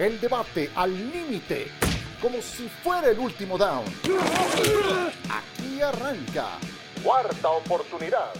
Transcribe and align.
El 0.00 0.18
debate 0.18 0.70
al 0.76 0.96
límite, 1.12 1.66
como 2.22 2.40
si 2.40 2.70
fuera 2.70 3.10
el 3.10 3.18
último 3.18 3.58
down. 3.58 3.84
Aquí 5.28 5.82
arranca. 5.82 6.56
Cuarta 7.04 7.50
oportunidad. 7.50 8.32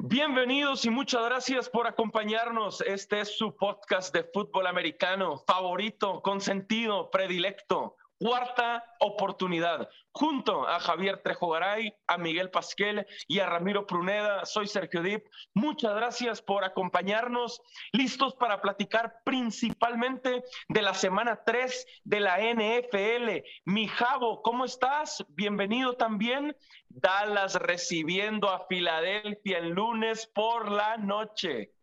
Bienvenidos 0.00 0.84
y 0.84 0.90
muchas 0.90 1.24
gracias 1.26 1.68
por 1.68 1.86
acompañarnos. 1.86 2.80
Este 2.80 3.20
es 3.20 3.38
su 3.38 3.54
podcast 3.54 4.12
de 4.12 4.24
fútbol 4.24 4.66
americano 4.66 5.44
favorito, 5.46 6.20
consentido, 6.22 7.08
predilecto 7.08 7.94
cuarta 8.18 8.84
oportunidad. 9.00 9.88
Junto 10.12 10.66
a 10.66 10.80
Javier 10.80 11.20
Trejogaray, 11.22 11.94
a 12.06 12.16
Miguel 12.16 12.50
Pasquel 12.50 13.06
y 13.28 13.38
a 13.40 13.46
Ramiro 13.46 13.86
Pruneda, 13.86 14.46
soy 14.46 14.66
Sergio 14.66 15.02
Dip. 15.02 15.26
Muchas 15.54 15.94
gracias 15.94 16.40
por 16.40 16.64
acompañarnos. 16.64 17.60
Listos 17.92 18.34
para 18.34 18.62
platicar 18.62 19.20
principalmente 19.24 20.42
de 20.68 20.82
la 20.82 20.94
semana 20.94 21.42
3 21.44 21.86
de 22.04 22.20
la 22.20 22.38
NFL. 22.38 23.44
Mi 23.66 23.88
Javo, 23.88 24.40
¿cómo 24.42 24.64
estás? 24.64 25.24
Bienvenido 25.28 25.96
también. 25.96 26.56
Dallas 26.88 27.54
recibiendo 27.56 28.48
a 28.48 28.66
Filadelfia 28.66 29.58
el 29.58 29.70
lunes 29.70 30.26
por 30.34 30.70
la 30.70 30.96
noche. 30.96 31.75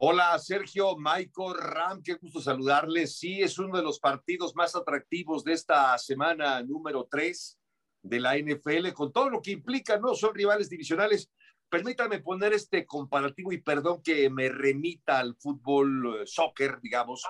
Hola 0.00 0.38
Sergio, 0.38 0.96
Michael, 0.96 1.54
Ram, 1.58 2.00
qué 2.04 2.14
gusto 2.14 2.40
saludarles. 2.40 3.18
Sí, 3.18 3.42
es 3.42 3.58
uno 3.58 3.76
de 3.76 3.82
los 3.82 3.98
partidos 3.98 4.54
más 4.54 4.76
atractivos 4.76 5.42
de 5.42 5.54
esta 5.54 5.98
semana 5.98 6.62
número 6.62 7.08
3 7.10 7.58
de 8.02 8.20
la 8.20 8.38
NFL, 8.38 8.92
con 8.94 9.12
todo 9.12 9.28
lo 9.28 9.42
que 9.42 9.50
implica, 9.50 9.98
¿no? 9.98 10.14
Son 10.14 10.32
rivales 10.32 10.70
divisionales. 10.70 11.32
Permítanme 11.68 12.20
poner 12.20 12.52
este 12.52 12.86
comparativo 12.86 13.50
y 13.50 13.60
perdón 13.60 14.00
que 14.00 14.30
me 14.30 14.48
remita 14.48 15.18
al 15.18 15.34
fútbol 15.34 16.20
eh, 16.20 16.26
soccer, 16.26 16.78
digamos. 16.80 17.24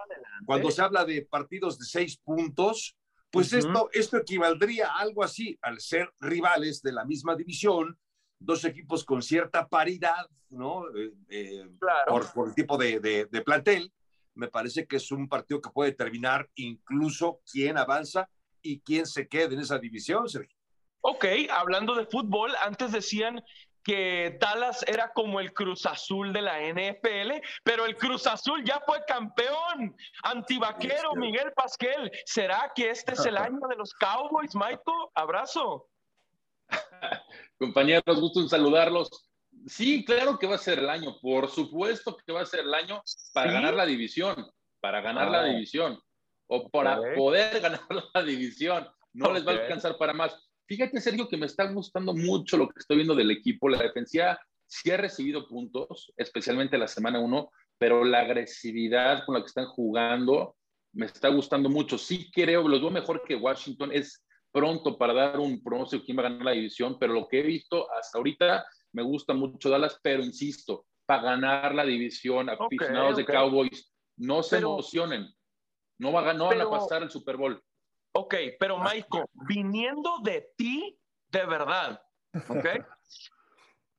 Cuando 0.45 0.71
se 0.71 0.83
habla 0.83 1.07
de 1.07 1.23
partidos 1.23 1.79
de 1.79 1.87
seis 1.87 2.19
puntos, 2.19 2.99
pues 3.31 3.55
esto, 3.55 3.89
esto 3.95 4.19
equivaldría 4.19 4.89
a 4.89 4.99
algo 4.99 5.25
así, 5.25 5.59
al 5.63 5.81
ser 5.81 6.13
rivales 6.21 6.83
de 6.83 6.93
la 6.93 7.07
misma 7.07 7.35
división, 7.35 7.99
dos 8.39 8.65
equipos 8.65 9.05
con 9.05 9.23
cierta 9.23 9.69
paridad, 9.69 10.29
¿no? 10.51 10.85
Eh, 10.97 11.13
eh, 11.29 11.69
por, 12.07 12.49
el 12.49 12.55
tipo 12.55 12.77
de, 12.77 13.01
de, 13.01 13.43
plantel. 13.43 13.93
Me 14.35 14.49
parece 14.49 14.87
que 14.87 14.97
es 14.97 15.11
un 15.11 15.29
partido 15.29 15.61
que 15.61 15.71
puede 15.71 15.91
determinar 15.91 16.49
incluso 16.55 17.41
quién 17.51 17.77
avanza 17.77 18.29
y 18.63 18.81
quién 18.81 19.07
se 19.07 19.27
quede 19.29 19.55
en 19.55 19.61
esa 19.61 19.79
división, 19.79 20.29
Sergio. 20.29 20.57
Ok, 21.01 21.25
hablando 21.51 21.95
de 21.95 22.07
fútbol, 22.07 22.53
antes 22.63 22.93
decían 22.93 23.43
que 23.89 24.37
Dallas 24.39 24.85
era 24.87 25.13
como 25.13 25.41
el 25.41 25.53
Cruz 25.53 25.87
Azul 25.87 26.33
de 26.33 26.43
la 26.43 26.61
NFL, 26.61 27.41
pero 27.63 27.87
el 27.87 27.97
Cruz 27.97 28.27
Azul 28.27 28.63
ya 28.65 28.81
fue 28.85 28.99
campeón. 29.07 29.97
Antivaquero, 30.23 31.15
Miguel 31.15 31.53
Pasquel. 31.57 32.11
¿Será 32.27 32.71
que 32.75 32.91
este 32.91 33.15
es 33.15 33.25
el 33.25 33.37
año 33.39 33.61
de 33.69 33.77
los 33.77 33.95
Cowboys, 33.95 34.55
Maito? 34.55 35.11
Abrazo. 35.15 35.89
Compañeros, 37.59 38.21
gusto 38.21 38.41
en 38.41 38.49
saludarlos. 38.49 39.09
Sí, 39.67 40.05
claro 40.05 40.39
que 40.39 40.47
va 40.47 40.55
a 40.55 40.59
ser 40.59 40.79
el 40.79 40.89
año, 40.89 41.19
por 41.21 41.51
supuesto 41.51 42.17
que 42.17 42.33
va 42.33 42.43
a 42.43 42.47
ser 42.47 42.61
el 42.61 42.75
año 42.75 43.03
para 43.33 43.53
ganar 43.53 43.75
la 43.75 43.87
división, 43.87 44.47
para 44.81 45.01
ganar 45.01 45.31
la 45.31 45.41
ah. 45.41 45.45
división, 45.45 46.01
o 46.47 46.69
para 46.69 47.01
poder 47.15 47.61
ganar 47.61 47.81
la 48.15 48.23
división. 48.23 48.89
No 49.13 49.33
les 49.33 49.47
va 49.47 49.53
a 49.53 49.55
alcanzar 49.57 49.97
para 49.97 50.13
más. 50.13 50.35
Fíjate, 50.67 51.01
Sergio, 51.01 51.29
que 51.29 51.37
me 51.37 51.47
está 51.47 51.65
gustando 51.65 52.15
mucho 52.15 52.57
lo 52.57 52.69
que 52.69 52.79
estoy 52.79 52.97
viendo 52.99 53.15
del 53.15 53.31
equipo. 53.31 53.69
La 53.69 53.79
defensiva 53.79 54.39
sí 54.67 54.91
ha 54.91 54.99
recibido 54.99 55.49
puntos, 55.49 56.13
especialmente 56.17 56.77
la 56.77 56.89
semana 56.89 57.19
uno, 57.19 57.51
pero 57.79 58.05
la 58.05 58.21
agresividad 58.21 59.25
con 59.25 59.35
la 59.35 59.41
que 59.41 59.47
están 59.47 59.67
jugando 59.67 60.57
me 60.93 61.07
está 61.07 61.29
gustando 61.29 61.69
mucho. 61.69 61.97
Sí 61.97 62.31
creo, 62.31 62.69
los 62.69 62.81
veo 62.81 62.91
mejor 62.91 63.23
que 63.27 63.35
Washington. 63.35 63.91
Es 63.93 64.25
pronto 64.59 64.99
para 64.99 65.15
dar 65.15 65.39
un 65.39 65.63
pronóstico 65.63 66.05
quién 66.05 66.19
va 66.19 66.23
a 66.23 66.29
ganar 66.31 66.45
la 66.45 66.51
división, 66.51 66.99
pero 66.99 67.13
lo 67.13 67.29
que 67.29 67.39
he 67.39 67.43
visto 67.43 67.89
hasta 67.93 68.19
ahorita 68.19 68.67
me 68.93 69.03
gusta 69.03 69.33
mucho 69.33 69.71
Dallas, 69.71 70.01
pero 70.03 70.25
insisto, 70.25 70.87
para 71.07 71.23
ganar 71.23 71.75
la 71.75 71.85
división, 71.85 72.51
aficionados 72.51 73.17
de 73.17 73.25
Cowboys, 73.25 73.93
no 74.17 74.43
se 74.43 74.59
emocionen, 74.59 75.33
no, 76.01 76.13
va, 76.13 76.33
no 76.33 76.47
van 76.47 76.61
a 76.61 76.71
pasar 76.71 77.03
el 77.05 77.11
Super 77.11 77.37
Bowl. 77.37 77.63
Ok, 78.15 78.35
pero 78.59 78.79
Michael, 78.79 79.27
viniendo 79.49 80.19
de 80.25 80.53
ti, 80.57 80.99
de 81.29 81.47
verdad, 81.47 82.03
ok, 82.49 82.67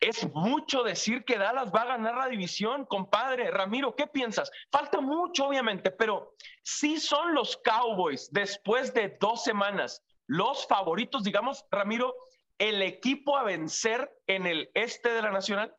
es 0.01 0.29
mucho 0.33 0.83
decir 0.83 1.23
que 1.23 1.37
Dallas 1.37 1.71
va 1.73 1.83
a 1.83 1.97
ganar 1.97 2.15
la 2.15 2.27
división, 2.27 2.85
compadre. 2.85 3.49
Ramiro, 3.49 3.95
¿qué 3.95 4.07
piensas? 4.07 4.51
Falta 4.69 4.99
mucho, 4.99 5.47
obviamente, 5.47 5.91
pero 5.91 6.35
sí 6.63 6.99
son 6.99 7.33
los 7.33 7.55
Cowboys 7.63 8.29
después 8.31 8.93
de 8.93 9.17
dos 9.21 9.43
semanas 9.43 10.03
los 10.29 10.67
favoritos, 10.67 11.23
digamos, 11.23 11.65
Ramiro, 11.71 12.13
el 12.59 12.83
equipo 12.83 13.35
a 13.35 13.43
vencer 13.43 14.11
en 14.27 14.45
el 14.45 14.69
este 14.75 15.09
de 15.09 15.23
la 15.23 15.31
Nacional? 15.31 15.75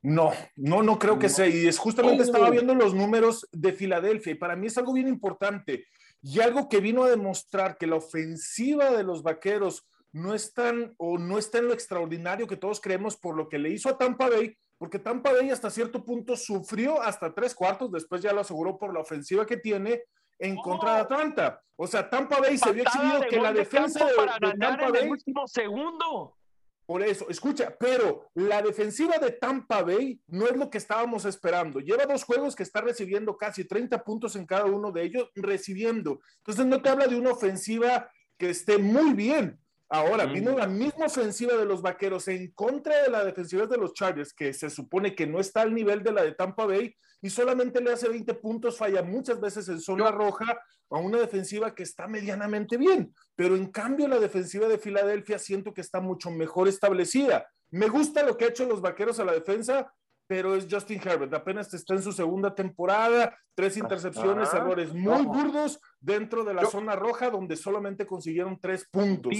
No, 0.00 0.32
no, 0.56 0.82
no 0.82 0.98
creo 0.98 1.18
que 1.18 1.28
sea. 1.28 1.46
Y 1.46 1.66
es 1.66 1.78
justamente 1.78 2.22
estaba 2.22 2.48
oh. 2.48 2.50
viendo 2.50 2.74
los 2.74 2.94
números 2.94 3.46
de 3.52 3.74
Filadelfia 3.74 4.32
y 4.32 4.36
para 4.36 4.56
mí 4.56 4.68
es 4.68 4.78
algo 4.78 4.94
bien 4.94 5.06
importante 5.06 5.86
y 6.22 6.40
algo 6.40 6.70
que 6.70 6.80
vino 6.80 7.04
a 7.04 7.10
demostrar 7.10 7.76
que 7.76 7.86
la 7.86 7.96
ofensiva 7.96 8.90
de 8.90 9.02
los 9.02 9.22
vaqueros 9.22 9.86
no 10.12 10.32
es 10.32 10.54
tan 10.54 10.94
o 10.96 11.18
no 11.18 11.36
está 11.36 11.58
en 11.58 11.66
lo 11.66 11.74
extraordinario 11.74 12.46
que 12.46 12.56
todos 12.56 12.80
creemos 12.80 13.16
por 13.16 13.36
lo 13.36 13.50
que 13.50 13.58
le 13.58 13.68
hizo 13.68 13.90
a 13.90 13.98
Tampa 13.98 14.30
Bay, 14.30 14.56
porque 14.78 14.98
Tampa 14.98 15.32
Bay 15.32 15.50
hasta 15.50 15.68
cierto 15.68 16.04
punto 16.04 16.36
sufrió 16.36 17.02
hasta 17.02 17.34
tres 17.34 17.54
cuartos, 17.54 17.92
después 17.92 18.22
ya 18.22 18.32
lo 18.32 18.40
aseguró 18.40 18.78
por 18.78 18.94
la 18.94 19.00
ofensiva 19.00 19.44
que 19.44 19.58
tiene, 19.58 20.04
en 20.38 20.56
contra 20.56 20.94
de 20.94 21.00
Atlanta. 21.00 21.62
O 21.76 21.86
sea, 21.86 22.08
Tampa 22.08 22.38
Bay 22.40 22.56
se 22.56 22.72
vio 22.72 22.84
exhibido 22.84 23.20
que 23.28 23.40
la 23.40 23.52
defensa 23.52 24.04
de, 24.06 24.14
para 24.14 24.38
Tampa 24.38 24.90
Bay. 24.90 25.08
último 25.08 25.46
segundo. 25.46 26.36
Por 26.86 27.02
eso, 27.02 27.26
escucha, 27.30 27.74
pero 27.78 28.28
la 28.34 28.60
defensiva 28.60 29.16
de 29.16 29.30
Tampa 29.32 29.82
Bay 29.82 30.20
no 30.26 30.46
es 30.46 30.56
lo 30.56 30.68
que 30.68 30.78
estábamos 30.78 31.24
esperando. 31.24 31.80
Lleva 31.80 32.04
dos 32.04 32.24
juegos 32.24 32.54
que 32.54 32.62
está 32.62 32.82
recibiendo 32.82 33.38
casi 33.38 33.64
30 33.64 34.04
puntos 34.04 34.36
en 34.36 34.44
cada 34.44 34.66
uno 34.66 34.92
de 34.92 35.04
ellos, 35.04 35.30
recibiendo. 35.34 36.20
Entonces 36.38 36.66
no 36.66 36.82
te 36.82 36.90
habla 36.90 37.06
de 37.06 37.16
una 37.16 37.32
ofensiva 37.32 38.10
que 38.36 38.50
esté 38.50 38.76
muy 38.76 39.14
bien. 39.14 39.58
Ahora, 39.88 40.26
vino 40.26 40.56
la 40.58 40.66
misma 40.66 41.06
ofensiva 41.06 41.54
de 41.54 41.64
los 41.64 41.80
vaqueros 41.80 42.28
en 42.28 42.50
contra 42.52 43.02
de 43.02 43.10
la 43.10 43.24
defensiva 43.24 43.66
de 43.66 43.78
los 43.78 43.94
Chargers, 43.94 44.34
que 44.34 44.52
se 44.52 44.68
supone 44.68 45.14
que 45.14 45.26
no 45.26 45.40
está 45.40 45.62
al 45.62 45.74
nivel 45.74 46.02
de 46.02 46.12
la 46.12 46.22
de 46.22 46.32
Tampa 46.32 46.66
Bay, 46.66 46.94
y 47.24 47.30
solamente 47.30 47.80
le 47.80 47.90
hace 47.90 48.06
20 48.06 48.34
puntos, 48.34 48.76
falla 48.76 49.02
muchas 49.02 49.40
veces 49.40 49.66
en 49.70 49.80
zona 49.80 50.10
roja 50.10 50.60
a 50.90 50.98
una 50.98 51.16
defensiva 51.16 51.74
que 51.74 51.82
está 51.82 52.06
medianamente 52.06 52.76
bien. 52.76 53.14
Pero 53.34 53.56
en 53.56 53.68
cambio, 53.68 54.06
la 54.08 54.18
defensiva 54.18 54.68
de 54.68 54.76
Filadelfia 54.76 55.38
siento 55.38 55.72
que 55.72 55.80
está 55.80 56.02
mucho 56.02 56.30
mejor 56.30 56.68
establecida. 56.68 57.48
Me 57.70 57.88
gusta 57.88 58.22
lo 58.24 58.36
que 58.36 58.44
ha 58.44 58.48
hecho 58.48 58.66
los 58.66 58.82
vaqueros 58.82 59.20
a 59.20 59.24
la 59.24 59.32
defensa, 59.32 59.90
pero 60.26 60.54
es 60.54 60.66
Justin 60.70 61.00
Herbert. 61.04 61.32
Apenas 61.34 61.72
está 61.74 61.94
en 61.94 62.02
su 62.02 62.12
segunda 62.12 62.54
temporada, 62.54 63.36
tres 63.54 63.76
intercepciones, 63.76 64.52
errores 64.52 64.92
muy 64.92 65.24
burdos 65.24 65.80
dentro 66.00 66.44
de 66.44 66.54
la 66.54 66.64
zona 66.66 66.96
roja, 66.96 67.30
donde 67.30 67.56
solamente 67.56 68.06
consiguieron 68.06 68.58
tres 68.60 68.88
puntos. 68.90 69.32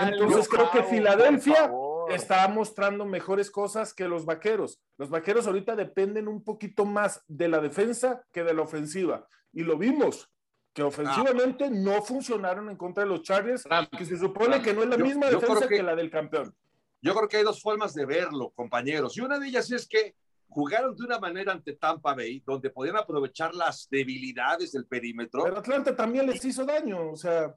Entonces 0.00 0.48
creo 0.48 0.70
que 0.70 0.82
Filadelfia 0.84 1.70
está 2.08 2.46
mostrando 2.48 3.04
mejores 3.04 3.50
cosas 3.50 3.92
que 3.92 4.08
los 4.08 4.24
vaqueros. 4.24 4.80
Los 4.96 5.10
vaqueros 5.10 5.46
ahorita 5.46 5.76
dependen 5.76 6.28
un 6.28 6.42
poquito 6.42 6.84
más 6.84 7.22
de 7.26 7.48
la 7.48 7.60
defensa 7.60 8.24
que 8.32 8.44
de 8.44 8.54
la 8.54 8.62
ofensiva. 8.62 9.26
Y 9.52 9.62
lo 9.62 9.76
vimos, 9.76 10.30
que 10.72 10.82
ofensivamente 10.82 11.70
no 11.70 12.02
funcionaron 12.02 12.70
en 12.70 12.76
contra 12.76 13.02
de 13.02 13.10
los 13.10 13.22
Chargers, 13.22 13.64
que 13.96 14.04
se 14.04 14.16
supone 14.16 14.62
que 14.62 14.72
no 14.72 14.82
es 14.82 14.88
la 14.88 14.96
misma 14.96 15.26
defensa 15.26 15.66
que, 15.66 15.82
la 15.82 15.96
del 15.96 16.10
campeón. 16.10 16.54
Yo 17.00 17.14
creo 17.14 17.28
que 17.28 17.38
hay 17.38 17.44
dos 17.44 17.60
formas 17.60 17.94
de 17.94 18.06
verlo, 18.06 18.50
compañeros. 18.54 19.16
Y 19.16 19.20
una 19.20 19.38
de 19.38 19.48
ellas 19.48 19.70
es 19.70 19.88
que 19.88 20.14
jugaron 20.48 20.96
de 20.96 21.04
una 21.04 21.18
manera 21.18 21.52
ante 21.52 21.74
Tampa 21.74 22.14
Bay, 22.14 22.42
donde 22.44 22.70
podían 22.70 22.96
aprovechar 22.96 23.54
las 23.54 23.88
debilidades 23.90 24.72
del 24.72 24.86
perímetro. 24.86 25.44
Pero 25.44 25.58
Atlanta 25.58 25.94
también 25.94 26.26
les 26.26 26.44
hizo 26.44 26.64
daño, 26.64 27.10
o 27.10 27.16
sea. 27.16 27.54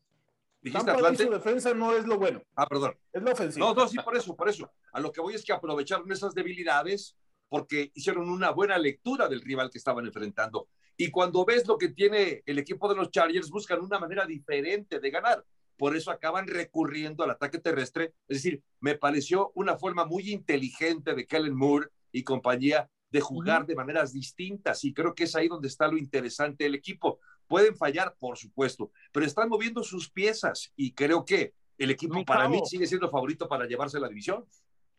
Tampa 0.72 0.98
Bay 0.98 1.16
su 1.16 1.30
defensa 1.30 1.74
no 1.74 1.96
es 1.96 2.06
lo 2.06 2.20
bueno. 2.20 2.44
Ah, 2.56 2.68
perdón. 2.68 2.96
Es 3.12 3.24
la 3.24 3.32
ofensiva. 3.32 3.66
No, 3.66 3.74
no, 3.74 3.88
sí, 3.88 3.98
por 3.98 4.16
eso, 4.16 4.36
por 4.36 4.48
eso. 4.48 4.72
A 4.94 5.00
lo 5.00 5.12
que 5.12 5.22
voy 5.22 5.34
es 5.34 5.44
que 5.44 5.54
aprovecharon 5.54 6.12
esas 6.12 6.36
debilidades 6.36 7.16
porque 7.50 7.92
hicieron 7.96 8.30
una 8.30 8.52
buena 8.52 8.78
lectura 8.78 9.28
del 9.28 9.42
rival 9.42 9.72
que 9.72 9.80
estaban 9.80 10.06
enfrentando. 10.06 10.68
Y 10.96 11.10
cuando 11.10 11.44
ves 11.46 11.68
lo 11.68 11.78
que 11.78 11.90
tiene 11.90 12.44
el 12.46 12.60
equipo 12.60 12.88
de 12.88 12.96
los 12.96 13.10
Chargers, 13.10 13.50
buscan 13.50 13.82
una 13.82 13.98
manera 13.98 14.26
diferente 14.26 15.00
de 15.00 15.10
ganar. 15.10 15.44
Por 15.78 15.96
eso 15.96 16.12
acaban 16.12 16.48
recurriendo 16.48 17.24
al 17.24 17.32
ataque 17.32 17.58
terrestre. 17.58 18.14
Es 18.28 18.44
decir, 18.44 18.62
me 18.80 18.96
pareció 18.96 19.52
una 19.56 19.78
forma 19.78 20.06
muy 20.06 20.32
inteligente 20.32 21.16
de 21.16 21.26
Kellen 21.26 21.56
Moore 21.56 21.88
y 22.12 22.24
compañía 22.24 22.90
de 23.10 23.22
jugar 23.22 23.66
de 23.66 23.76
maneras 23.76 24.14
distintas. 24.14 24.84
Y 24.84 24.94
creo 24.94 25.14
que 25.14 25.26
es 25.26 25.36
ahí 25.36 25.48
donde 25.48 25.68
está 25.68 25.88
lo 25.88 25.98
interesante 25.98 26.64
del 26.64 26.76
equipo. 26.76 27.20
Pueden 27.48 27.76
fallar, 27.76 28.16
por 28.18 28.38
supuesto, 28.38 28.92
pero 29.12 29.26
están 29.26 29.50
moviendo 29.50 29.84
sus 29.84 30.10
piezas 30.10 30.72
y 30.76 30.94
creo 30.94 31.26
que 31.26 31.54
el 31.78 31.92
equipo 31.92 32.24
para 32.24 32.48
mí 32.48 32.62
sigue 32.66 32.88
siendo 32.88 33.10
favorito 33.10 33.48
para 33.48 33.66
llevarse 33.66 34.00
la 34.00 34.08
división. 34.08 34.46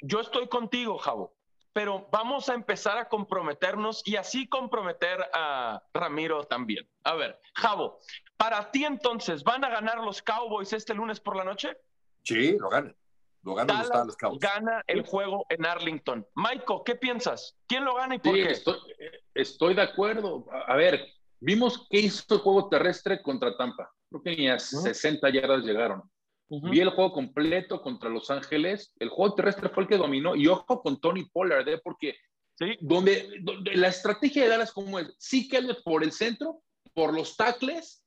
Yo 0.01 0.21
estoy 0.21 0.49
contigo, 0.49 0.99
Javo, 0.99 1.35
pero 1.73 2.09
vamos 2.13 2.49
a 2.49 2.55
empezar 2.55 2.99
a 2.99 3.09
comprometernos 3.09 4.03
y 4.05 4.17
así 4.17 4.49
comprometer 4.49 5.19
a 5.33 5.83
Ramiro 5.95 6.45
también. 6.45 6.87
A 7.05 7.15
ver, 7.15 7.41
Javo, 7.55 8.01
para 8.37 8.71
ti 8.71 8.85
entonces, 8.85 9.45
¿van 9.45 9.65
a 9.65 9.71
ganar 9.71 9.99
los 9.99 10.23
Cowboys 10.23 10.73
este 10.73 10.93
lunes 10.93 11.21
por 11.21 11.37
la 11.37 11.45
noche? 11.45 11.79
Sí, 12.25 12.59
lo 12.59 12.69
ganan. 12.69 12.95
Lo 13.43 13.55
ganan 13.55 13.77
Dallas 13.79 13.91
los, 13.95 14.07
los 14.07 14.17
Cowboys. 14.17 14.41
gana 14.41 14.83
el 14.87 15.05
juego 15.05 15.47
en 15.49 15.67
Arlington. 15.67 16.27
Michael, 16.35 16.81
¿qué 16.85 16.95
piensas? 16.95 17.57
¿Quién 17.67 17.85
lo 17.85 17.95
gana 17.95 18.15
y 18.15 18.19
por 18.19 18.35
Sí, 18.35 18.43
qué? 18.43 18.51
estoy, 18.51 18.77
estoy 19.35 19.75
de 19.75 19.83
acuerdo. 19.83 20.47
A, 20.69 20.77
ver, 20.77 21.07
vimos 21.41 21.87
qué 21.91 22.01
hizo 22.01 22.35
el 22.35 22.41
juego 22.41 22.69
terrestre 22.69 23.21
contra 23.23 23.57
Tampa. 23.57 23.91
Creo 24.11 24.23
que 24.23 24.37
ni 24.37 24.49
a 24.49 24.59
60 24.59 25.29
yardas 25.31 25.65
llegaron. 25.65 26.03
Vi 26.49 26.81
el 26.81 26.91
juego 26.91 27.13
completo 27.13 27.81
contra 27.81 28.11
Los 28.11 28.31
Ángeles. 28.31 28.93
El 28.99 29.09
juego 29.09 29.35
terrestre 29.35 29.71
fue 29.71 29.85
el 29.85 29.89
que 29.89 29.97
dominó. 29.97 30.37
Y 30.37 30.49
ojo 30.49 30.83
con 30.83 31.01
Tony 31.01 31.25
Pollard, 31.25 31.67
¿eh? 31.69 31.81
porque 31.83 32.15
Sí, 32.59 32.77
donde, 32.81 33.39
donde 33.41 33.75
la 33.75 33.89
estrategia 33.89 34.43
de 34.43 34.51
Dallas 34.51 34.73
como 34.73 34.99
es, 34.99 35.15
sí 35.19 35.49
que 35.49 35.61
por 35.85 36.05
el 36.05 36.13
centro, 36.13 36.63
por 36.95 37.15
los 37.15 37.37
tackles 37.37 38.02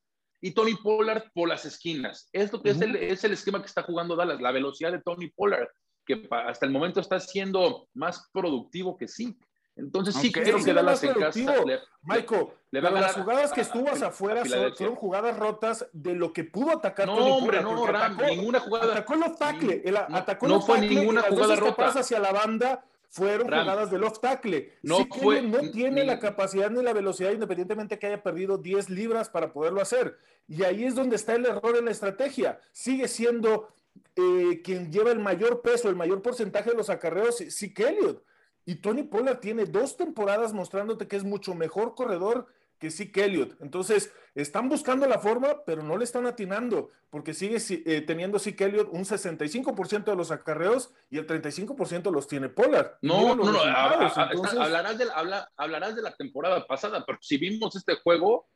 y 0.45 0.51
Tony 0.51 0.75
Pollard 0.75 1.23
por 1.33 1.49
las 1.49 1.65
esquinas. 1.65 2.29
Es 2.31 2.53
lo 2.53 2.61
que 2.61 2.69
es, 2.69 2.79
el, 2.79 2.95
es 2.97 3.23
el 3.23 3.33
esquema 3.33 3.59
que 3.61 3.65
está 3.65 3.81
jugando 3.81 4.15
Dallas, 4.15 4.39
la 4.39 4.51
velocidad 4.51 4.91
de 4.91 5.01
Tony 5.01 5.27
Pollard, 5.29 5.67
que 6.05 6.27
hasta 6.29 6.67
el 6.67 6.71
momento 6.71 6.99
está 6.99 7.19
siendo 7.19 7.87
más 7.95 8.29
productivo 8.31 8.95
que 8.95 9.07
sí. 9.07 9.35
Entonces 9.75 10.13
sí 10.15 10.31
creo 10.31 10.63
que 10.63 10.71
Dallas 10.71 11.03
en 11.03 11.13
casa 11.15 11.65
le- 11.65 11.79
Michael, 12.03 12.47
le 12.69 12.79
va 12.81 12.89
a 12.89 12.91
pero 12.93 13.01
las 13.07 13.13
jugadas 13.15 13.51
que 13.51 13.61
a- 13.61 13.63
estuvo 13.63 13.89
a- 13.89 13.93
hacia 13.93 14.07
afuera 14.07 14.35
a 14.41 14.43
son- 14.43 14.51
Filadelfia. 14.51 14.77
fueron 14.77 14.95
jugadas 14.95 15.37
rotas 15.37 15.87
de 15.91 16.13
lo 16.13 16.31
que 16.31 16.43
pudo 16.43 16.77
atacar 16.77 17.07
No, 17.07 17.15
Tony 17.17 17.31
hombre, 17.31 17.61
Pollard, 17.61 17.75
no, 17.75 17.87
Ram, 17.87 18.13
atacó- 18.19 18.29
ninguna 18.29 18.59
jugada. 18.59 18.91
Atacó 18.93 19.15
los 19.15 19.35
tackle, 19.39 19.81
el- 19.83 19.93
No, 19.95 20.15
atacó 20.15 20.47
no 20.47 20.55
los 20.57 20.65
fue 20.67 20.75
tackle 20.79 20.95
ninguna 20.95 21.21
las 21.21 21.29
jugada 21.31 21.55
que 21.55 21.59
rota. 21.61 21.87
hacia 21.99 22.19
la 22.19 22.31
banda 22.31 22.85
fueron 23.15 23.47
Ram, 23.47 23.61
jugadas 23.61 23.91
del 23.91 24.03
off 24.03 24.19
tackle. 24.19 24.73
no 24.83 24.97
Sí, 24.97 25.07
fue 25.21 25.41
no 25.41 25.71
tiene 25.71 26.01
ni- 26.01 26.07
la 26.07 26.19
capacidad 26.19 26.69
ni 26.69 26.83
la 26.83 26.91
velocidad, 26.93 27.31
independientemente 27.31 27.97
que 27.97 28.07
haya 28.07 28.21
perdido 28.21 28.57
10 28.57 28.89
libras 28.89 29.29
para 29.29 29.53
poderlo 29.53 29.81
hacer. 29.81 30.17
Y 30.47 30.63
ahí 30.63 30.83
es 30.83 30.95
donde 30.95 31.15
está 31.15 31.33
el 31.35 31.45
error 31.45 31.77
en 31.77 31.85
la 31.85 31.91
estrategia. 31.91 32.59
Sigue 32.73 33.07
siendo 33.07 33.69
eh, 34.17 34.61
quien 34.63 34.91
lleva 34.91 35.11
el 35.11 35.19
mayor 35.19 35.61
peso, 35.61 35.87
el 35.89 35.95
mayor 35.95 36.21
porcentaje 36.21 36.71
de 36.71 36.75
los 36.75 36.89
acarreos, 36.89 37.37
sí 37.37 37.73
Elliott. 37.77 38.21
Y 38.65 38.75
Tony 38.81 39.03
Pollard 39.03 39.39
tiene 39.39 39.65
dos 39.65 39.95
temporadas 39.95 40.51
mostrándote 40.51 41.07
que 41.07 41.15
es 41.15 41.23
mucho 41.23 41.55
mejor 41.55 41.95
corredor 41.95 42.47
que 42.79 42.91
sí 42.91 43.11
Elliott. 43.15 43.55
Entonces, 43.61 44.11
están 44.35 44.67
buscando 44.69 45.07
la 45.07 45.19
forma, 45.19 45.63
pero 45.65 45.81
no 45.81 45.97
le 45.97 46.03
están 46.03 46.25
atinando, 46.27 46.89
porque 47.09 47.33
sigue 47.33 47.59
si- 47.59 47.83
eh, 47.85 48.01
teniendo 48.01 48.37
sí 48.37 48.55
Elliott 48.57 48.89
un 48.91 49.05
65% 49.05 50.11
de 50.11 50.17
los 50.17 50.31
acarreos 50.31 50.91
y 51.09 51.17
el 51.17 51.25
35% 51.25 52.11
los 52.11 52.27
tiene 52.27 52.49
Pollard. 52.49 52.93
No, 53.01 53.35
no, 53.35 53.43
no, 53.45 53.51
resultados. 53.53 54.17
a- 54.17 54.23
a- 54.23 54.31
Entonces, 54.31 54.59
hablarás, 54.59 54.97
de, 54.97 55.05
la- 55.05 55.13
habla- 55.13 55.51
hablarás 55.55 55.95
de 55.95 56.01
la 56.01 56.15
temporada 56.15 56.67
pasada, 56.67 57.03
pero 57.05 57.17
si 57.21 57.37
vimos 57.37 57.75
este 57.75 57.95
juego, 57.95 58.47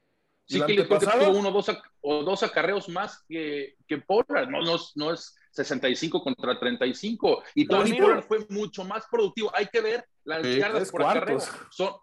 sí 0.46 0.60
¿La 0.60 0.66
que 0.66 0.84
tuvo 0.84 1.30
uno 1.38 1.52
dos 1.52 1.70
ac- 1.70 1.84
o 2.02 2.24
dos 2.24 2.44
acarreos 2.44 2.90
más 2.90 3.24
que, 3.30 3.76
que 3.88 4.00
Pollard, 4.00 4.50
no, 4.50 4.62
no, 4.62 4.76
es- 4.76 4.92
no 4.96 5.14
es 5.14 5.36
65 5.52 6.22
contra 6.24 6.60
35, 6.60 7.44
y 7.56 7.68
Tony. 7.68 7.94
Pollard 7.94 8.24
fue 8.24 8.46
mucho 8.50 8.84
más 8.84 9.06
productivo. 9.10 9.52
Hay 9.56 9.68
que 9.68 9.82
ver 9.82 10.06
las 10.24 10.46
Sí, 10.46 10.58
yardas 10.58 10.92
por 10.92 11.04
acarreo. 11.04 11.38
cuartos. 11.38 11.58
Son, 11.72 11.94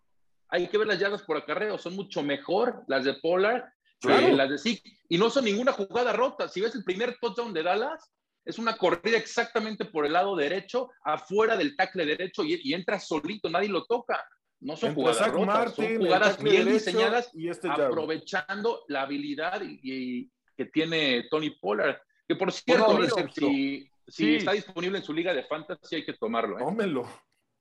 hay 0.48 0.68
que 0.68 0.78
ver 0.78 0.86
las 0.86 0.98
yardas 0.98 1.22
por 1.22 1.36
acarreo, 1.36 1.78
son 1.78 1.94
mucho 1.96 2.22
mejor 2.22 2.84
las 2.88 3.04
de 3.04 3.14
Pollard 3.14 3.64
Claro. 3.98 4.26
que 4.26 4.32
las 4.34 4.50
de 4.50 4.58
Zeke, 4.58 4.98
y 5.08 5.16
no 5.16 5.30
son 5.30 5.46
ninguna 5.46 5.72
jugada 5.72 6.12
rota. 6.12 6.48
Si 6.48 6.60
ves 6.60 6.74
el 6.74 6.84
primer 6.84 7.16
touchdown 7.18 7.54
de 7.54 7.62
Dallas, 7.62 8.12
es 8.44 8.58
una 8.58 8.76
corrida 8.76 9.16
exactamente 9.16 9.86
por 9.86 10.04
el 10.04 10.12
lado 10.12 10.36
derecho, 10.36 10.90
afuera 11.02 11.56
del 11.56 11.74
tackle 11.76 12.04
derecho 12.04 12.44
y, 12.44 12.60
y 12.62 12.74
entra 12.74 13.00
solito, 13.00 13.48
nadie 13.48 13.70
lo 13.70 13.84
toca. 13.86 14.22
No 14.60 14.76
son 14.76 14.90
entre 14.90 15.02
jugadas 15.02 15.18
Zach 15.18 15.32
rotas, 15.32 15.46
Martin, 15.46 15.84
son 15.86 15.96
jugadas 16.06 16.42
bien 16.42 16.68
diseñadas, 16.70 17.30
y 17.34 17.48
este 17.48 17.68
aprovechando 17.70 18.84
la 18.88 19.02
habilidad 19.02 19.62
y, 19.62 19.80
y 19.82 20.30
que 20.56 20.66
tiene 20.66 21.26
Tony 21.30 21.50
Pollard. 21.50 21.96
Que 22.28 22.36
por 22.36 22.52
cierto, 22.52 22.98
si, 23.34 23.40
si 23.40 23.90
Sí. 24.08 24.36
está 24.36 24.52
disponible 24.52 24.98
en 24.98 25.04
su 25.04 25.12
liga 25.12 25.32
de 25.34 25.44
fantasy, 25.44 25.96
hay 25.96 26.04
que 26.04 26.12
tomarlo. 26.12 26.58
¿eh? 26.58 26.62
Tómenlo. 26.62 27.08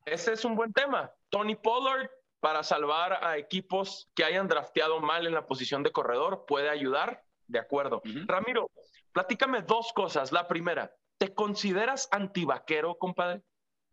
Ese 0.06 0.34
es 0.34 0.44
un 0.46 0.56
buen 0.56 0.72
tema. 0.74 1.10
Tony 1.30 1.56
Pollard, 1.56 2.10
para 2.46 2.62
salvar 2.62 3.26
a 3.26 3.40
equipos 3.40 4.08
que 4.14 4.24
hayan 4.24 4.48
drafteado 4.48 5.00
mal 5.00 5.26
en 5.26 5.34
la 5.34 5.48
posición 5.48 5.82
de 5.82 5.92
corredor, 5.92 6.46
puede 6.48 6.70
ayudar. 6.70 7.24
De 7.48 7.58
acuerdo. 7.58 8.04
Ramiro, 8.28 8.70
platícame 9.12 9.64
dos 9.64 9.92
cosas. 9.96 10.32
La 10.32 10.48
primera, 10.48 10.94
¿te 11.18 11.34
consideras 11.34 12.08
antivaquero, 12.12 13.00
compadre? 13.00 13.42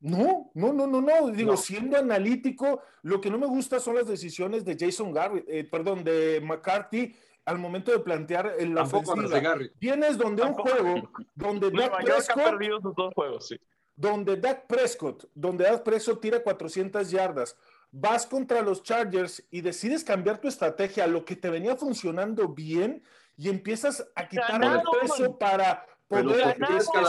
No, 0.00 0.50
no, 0.52 0.70
no, 0.74 0.86
no, 0.86 1.00
no. 1.00 1.28
Digo, 1.30 1.52
No. 1.52 1.56
siendo 1.56 1.96
analítico, 1.96 2.82
lo 3.00 3.22
que 3.22 3.30
no 3.30 3.38
me 3.38 3.46
gusta 3.46 3.80
son 3.80 3.94
las 3.94 4.06
decisiones 4.06 4.66
de 4.66 4.76
Jason 4.78 5.14
Garrett, 5.14 5.46
eh, 5.48 5.64
perdón, 5.64 6.04
de 6.04 6.38
McCarthy 6.42 7.16
al 7.46 7.58
momento 7.58 7.90
de 7.90 8.00
plantear 8.00 8.56
en 8.58 8.74
la 8.74 8.82
Tampoco 8.82 9.12
ofensiva. 9.12 9.56
Vienes 9.80 10.18
donde 10.18 10.42
un 10.42 10.52
juego 10.52 11.10
donde 11.34 11.70
Dak 11.70 11.94
ha 11.94 12.04
Prescott, 12.04 12.44
perdido 12.44 12.82
sus 12.82 12.94
dos 12.94 13.14
juegos, 13.14 13.48
sí. 13.48 13.56
donde 13.96 14.36
Dak 14.36 14.66
Prescott, 14.66 15.24
donde 15.34 15.64
Dak 15.64 15.82
Prescott 15.82 16.20
tira 16.20 16.42
400 16.42 17.10
yardas, 17.10 17.56
vas 17.92 18.26
contra 18.26 18.62
los 18.62 18.82
Chargers 18.82 19.46
y 19.50 19.60
decides 19.60 20.02
cambiar 20.02 20.40
tu 20.40 20.48
estrategia 20.48 21.04
a 21.04 21.06
lo 21.06 21.24
que 21.24 21.36
te 21.36 21.50
venía 21.50 21.76
funcionando 21.76 22.48
bien 22.48 23.02
y 23.36 23.48
empiezas 23.48 24.04
a 24.16 24.26
quitar 24.28 24.62
el 24.64 24.80
peso 25.00 25.38
para 25.38 25.86
Pero 26.08 26.30
poder 26.30 26.56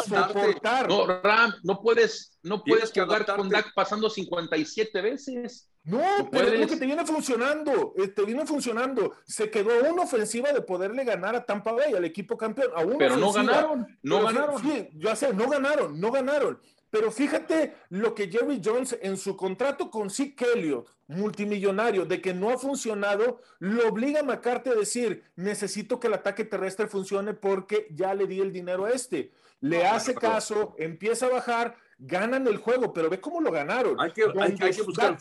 soportar. 0.03 0.88
No, 0.88 1.06
Ram, 1.21 1.53
no 1.63 1.81
puedes, 1.81 2.38
no 2.44 2.63
puedes 2.63 2.91
que 2.91 3.01
jugar 3.01 3.25
con. 3.25 3.50
Dak 3.50 3.74
pasando 3.74 4.09
57 4.09 5.01
veces. 5.01 5.69
No, 5.85 5.97
No 6.19 6.30
pero 6.31 6.45
es 6.45 6.51
lo 6.51 6.56
puedes. 6.59 6.71
que 6.71 6.77
te 6.77 6.85
viene 6.85 7.06
funcionando, 7.06 7.94
eh, 7.97 8.07
te 8.07 8.24
viene 8.24 8.45
funcionando. 8.45 9.13
Se 9.25 9.50
quedó 9.50 9.91
una 9.91 10.03
ofensiva 10.03 10.53
de 10.53 10.62
poderle 10.62 11.03
ganar 11.03 11.35
a 11.35 11.45
Tampa 11.45 11.74
Bay, 11.74 11.94
al 11.94 12.06
equipo 12.06 12.38
campeón. 12.38 12.71
A 12.75 12.81
una 12.85 12.97
Pero 12.97 13.18
no 13.18 13.30
ofensiva. 13.30 13.53
ganaron, 13.53 14.00
no 14.01 14.15
Pero 14.18 14.27
ganaron. 14.27 14.62
sí, 14.62 14.89
yo 14.94 15.15
sé, 15.15 15.33
no 15.33 15.50
ganaron, 15.50 16.00
no 16.00 16.12
ganaron. 16.12 16.62
Pero 16.94 17.10
fíjate 17.12 17.74
lo 17.90 18.13
que 18.13 18.30
Jerry 18.30 18.62
Jones 18.63 18.95
en 19.01 19.18
su 19.18 19.36
contrato 19.36 19.90
con 19.90 20.12
Zeke 20.12 20.45
Elliott, 20.54 20.88
multimillonario, 21.07 22.06
de 22.06 22.22
que 22.22 22.36
no 22.36 22.51
ha 22.51 22.57
funcionado, 22.60 23.42
lo 23.57 23.88
obliga 23.90 24.19
a 24.19 24.24
McCarthy 24.24 24.69
a 24.69 24.75
decir, 24.75 25.24
necesito 25.36 26.00
que 26.00 26.06
el 26.06 26.13
ataque 26.13 26.45
terrestre 26.45 26.86
funcione 26.88 27.34
porque 27.34 27.88
ya 27.90 28.13
le 28.13 28.28
di 28.28 28.40
el 28.42 28.51
dinero 28.51 28.86
a 28.86 28.92
este. 28.92 29.31
Le 29.60 29.88
hace 29.88 30.13
caso, 30.13 30.75
empieza 30.78 31.25
a 31.25 31.30
bajar, 31.30 31.75
ganan 31.98 32.45
el 32.45 32.57
juego, 32.57 32.94
pero 32.94 33.10
ve 33.10 33.19
cómo 33.19 33.42
lo 33.42 33.50
ganaron. 33.51 34.00
Hay 34.00 34.12
que- 34.12 34.25
hay 34.25 34.31
Donde 34.31 34.56
que- 34.56 34.63
hay 34.66 34.72
que 34.75 34.81
buscar. 34.84 35.18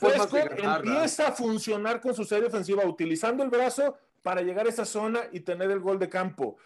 Empieza 0.90 1.28
a 1.28 1.32
funcionar 1.32 2.02
con 2.02 2.14
su 2.14 2.24
serie 2.26 2.48
ofensiva, 2.48 2.84
utilizando 2.84 3.42
el 3.42 3.48
brazo 3.48 3.96
para 4.20 4.42
llegar 4.42 4.66
a 4.66 4.68
esa 4.68 4.84
zona 4.84 5.20
y 5.32 5.40
tener 5.40 5.70
el 5.70 5.80
gol 5.80 5.98
de 5.98 6.10
campo. 6.10 6.58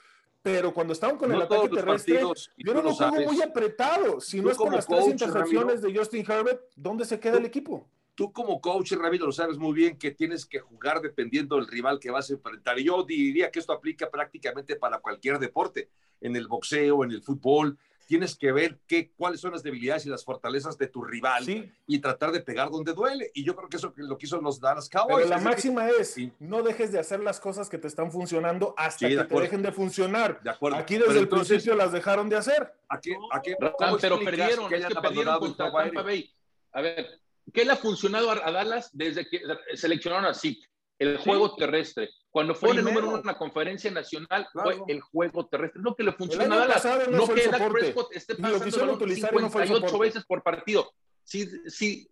Pero 0.46 0.72
cuando 0.72 0.92
estaban 0.92 1.16
con 1.16 1.28
No 1.28 1.34
el 1.38 1.42
ataque 1.42 1.68
terrestre, 1.70 2.14
partidos, 2.14 2.52
y 2.56 2.62
tú 2.62 2.70
vieron 2.70 2.84
lo 2.84 2.94
juego 2.94 3.32
muy 3.32 3.42
apretado. 3.42 4.20
Si 4.20 4.40
no 4.40 4.48
es 4.52 4.56
por 4.56 4.72
las 4.72 4.86
tres 4.86 5.08
intercepciones 5.08 5.82
de 5.82 5.92
Justin 5.92 6.24
Herbert, 6.24 6.62
¿dónde 6.76 7.04
se 7.04 7.18
queda 7.18 7.32
Tú- 7.32 7.38
el 7.40 7.46
equipo? 7.46 7.88
Tú 8.14 8.32
como 8.32 8.60
coach, 8.60 8.92
Ramiro, 8.92 9.26
lo 9.26 9.32
sabes 9.32 9.58
muy 9.58 9.74
bien 9.74 9.98
que 9.98 10.12
tienes 10.12 10.46
que 10.46 10.60
jugar 10.60 11.00
dependiendo 11.00 11.56
del 11.56 11.66
rival 11.66 11.98
que 11.98 12.12
vas 12.12 12.30
a 12.30 12.34
enfrentar. 12.34 12.78
Y 12.78 12.84
yo 12.84 13.02
diría 13.02 13.50
que 13.50 13.58
esto 13.58 13.72
aplica 13.72 14.08
prácticamente 14.08 14.76
para 14.76 15.00
cualquier 15.00 15.40
deporte, 15.40 15.90
en 16.20 16.36
el 16.36 16.46
boxeo, 16.46 17.02
en 17.02 17.10
el 17.10 17.22
fútbol. 17.24 17.76
Tienes 18.06 18.36
que 18.36 18.52
ver 18.52 18.78
qué, 18.86 19.10
cuáles 19.16 19.40
son 19.40 19.50
las 19.52 19.62
debilidades 19.64 20.06
y 20.06 20.08
las 20.08 20.24
fortalezas 20.24 20.78
de 20.78 20.86
tu 20.86 21.02
rival 21.02 21.44
Sí, 21.44 21.70
y 21.88 21.98
tratar 21.98 22.30
de 22.30 22.40
pegar 22.40 22.70
donde 22.70 22.92
duele. 22.92 23.30
Y 23.34 23.44
yo 23.44 23.56
creo 23.56 23.68
que 23.68 23.76
eso 23.78 23.92
es 23.96 24.04
lo 24.04 24.16
que 24.16 24.26
hizo 24.26 24.40
los 24.40 24.60
Dallas 24.60 24.88
Cowboys. 24.88 25.16
pero 25.24 25.28
la 25.30 25.36
Es 25.38 25.42
máxima 25.42 25.88
es, 25.90 26.14
sí. 26.14 26.32
no 26.38 26.62
dejes 26.62 26.92
de 26.92 27.00
hacer 27.00 27.18
las 27.20 27.40
cosas 27.40 27.68
que 27.68 27.78
te 27.78 27.88
están 27.88 28.12
funcionando 28.12 28.74
hasta 28.76 29.08
Sí, 29.08 29.14
de 29.14 29.22
que 29.26 29.34
te 29.34 29.40
dejen 29.40 29.62
de 29.62 29.72
funcionar. 29.72 30.40
De 30.42 30.50
acuerdo. 30.50 30.78
Aquí 30.78 30.94
desde 30.94 31.06
Pero 31.08 31.18
el 31.18 31.24
entonces, 31.24 31.48
principio 31.48 31.74
las 31.76 31.90
dejaron 31.92 32.28
de 32.28 32.36
hacer. 32.36 32.72
¿a 32.88 33.00
qué, 33.00 33.16
a 33.32 33.42
qué- 33.42 33.56
cómo 33.76 33.98
pero 34.00 34.20
perdieron, 34.20 34.68
que 34.68 34.76
es 34.76 34.86
que 34.86 34.94
contra 34.94 35.72
Tampa? 35.72 36.02
Bay. 36.02 36.32
A 36.72 36.80
ver, 36.82 37.20
¿qué 37.52 37.64
le 37.64 37.72
ha 37.72 37.76
funcionado 37.76 38.30
a, 38.30 38.34
a 38.46 38.52
Dallas 38.52 38.90
desde 38.92 39.28
que 39.28 39.40
seleccionaron 39.74 40.26
a 40.26 40.32
Zeke? 40.34 40.60
El 40.98 41.18
juego 41.18 41.54
terrestre. 41.56 42.10
Cuando 42.30 42.54
fue 42.54 42.70
el 42.70 42.76
Primero. 42.76 42.94
número 42.94 43.08
uno 43.12 43.20
en 43.20 43.26
la 43.26 43.36
conferencia 43.38 43.90
nacional, 43.90 44.46
Claro. 44.52 44.70
fue 44.84 44.94
el 44.94 45.00
juego 45.00 45.46
terrestre. 45.46 45.80
Lo 45.82 45.94
que 45.94 46.02
le 46.04 46.10
El 46.10 46.16
funciona 46.16 46.54
a 46.54 46.58
Dallas. 46.66 46.84
no 46.84 47.18
No 47.18 47.32
el 47.32 47.34
que 47.34 47.48
Dak. 47.48 47.72
Prescott 47.72 48.16
esté 48.16 48.34
pasando 48.34 48.56
el 48.58 48.64
quisieron 48.64 48.88
balón 48.88 49.02
utilizar 49.02 49.30
y 49.32 49.36
no 49.36 49.50
fue 49.50 49.62
el 49.62 49.68
58 49.68 49.86
soporte. 49.88 50.06
veces 50.06 50.24
por 50.26 50.42
partido. 50.42 50.92
Si, 51.22 51.46
si 51.68 52.08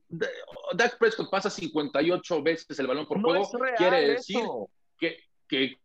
Dak 0.74 0.98
Prescott 0.98 1.30
pasa 1.30 1.48
58 1.48 2.42
veces 2.42 2.78
el 2.78 2.86
balón 2.86 3.06
por 3.06 3.18
No 3.20 3.28
juego, 3.28 3.44
es 3.44 3.76
quiere 3.78 4.08
decir 4.08 4.38
eso. 4.38 4.68
que, 4.98 5.18
que 5.48 5.76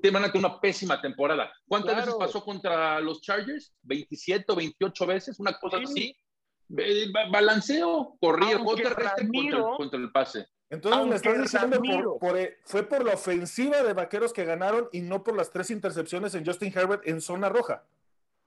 te 0.00 0.10
van 0.10 0.24
a 0.24 0.32
tener 0.32 0.46
una 0.46 0.60
pésima 0.60 1.00
temporada. 1.00 1.52
¿Cuántas 1.66 1.92
Claro. 1.94 2.06
veces 2.18 2.18
pasó 2.18 2.44
contra 2.44 2.98
los 3.00 3.20
Chargers? 3.20 3.72
¿27 3.82 4.44
o 4.48 4.56
28 4.56 5.06
veces? 5.06 5.38
Una 5.38 5.52
cosa 5.58 5.78
Sí. 5.78 5.84
así. 5.84 6.16
Ba- 7.12 7.28
Balanceo, 7.30 8.16
corría, 8.20 8.58
juego 8.58 8.74
terrestre 8.76 9.28
contra 9.28 9.58
el, 9.58 9.64
contra 9.76 9.98
el 10.00 10.10
pase. 10.12 10.46
Entonces 10.70 11.06
me 11.06 11.16
estás 11.16 11.32
diciendo 11.40 11.76
Ramiro- 11.78 12.18
por, 12.18 12.30
por, 12.30 12.38
eh, 12.38 12.58
fue 12.64 12.82
por 12.82 13.04
la 13.04 13.14
ofensiva 13.14 13.82
de 13.82 13.94
vaqueros 13.94 14.32
que 14.32 14.44
ganaron 14.44 14.88
y 14.92 15.00
no 15.00 15.24
por 15.24 15.34
las 15.36 15.50
tres 15.50 15.70
intercepciones 15.70 16.34
en 16.34 16.44
Justin 16.44 16.72
Herbert 16.76 17.06
en 17.06 17.20
zona 17.20 17.48
roja. 17.48 17.84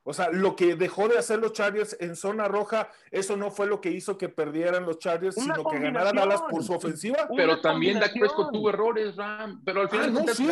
O 0.04 0.14
sea, 0.14 0.30
lo 0.32 0.56
que 0.56 0.76
dejó 0.76 1.08
de 1.08 1.20
hacer 1.20 1.38
los 1.38 1.54
Chargers 1.54 1.96
en 2.00 2.16
zona 2.16 2.48
roja, 2.48 2.90
eso 3.12 3.38
no 3.38 3.52
fue 3.52 3.68
lo 3.68 3.82
que 3.82 3.92
hizo 3.92 4.18
que 4.18 4.30
perdieran 4.30 4.84
los 4.84 4.98
Chargers, 4.98 5.36
sino 5.36 5.64
que 5.64 5.78
ganaran 5.78 6.16
Dallas 6.16 6.42
por 6.50 6.64
su 6.64 6.74
ofensiva. 6.74 7.28
Pero 7.36 7.62
también 7.62 8.00
Dak 8.00 8.14
Prescott 8.14 8.52
tuvo 8.52 8.70
errores, 8.70 9.16
Ram. 9.16 9.62
Pero 9.64 9.82
al 9.82 9.90
final 9.90 10.18
ah, 10.18 10.24
no, 10.26 10.34
sí, 10.34 10.50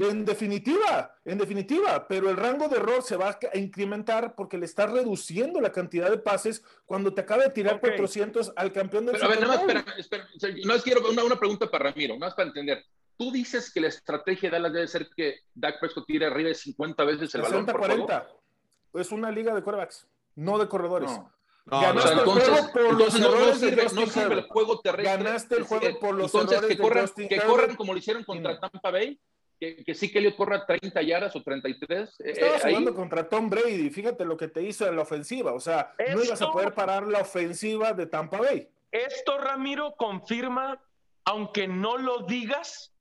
En 0.00 0.24
definitiva, 0.24 1.12
en 1.24 1.38
definitiva. 1.38 2.06
Pero 2.06 2.30
el 2.30 2.36
rango 2.36 2.68
de 2.68 2.76
error 2.76 3.02
se 3.02 3.16
va 3.16 3.36
a 3.52 3.58
incrementar 3.58 4.36
porque 4.36 4.58
le 4.58 4.66
está 4.66 4.86
reduciendo 4.86 5.60
la 5.60 5.72
cantidad 5.72 6.08
de 6.08 6.18
pases 6.18 6.62
cuando 6.86 7.12
te 7.12 7.22
acaba 7.22 7.42
de 7.42 7.50
tirar 7.50 7.80
400 7.80 8.52
al 8.54 8.72
campeón 8.72 9.06
del 9.06 9.16
pero, 9.16 9.26
A 9.26 9.28
ver, 9.30 9.40
nada 9.40 9.54
más, 9.54 9.62
espera, 9.62 9.84
espera, 9.98 10.28
no 10.64 10.74
es 10.74 10.82
quiero 10.82 11.08
una, 11.10 11.24
una 11.24 11.36
pregunta 11.36 11.68
para 11.68 11.90
Ramiro, 11.90 12.14
nada 12.14 12.26
más 12.26 12.34
para 12.34 12.46
entender. 12.46 12.84
Tú 13.16 13.32
dices 13.32 13.72
que 13.72 13.80
la 13.80 13.88
estrategia 13.88 14.50
de 14.50 14.56
Dallas 14.56 14.72
debe 14.72 14.86
ser 14.86 15.08
que 15.16 15.40
Dak 15.52 15.80
Prescott 15.80 16.06
tire 16.06 16.26
arriba 16.26 16.48
de 16.48 16.54
50 16.54 17.04
veces 17.04 17.34
el 17.34 17.44
60, 17.44 17.72
balón. 17.72 18.06
40 18.06 18.43
es 18.94 19.12
una 19.12 19.30
liga 19.30 19.54
de 19.54 19.62
quarterbacks, 19.62 20.06
no 20.36 20.58
de 20.58 20.68
corredores. 20.68 21.10
Ganaste 21.66 22.12
el 22.12 22.20
juego 22.20 22.72
por 22.72 22.94
los 22.98 23.14
errores 23.14 23.60
de 23.60 23.88
Justin 23.88 24.32
el 24.32 24.42
juego 24.42 24.80
terrestre. 24.80 25.16
Ganaste 25.16 25.56
el 25.56 25.62
juego 25.64 25.98
por 25.98 26.14
los 26.14 26.34
entonces, 26.34 26.58
errores 26.58 26.76
que 26.76 26.82
corran, 26.82 27.10
de 27.16 27.28
que 27.28 27.40
corran 27.40 27.76
como 27.76 27.92
lo 27.92 27.98
hicieron 27.98 28.24
contra 28.24 28.60
Tampa 28.60 28.90
Bay, 28.90 29.18
que, 29.58 29.82
que, 29.82 29.94
sí 29.94 30.12
que 30.12 30.18
Elliot 30.18 30.36
corra 30.36 30.66
30 30.66 31.00
yardas 31.02 31.34
o 31.36 31.42
33. 31.42 32.20
Eh, 32.20 32.30
Estabas 32.32 32.62
jugando 32.62 32.94
contra 32.94 33.28
Tom 33.28 33.48
Brady, 33.48 33.88
fíjate 33.88 34.24
lo 34.24 34.36
que 34.36 34.48
te 34.48 34.62
hizo 34.62 34.86
en 34.86 34.96
la 34.96 35.02
ofensiva, 35.02 35.52
o 35.52 35.60
sea, 35.60 35.94
no 36.12 36.22
ibas 36.22 36.42
a 36.42 36.52
poder 36.52 36.74
parar 36.74 37.06
la 37.06 37.20
ofensiva 37.20 37.92
de 37.92 38.06
Tampa 38.06 38.38
Bay. 38.38 38.68
Esto, 38.92 39.38
Ramiro, 39.38 39.94
confirma, 39.96 40.80
aunque 41.24 41.66
no 41.66 41.96
lo 41.96 42.20
digas, 42.26 42.93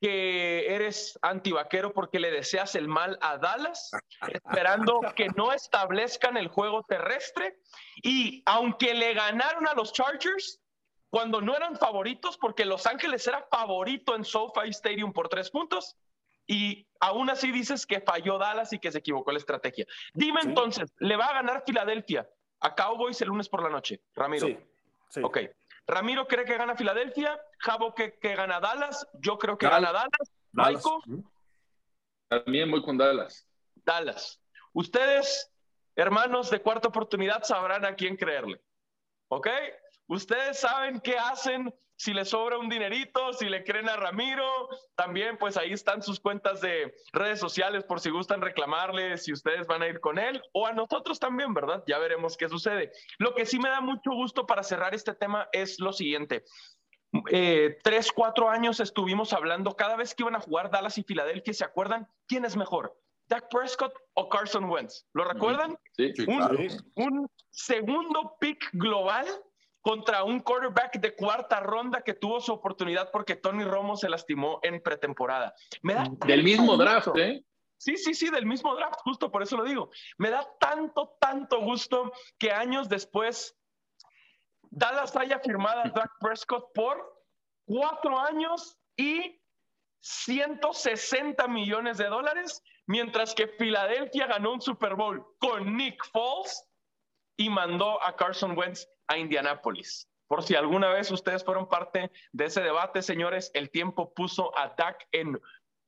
que 0.00 0.74
eres 0.74 1.18
antivaquero 1.20 1.92
porque 1.92 2.18
le 2.18 2.30
deseas 2.30 2.74
el 2.74 2.88
mal 2.88 3.18
a 3.20 3.36
Dallas, 3.36 3.90
esperando 4.32 5.00
que 5.14 5.28
no 5.36 5.52
establezcan 5.52 6.36
el 6.36 6.48
juego 6.48 6.84
terrestre. 6.88 7.58
Y 8.02 8.42
aunque 8.46 8.94
le 8.94 9.12
ganaron 9.12 9.68
a 9.68 9.74
los 9.74 9.92
Chargers, 9.92 10.60
cuando 11.10 11.40
no 11.40 11.54
eran 11.54 11.76
favoritos, 11.76 12.38
porque 12.38 12.64
Los 12.64 12.86
Ángeles 12.86 13.26
era 13.26 13.46
favorito 13.50 14.14
en 14.14 14.24
SoFi 14.24 14.68
Stadium 14.68 15.12
por 15.12 15.28
tres 15.28 15.50
puntos, 15.50 15.96
y 16.46 16.86
aún 17.00 17.28
así 17.30 17.52
dices 17.52 17.84
que 17.84 18.00
falló 18.00 18.38
Dallas 18.38 18.72
y 18.72 18.78
que 18.78 18.90
se 18.90 18.98
equivocó 18.98 19.32
la 19.32 19.38
estrategia. 19.38 19.86
Dime 20.14 20.40
entonces, 20.42 20.92
¿le 20.98 21.16
va 21.16 21.26
a 21.26 21.34
ganar 21.34 21.62
Filadelfia 21.66 22.28
a 22.60 22.74
Cowboys 22.74 23.20
el 23.20 23.28
lunes 23.28 23.48
por 23.48 23.62
la 23.62 23.68
noche, 23.68 24.00
Ramiro? 24.14 24.46
Sí. 24.46 24.58
sí. 25.10 25.20
Ok. 25.22 25.38
Ramiro 25.86 26.26
cree 26.26 26.44
que 26.44 26.56
gana 26.56 26.76
Filadelfia, 26.76 27.40
Javo 27.58 27.94
que, 27.94 28.18
que 28.18 28.34
gana 28.34 28.60
Dallas, 28.60 29.08
yo 29.14 29.38
creo 29.38 29.58
que 29.58 29.68
gana 29.68 29.92
Dallas. 29.92 30.32
Dallas. 30.52 30.84
También 32.28 32.70
voy 32.70 32.82
con 32.82 32.96
Dallas. 32.96 33.48
Dallas. 33.74 34.40
Ustedes, 34.72 35.52
hermanos 35.96 36.50
de 36.50 36.62
cuarta 36.62 36.88
oportunidad, 36.88 37.42
sabrán 37.42 37.84
a 37.84 37.94
quién 37.94 38.16
creerle. 38.16 38.62
¿Ok? 39.28 39.48
Ustedes 40.10 40.58
saben 40.58 40.98
qué 40.98 41.16
hacen 41.16 41.72
si 41.94 42.12
le 42.12 42.24
sobra 42.24 42.58
un 42.58 42.68
dinerito, 42.68 43.32
si 43.32 43.48
le 43.48 43.62
creen 43.62 43.88
a 43.88 43.94
Ramiro, 43.94 44.68
también 44.96 45.38
pues 45.38 45.56
ahí 45.56 45.72
están 45.72 46.02
sus 46.02 46.18
cuentas 46.18 46.60
de 46.60 46.92
redes 47.12 47.38
sociales 47.38 47.84
por 47.84 48.00
si 48.00 48.10
gustan 48.10 48.40
reclamarle, 48.40 49.18
si 49.18 49.32
ustedes 49.32 49.68
van 49.68 49.82
a 49.82 49.86
ir 49.86 50.00
con 50.00 50.18
él 50.18 50.42
o 50.52 50.66
a 50.66 50.72
nosotros 50.72 51.20
también, 51.20 51.54
¿verdad? 51.54 51.84
Ya 51.86 51.98
veremos 51.98 52.36
qué 52.36 52.48
sucede. 52.48 52.90
Lo 53.18 53.36
que 53.36 53.46
sí 53.46 53.60
me 53.60 53.68
da 53.68 53.80
mucho 53.80 54.10
gusto 54.10 54.46
para 54.46 54.64
cerrar 54.64 54.96
este 54.96 55.14
tema 55.14 55.48
es 55.52 55.78
lo 55.78 55.92
siguiente. 55.92 56.42
Eh, 57.30 57.78
tres, 57.84 58.10
cuatro 58.10 58.50
años 58.50 58.80
estuvimos 58.80 59.32
hablando 59.32 59.76
cada 59.76 59.94
vez 59.94 60.16
que 60.16 60.24
iban 60.24 60.34
a 60.34 60.40
jugar 60.40 60.72
Dallas 60.72 60.98
y 60.98 61.04
Filadelfia, 61.04 61.54
¿se 61.54 61.64
acuerdan? 61.64 62.08
¿Quién 62.26 62.44
es 62.44 62.56
mejor? 62.56 62.98
Dak 63.28 63.48
Prescott 63.48 63.94
o 64.14 64.28
Carson 64.28 64.64
Wentz. 64.64 65.06
¿Lo 65.12 65.22
recuerdan? 65.22 65.78
Sí, 65.92 66.12
sí, 66.16 66.26
claro. 66.26 66.58
un 66.96 67.30
segundo 67.50 68.36
pick 68.40 68.70
global 68.72 69.26
contra 69.80 70.24
un 70.24 70.40
quarterback 70.40 70.98
de 70.98 71.14
cuarta 71.14 71.60
ronda 71.60 72.02
que 72.02 72.14
tuvo 72.14 72.40
su 72.40 72.52
oportunidad 72.52 73.10
porque 73.10 73.36
Tony 73.36 73.64
Romo 73.64 73.96
se 73.96 74.08
lastimó 74.08 74.60
en 74.62 74.82
pretemporada. 74.82 75.54
Me 75.82 75.94
da 75.94 76.04
del 76.26 76.42
mismo 76.42 76.76
draft, 76.76 77.16
¿eh? 77.16 77.44
Sí, 77.78 77.96
sí, 77.96 78.12
sí, 78.12 78.28
del 78.28 78.44
mismo 78.44 78.74
draft, 78.74 79.00
justo 79.02 79.30
por 79.30 79.42
eso 79.42 79.56
lo 79.56 79.64
digo. 79.64 79.90
Me 80.18 80.28
da 80.28 80.46
tanto, 80.58 81.16
tanto 81.18 81.60
gusto 81.60 82.12
que 82.38 82.52
años 82.52 82.90
después 82.90 83.56
Dallas 84.70 85.16
haya 85.16 85.38
firmado 85.38 85.80
a 85.80 85.88
Dak 85.88 86.10
Prescott 86.20 86.72
por 86.74 87.24
cuatro 87.64 88.18
años 88.18 88.76
y 88.96 89.40
160 90.00 91.48
millones 91.48 91.96
de 91.98 92.06
dólares, 92.06 92.62
mientras 92.86 93.34
que 93.34 93.48
Filadelfia 93.48 94.26
ganó 94.26 94.52
un 94.52 94.60
Super 94.60 94.94
Bowl 94.94 95.24
con 95.38 95.76
Nick 95.76 96.04
Foles 96.12 96.66
y 97.36 97.48
mandó 97.48 98.02
a 98.02 98.14
Carson 98.14 98.56
Wentz 98.56 98.86
a 99.10 99.18
Indianápolis. 99.18 100.08
Por 100.28 100.44
si 100.44 100.54
alguna 100.54 100.88
vez 100.90 101.10
ustedes 101.10 101.44
fueron 101.44 101.68
parte 101.68 102.10
de 102.32 102.44
ese 102.44 102.62
debate, 102.62 103.02
señores, 103.02 103.50
el 103.52 103.70
tiempo 103.70 104.14
puso 104.14 104.56
a 104.56 104.72
Dak 104.78 105.08
en 105.10 105.38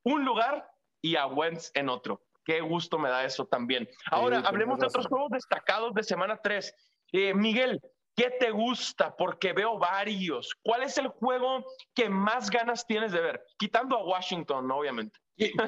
un 0.04 0.24
lugar 0.24 0.68
y 1.00 1.14
a 1.14 1.26
Wentz 1.26 1.70
en 1.74 1.88
otro. 1.88 2.20
Qué 2.44 2.60
gusto 2.60 2.98
me 2.98 3.08
da 3.08 3.24
eso 3.24 3.46
también. 3.46 3.88
Ahora, 4.10 4.40
hablemos 4.40 4.80
de 4.80 4.86
otros 4.86 5.06
juegos 5.06 5.30
destacados 5.30 5.94
de 5.94 6.02
semana 6.02 6.40
3. 6.42 6.74
Eh, 7.12 7.34
Miguel, 7.34 7.80
¿qué 8.16 8.30
te 8.40 8.50
gusta? 8.50 9.14
Porque 9.14 9.52
veo 9.52 9.78
varios. 9.78 10.52
¿Cuál 10.64 10.82
es 10.82 10.98
el 10.98 11.06
juego 11.06 11.64
que 11.94 12.08
más 12.08 12.50
ganas 12.50 12.84
tienes 12.84 13.12
de 13.12 13.20
ver? 13.20 13.44
Quitando 13.56 13.96
a 13.96 14.04
Washington, 14.04 14.68
obviamente. 14.72 15.20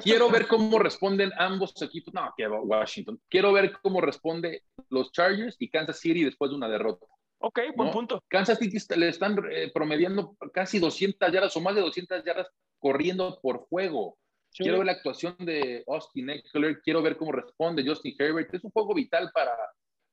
Quiero 0.03 0.29
ver 0.29 0.47
cómo 0.47 0.79
responden 0.79 1.31
ambos 1.37 1.81
equipos. 1.81 2.13
No, 2.13 2.33
Washington. 2.63 3.21
Quiero 3.29 3.53
ver 3.53 3.71
cómo 3.81 4.01
responde 4.01 4.63
los 4.89 5.13
Chargers 5.13 5.55
y 5.59 5.69
Kansas 5.69 5.99
City 5.99 6.25
después 6.25 6.51
de 6.51 6.57
una 6.57 6.67
derrota. 6.67 7.05
Ok, 7.39 7.59
buen 7.75 7.91
punto. 7.91 8.23
Kansas 8.27 8.57
City 8.57 8.77
le 8.95 9.09
están 9.09 9.37
eh, 9.51 9.71
promediando 9.73 10.35
casi 10.53 10.79
200 10.79 11.31
yardas 11.31 11.55
o 11.55 11.61
más 11.61 11.75
de 11.75 11.81
200 11.81 12.23
yardas 12.23 12.47
corriendo 12.79 13.39
por 13.41 13.67
juego. 13.67 14.17
Quiero 14.57 14.77
ver 14.77 14.85
la 14.85 14.93
actuación 14.93 15.35
de 15.39 15.83
Austin 15.85 16.29
Eckler, 16.29 16.81
quiero 16.81 17.01
ver 17.01 17.17
cómo 17.17 17.33
responde 17.33 17.85
Justin 17.85 18.15
Herbert. 18.17 18.53
Es 18.53 18.63
un 18.63 18.71
juego 18.71 18.93
vital 18.93 19.29
para. 19.33 19.51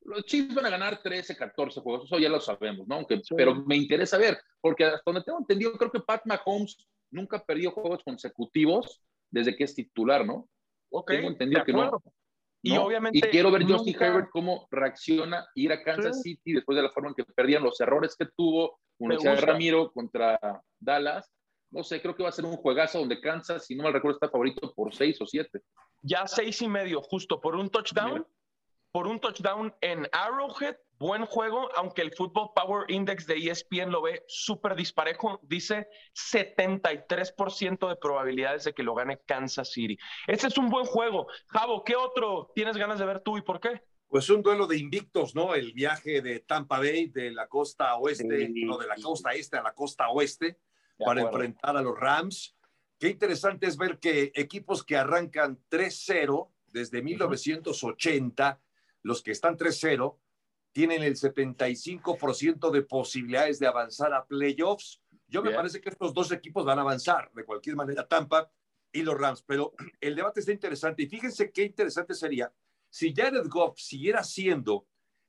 Los 0.04 0.24
Chiefs 0.24 0.54
van 0.54 0.66
a 0.66 0.70
ganar 0.70 1.00
13, 1.00 1.36
14 1.36 1.80
juegos, 1.80 2.06
eso 2.06 2.18
ya 2.18 2.28
lo 2.28 2.40
sabemos, 2.40 2.88
¿no? 2.88 2.96
Aunque, 2.96 3.22
Pero 3.36 3.54
me 3.54 3.76
interesa 3.76 4.18
ver, 4.18 4.36
porque 4.60 4.84
hasta 4.84 5.02
donde 5.06 5.22
tengo 5.22 5.38
entendido, 5.38 5.72
creo 5.74 5.92
que 5.92 6.00
Pat 6.00 6.22
Mahomes 6.24 6.76
nunca 7.12 7.36
ha 7.36 7.44
perdido 7.44 7.70
juegos 7.70 8.02
consecutivos 8.02 9.00
desde 9.30 9.54
que 9.54 9.62
es 9.62 9.76
titular, 9.76 10.26
¿no? 10.26 10.48
Ok. 10.90 11.12
Tengo 11.12 11.28
entendido 11.28 11.64
que 11.64 11.72
no. 11.72 12.02
Y 12.62 12.76
obviamente. 12.76 13.18
Y 13.18 13.22
quiero 13.22 13.50
ver 13.50 13.64
Justin 13.64 13.96
Herbert 14.00 14.28
cómo 14.30 14.68
reacciona 14.70 15.46
ir 15.54 15.72
a 15.72 15.82
Kansas 15.82 16.22
City 16.22 16.52
después 16.52 16.76
de 16.76 16.82
la 16.82 16.90
forma 16.90 17.10
en 17.10 17.14
que 17.16 17.24
perdían 17.24 17.62
los 17.62 17.80
errores 17.80 18.16
que 18.16 18.26
tuvo, 18.36 18.78
decía 18.98 19.34
Ramiro 19.36 19.90
contra 19.92 20.38
Dallas. 20.78 21.30
No 21.70 21.82
sé, 21.82 22.00
creo 22.02 22.14
que 22.14 22.22
va 22.22 22.28
a 22.28 22.32
ser 22.32 22.44
un 22.44 22.56
juegazo 22.56 22.98
donde 22.98 23.20
Kansas, 23.20 23.66
si 23.66 23.74
no 23.74 23.84
mal 23.84 23.94
recuerdo, 23.94 24.16
está 24.16 24.28
favorito 24.28 24.72
por 24.74 24.94
seis 24.94 25.20
o 25.20 25.26
siete. 25.26 25.60
Ya 26.02 26.26
seis 26.26 26.60
y 26.62 26.68
medio, 26.68 27.00
justo 27.00 27.40
por 27.40 27.56
un 27.56 27.70
touchdown. 27.70 28.26
Por 28.92 29.06
un 29.06 29.18
touchdown 29.20 29.74
en 29.80 30.06
Arrowhead 30.12 30.76
buen 31.02 31.26
juego, 31.26 31.68
aunque 31.76 32.00
el 32.00 32.12
Football 32.12 32.52
Power 32.54 32.88
Index 32.88 33.26
de 33.26 33.34
ESPN 33.36 33.90
lo 33.90 34.02
ve 34.02 34.22
súper 34.28 34.76
disparejo, 34.76 35.40
dice 35.42 35.88
73% 36.14 37.88
de 37.88 37.96
probabilidades 37.96 38.64
de 38.64 38.72
que 38.72 38.84
lo 38.84 38.94
gane 38.94 39.20
Kansas 39.26 39.72
City. 39.72 39.98
Este 40.28 40.46
es 40.46 40.56
un 40.56 40.70
buen 40.70 40.86
juego. 40.86 41.26
Javo, 41.48 41.82
¿qué 41.82 41.96
otro 41.96 42.52
tienes 42.54 42.76
ganas 42.76 43.00
de 43.00 43.06
ver 43.06 43.20
tú 43.20 43.36
y 43.36 43.42
por 43.42 43.60
qué? 43.60 43.82
Pues 44.06 44.30
un 44.30 44.42
duelo 44.42 44.66
de 44.66 44.78
invictos, 44.78 45.34
¿no? 45.34 45.54
El 45.54 45.72
viaje 45.72 46.22
de 46.22 46.38
Tampa 46.40 46.78
Bay 46.78 47.08
de 47.08 47.32
la 47.32 47.48
costa 47.48 47.96
oeste, 47.96 48.50
no, 48.54 48.78
de 48.78 48.86
la 48.86 48.96
costa 48.96 49.32
este 49.32 49.56
a 49.56 49.62
la 49.62 49.74
costa 49.74 50.08
oeste, 50.08 50.60
para 50.98 51.22
enfrentar 51.22 51.76
a 51.76 51.82
los 51.82 51.98
Rams. 51.98 52.56
Qué 52.98 53.08
interesante 53.08 53.66
es 53.66 53.76
ver 53.76 53.98
que 53.98 54.30
equipos 54.36 54.84
que 54.84 54.96
arrancan 54.96 55.58
3-0 55.68 56.48
desde 56.68 57.02
1980, 57.02 58.60
los 59.02 59.22
que 59.22 59.32
están 59.32 59.56
3-0, 59.58 60.18
tienen 60.72 61.02
el 61.02 61.14
75% 61.16 62.70
de 62.70 62.82
posibilidades 62.82 63.58
de 63.58 63.66
avanzar 63.66 64.12
a 64.14 64.24
playoffs. 64.26 65.00
Yo 65.28 65.42
me 65.42 65.52
parece 65.52 65.80
que 65.80 65.90
estos 65.90 66.12
dos 66.12 66.32
equipos 66.32 66.64
van 66.64 66.78
a 66.78 66.82
avanzar 66.82 67.30
de 67.32 67.44
cualquier 67.44 67.76
manera, 67.76 68.06
Tampa 68.06 68.50
y 68.90 69.02
los 69.02 69.18
Rams, 69.18 69.42
pero 69.42 69.72
el 70.00 70.14
debate 70.14 70.40
está 70.40 70.52
interesante 70.52 71.02
y 71.02 71.06
fíjense 71.06 71.50
qué 71.50 71.64
interesante 71.64 72.14
sería 72.14 72.52
si 72.92 73.14
Jared 73.14 73.48
Goff 73.48 73.78
siguiera 73.78 74.22
siendo 74.22 74.86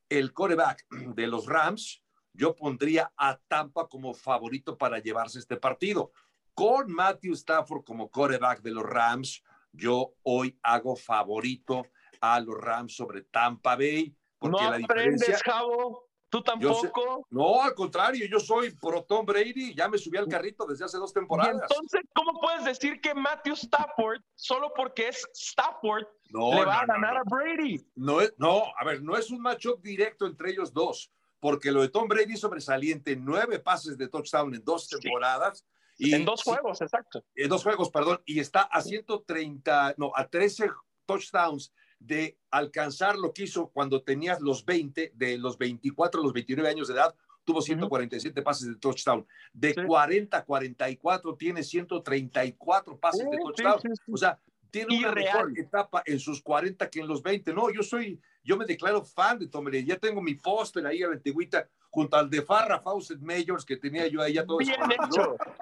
el 0.09 0.33
coreback 0.33 0.85
de 1.15 1.27
los 1.27 1.45
Rams, 1.45 2.03
yo 2.33 2.55
pondría 2.55 3.13
a 3.15 3.39
Tampa 3.47 3.87
como 3.87 4.13
favorito 4.13 4.77
para 4.77 4.99
llevarse 4.99 5.39
este 5.39 5.55
partido. 5.57 6.11
Con 6.53 6.91
Matthew 6.91 7.33
Stafford 7.33 7.83
como 7.83 8.11
coreback 8.11 8.61
de 8.61 8.71
los 8.71 8.83
Rams, 8.83 9.43
yo 9.71 10.13
hoy 10.23 10.59
hago 10.61 10.95
favorito 10.95 11.87
a 12.19 12.39
los 12.39 12.55
Rams 12.57 12.95
sobre 12.95 13.21
Tampa 13.23 13.75
Bay 13.75 14.15
no 14.49 14.59
aprendes, 14.59 15.41
Javo. 15.43 16.07
¿Tú 16.33 16.41
tampoco? 16.41 17.27
No, 17.29 17.61
al 17.61 17.75
contrario, 17.75 18.25
yo 18.25 18.39
soy 18.39 18.71
pro 18.71 19.03
Tom 19.03 19.23
Brady, 19.23 19.75
ya 19.75 19.87
me 19.87 19.99
subí 19.99 20.17
al 20.17 20.27
carrito 20.27 20.65
desde 20.65 20.83
hace 20.83 20.97
dos 20.97 21.13
temporadas. 21.13 21.61
entonces, 21.61 22.01
¿cómo 22.11 22.41
puedes 22.41 22.63
decir 22.63 22.99
que 23.01 23.13
Matthew 23.13 23.53
Stafford, 23.53 24.19
solo 24.33 24.73
porque 24.75 25.09
es 25.09 25.23
Stafford, 25.31 26.07
le 26.31 26.65
va 26.65 26.79
a 26.79 26.85
ganar 26.87 27.17
a 27.17 27.21
Brady? 27.23 27.85
No, 27.93 28.19
es, 28.19 28.33
no, 28.37 28.63
a 28.75 28.83
ver, 28.83 29.03
no 29.03 29.15
es 29.15 29.29
un 29.29 29.41
matchup 29.43 29.79
directo 29.83 30.25
entre 30.25 30.49
ellos 30.49 30.73
dos, 30.73 31.11
porque 31.39 31.71
lo 31.71 31.83
de 31.83 31.89
Tom 31.89 32.07
Brady 32.07 32.35
sobresaliente, 32.35 33.15
nueve 33.15 33.59
pases 33.59 33.95
de 33.95 34.07
touchdown 34.07 34.55
en 34.55 34.63
dos 34.65 34.89
temporadas. 34.89 35.67
Y, 35.99 36.15
en 36.15 36.25
dos 36.25 36.41
juegos, 36.41 36.81
exacto. 36.81 37.23
En 37.35 37.47
dos 37.47 37.61
juegos, 37.61 37.91
perdón, 37.91 38.23
y 38.25 38.39
está 38.39 38.61
a 38.61 38.81
130, 38.81 39.93
no, 39.97 40.11
a 40.15 40.27
13 40.27 40.67
touchdowns 41.05 41.71
de 42.05 42.37
alcanzar 42.51 43.17
lo 43.17 43.33
que 43.33 43.43
hizo 43.43 43.69
cuando 43.69 44.01
tenías 44.01 44.41
los 44.41 44.65
20, 44.65 45.13
de 45.15 45.37
los 45.37 45.57
24 45.57 46.19
a 46.19 46.23
los 46.23 46.33
29 46.33 46.69
años 46.69 46.87
de 46.87 46.95
edad, 46.95 47.15
tuvo 47.45 47.61
147 47.61 48.41
pases 48.41 48.67
de 48.67 48.75
touchdown. 48.75 49.25
De 49.53 49.73
40 49.73 50.37
a 50.37 50.43
44 50.43 51.35
tiene 51.35 51.63
134 51.63 52.99
pases 52.99 53.29
de 53.29 53.37
touchdown. 53.37 53.79
o 54.11 54.17
sea, 54.17 54.39
tiene 54.69 54.97
una 54.97 55.11
mejor 55.11 55.57
etapa 55.57 56.03
en 56.05 56.19
sus 56.19 56.41
40 56.41 56.89
que 56.89 56.99
en 56.99 57.07
los 57.07 57.21
20. 57.21 57.53
No, 57.53 57.71
yo 57.71 57.83
soy, 57.83 58.19
yo 58.43 58.57
me 58.57 58.65
declaro 58.65 59.03
fan 59.03 59.39
de 59.39 59.47
Tom 59.47 59.65
Brady. 59.65 59.85
Ya 59.85 59.97
tengo 59.97 60.21
mi 60.21 60.35
póster 60.35 60.85
ahí 60.85 61.03
a 61.03 61.07
la 61.07 61.13
antigüita 61.13 61.69
junto 61.89 62.17
al 62.17 62.29
de 62.29 62.41
Farrah 62.41 62.81
Fawcett 62.81 63.19
Majors 63.19 63.63
que 63.63 63.77
tenía 63.77 64.07
yo 64.07 64.21
ahí 64.21 64.33
ya 64.33 64.45
todo 64.45 64.57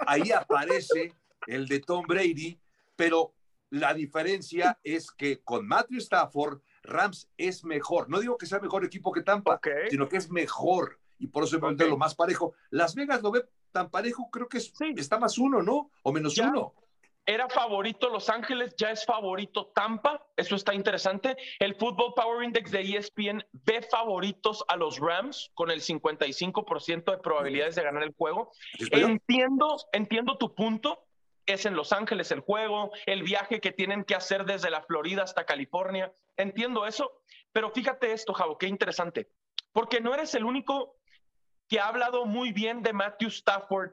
Ahí 0.07 0.31
aparece 0.31 1.13
el 1.45 1.67
de 1.67 1.81
Tom 1.81 2.05
Brady, 2.07 2.57
pero 2.95 3.33
la 3.71 3.93
diferencia 3.93 4.77
es 4.83 5.11
que 5.11 5.41
con 5.41 5.67
Matthew 5.67 5.99
Stafford, 5.99 6.61
Rams 6.83 7.29
es 7.37 7.63
mejor. 7.63 8.09
No 8.09 8.19
digo 8.19 8.37
que 8.37 8.45
sea 8.45 8.59
mejor 8.59 8.85
equipo 8.85 9.11
que 9.11 9.21
Tampa, 9.21 9.59
sino 9.89 10.07
que 10.07 10.17
es 10.17 10.29
mejor. 10.29 10.99
Y 11.17 11.27
por 11.27 11.43
eso 11.43 11.57
es 11.57 11.87
lo 11.87 11.97
más 11.97 12.13
parejo. 12.15 12.53
Las 12.69 12.95
Vegas 12.95 13.21
lo 13.21 13.31
ve 13.31 13.45
tan 13.71 13.89
parejo, 13.89 14.29
creo 14.29 14.49
que 14.49 14.57
está 14.57 15.17
más 15.19 15.37
uno, 15.37 15.61
¿no? 15.63 15.89
O 16.03 16.11
menos 16.11 16.37
uno. 16.37 16.73
Era 17.25 17.47
favorito 17.47 18.09
Los 18.09 18.29
Ángeles, 18.29 18.75
ya 18.75 18.91
es 18.91 19.05
favorito 19.05 19.67
Tampa. 19.67 20.25
Eso 20.35 20.55
está 20.55 20.73
interesante. 20.73 21.37
El 21.59 21.75
Football 21.75 22.13
Power 22.15 22.43
Index 22.43 22.71
de 22.71 22.81
ESPN 22.81 23.45
ve 23.53 23.83
favoritos 23.83 24.65
a 24.67 24.75
los 24.75 24.99
Rams 24.99 25.51
con 25.53 25.69
el 25.69 25.81
55% 25.81 27.11
de 27.11 27.17
probabilidades 27.19 27.75
de 27.75 27.83
ganar 27.83 28.03
el 28.03 28.13
juego. 28.17 28.51
Entiendo, 28.91 29.77
entiendo 29.93 30.37
tu 30.37 30.55
punto 30.55 31.07
es 31.45 31.65
en 31.65 31.75
Los 31.75 31.91
Ángeles 31.91 32.31
el 32.31 32.41
juego, 32.41 32.91
el 33.05 33.23
viaje 33.23 33.59
que 33.59 33.71
tienen 33.71 34.03
que 34.03 34.15
hacer 34.15 34.45
desde 34.45 34.69
la 34.69 34.83
Florida 34.83 35.23
hasta 35.23 35.45
California. 35.45 36.13
Entiendo 36.37 36.85
eso, 36.85 37.21
pero 37.51 37.71
fíjate 37.71 38.13
esto, 38.13 38.33
Javo, 38.33 38.57
qué 38.57 38.67
interesante, 38.67 39.29
porque 39.71 40.01
no 40.01 40.13
eres 40.13 40.33
el 40.35 40.45
único 40.45 40.95
que 41.67 41.79
ha 41.79 41.87
hablado 41.87 42.25
muy 42.25 42.51
bien 42.51 42.83
de 42.83 42.93
Matthew 42.93 43.29
Stafford 43.29 43.91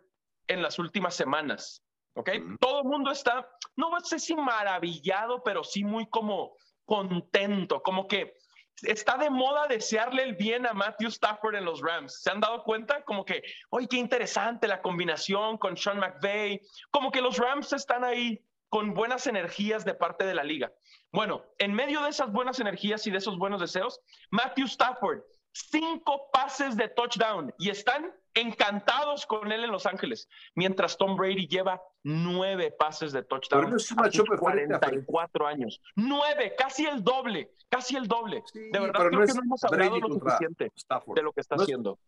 en 0.48 0.62
las 0.62 0.78
últimas 0.78 1.14
semanas, 1.14 1.84
¿ok? 2.14 2.30
Todo 2.60 2.80
el 2.82 2.88
mundo 2.88 3.10
está, 3.10 3.48
no 3.76 3.98
sé 4.00 4.18
si 4.18 4.34
maravillado, 4.34 5.42
pero 5.42 5.62
sí 5.62 5.84
muy 5.84 6.08
como 6.08 6.56
contento, 6.84 7.82
como 7.82 8.08
que 8.08 8.34
está 8.82 9.16
de 9.16 9.30
moda 9.30 9.66
desearle 9.66 10.22
el 10.22 10.34
bien 10.34 10.66
a 10.66 10.72
Matthew 10.72 11.08
Stafford 11.08 11.56
en 11.56 11.64
los 11.64 11.80
Rams. 11.80 12.22
¿Se 12.22 12.30
han 12.30 12.40
dado 12.40 12.62
cuenta? 12.64 13.02
Como 13.04 13.24
que, 13.24 13.42
oye, 13.70 13.88
qué 13.88 13.96
interesante 13.96 14.68
la 14.68 14.82
combinación 14.82 15.58
con 15.58 15.76
Sean 15.76 15.98
McVay. 15.98 16.60
Como 16.90 17.10
que 17.10 17.20
los 17.20 17.38
Rams 17.38 17.72
están 17.72 18.04
ahí 18.04 18.44
con 18.68 18.94
buenas 18.94 19.26
energías 19.26 19.84
de 19.84 19.94
parte 19.94 20.24
de 20.24 20.34
la 20.34 20.44
liga. 20.44 20.72
Bueno, 21.12 21.42
en 21.58 21.72
medio 21.72 22.02
de 22.02 22.10
esas 22.10 22.30
buenas 22.30 22.60
energías 22.60 23.06
y 23.06 23.10
de 23.10 23.18
esos 23.18 23.38
buenos 23.38 23.60
deseos, 23.60 24.00
Matthew 24.30 24.66
Stafford, 24.66 25.20
cinco 25.52 26.28
pases 26.32 26.76
de 26.76 26.88
touchdown 26.88 27.52
y 27.58 27.70
están 27.70 28.12
encantados 28.40 29.26
con 29.26 29.50
él 29.52 29.64
en 29.64 29.70
Los 29.70 29.86
Ángeles, 29.86 30.28
mientras 30.54 30.96
Tom 30.96 31.16
Brady 31.16 31.46
lleva 31.46 31.82
nueve 32.02 32.70
pases 32.70 33.12
de 33.12 33.22
touchdown 33.22 33.74
a 33.74 33.78
sus 33.78 34.28
44 34.38 35.46
años. 35.46 35.80
Nueve, 35.96 36.54
casi 36.56 36.86
el 36.86 37.02
doble, 37.02 37.52
casi 37.68 37.96
el 37.96 38.06
doble. 38.06 38.42
de 38.54 38.78
verdad 38.78 39.06
creo 39.08 39.26
que 39.26 39.34
no 39.34 39.42
hemos 39.42 39.64
hablado 39.64 39.98
lo 39.98 40.08
suficiente 40.08 40.72
de 41.14 41.22
lo 41.22 41.32
que 41.32 41.40
está 41.40 41.56
haciendo. 41.56 41.98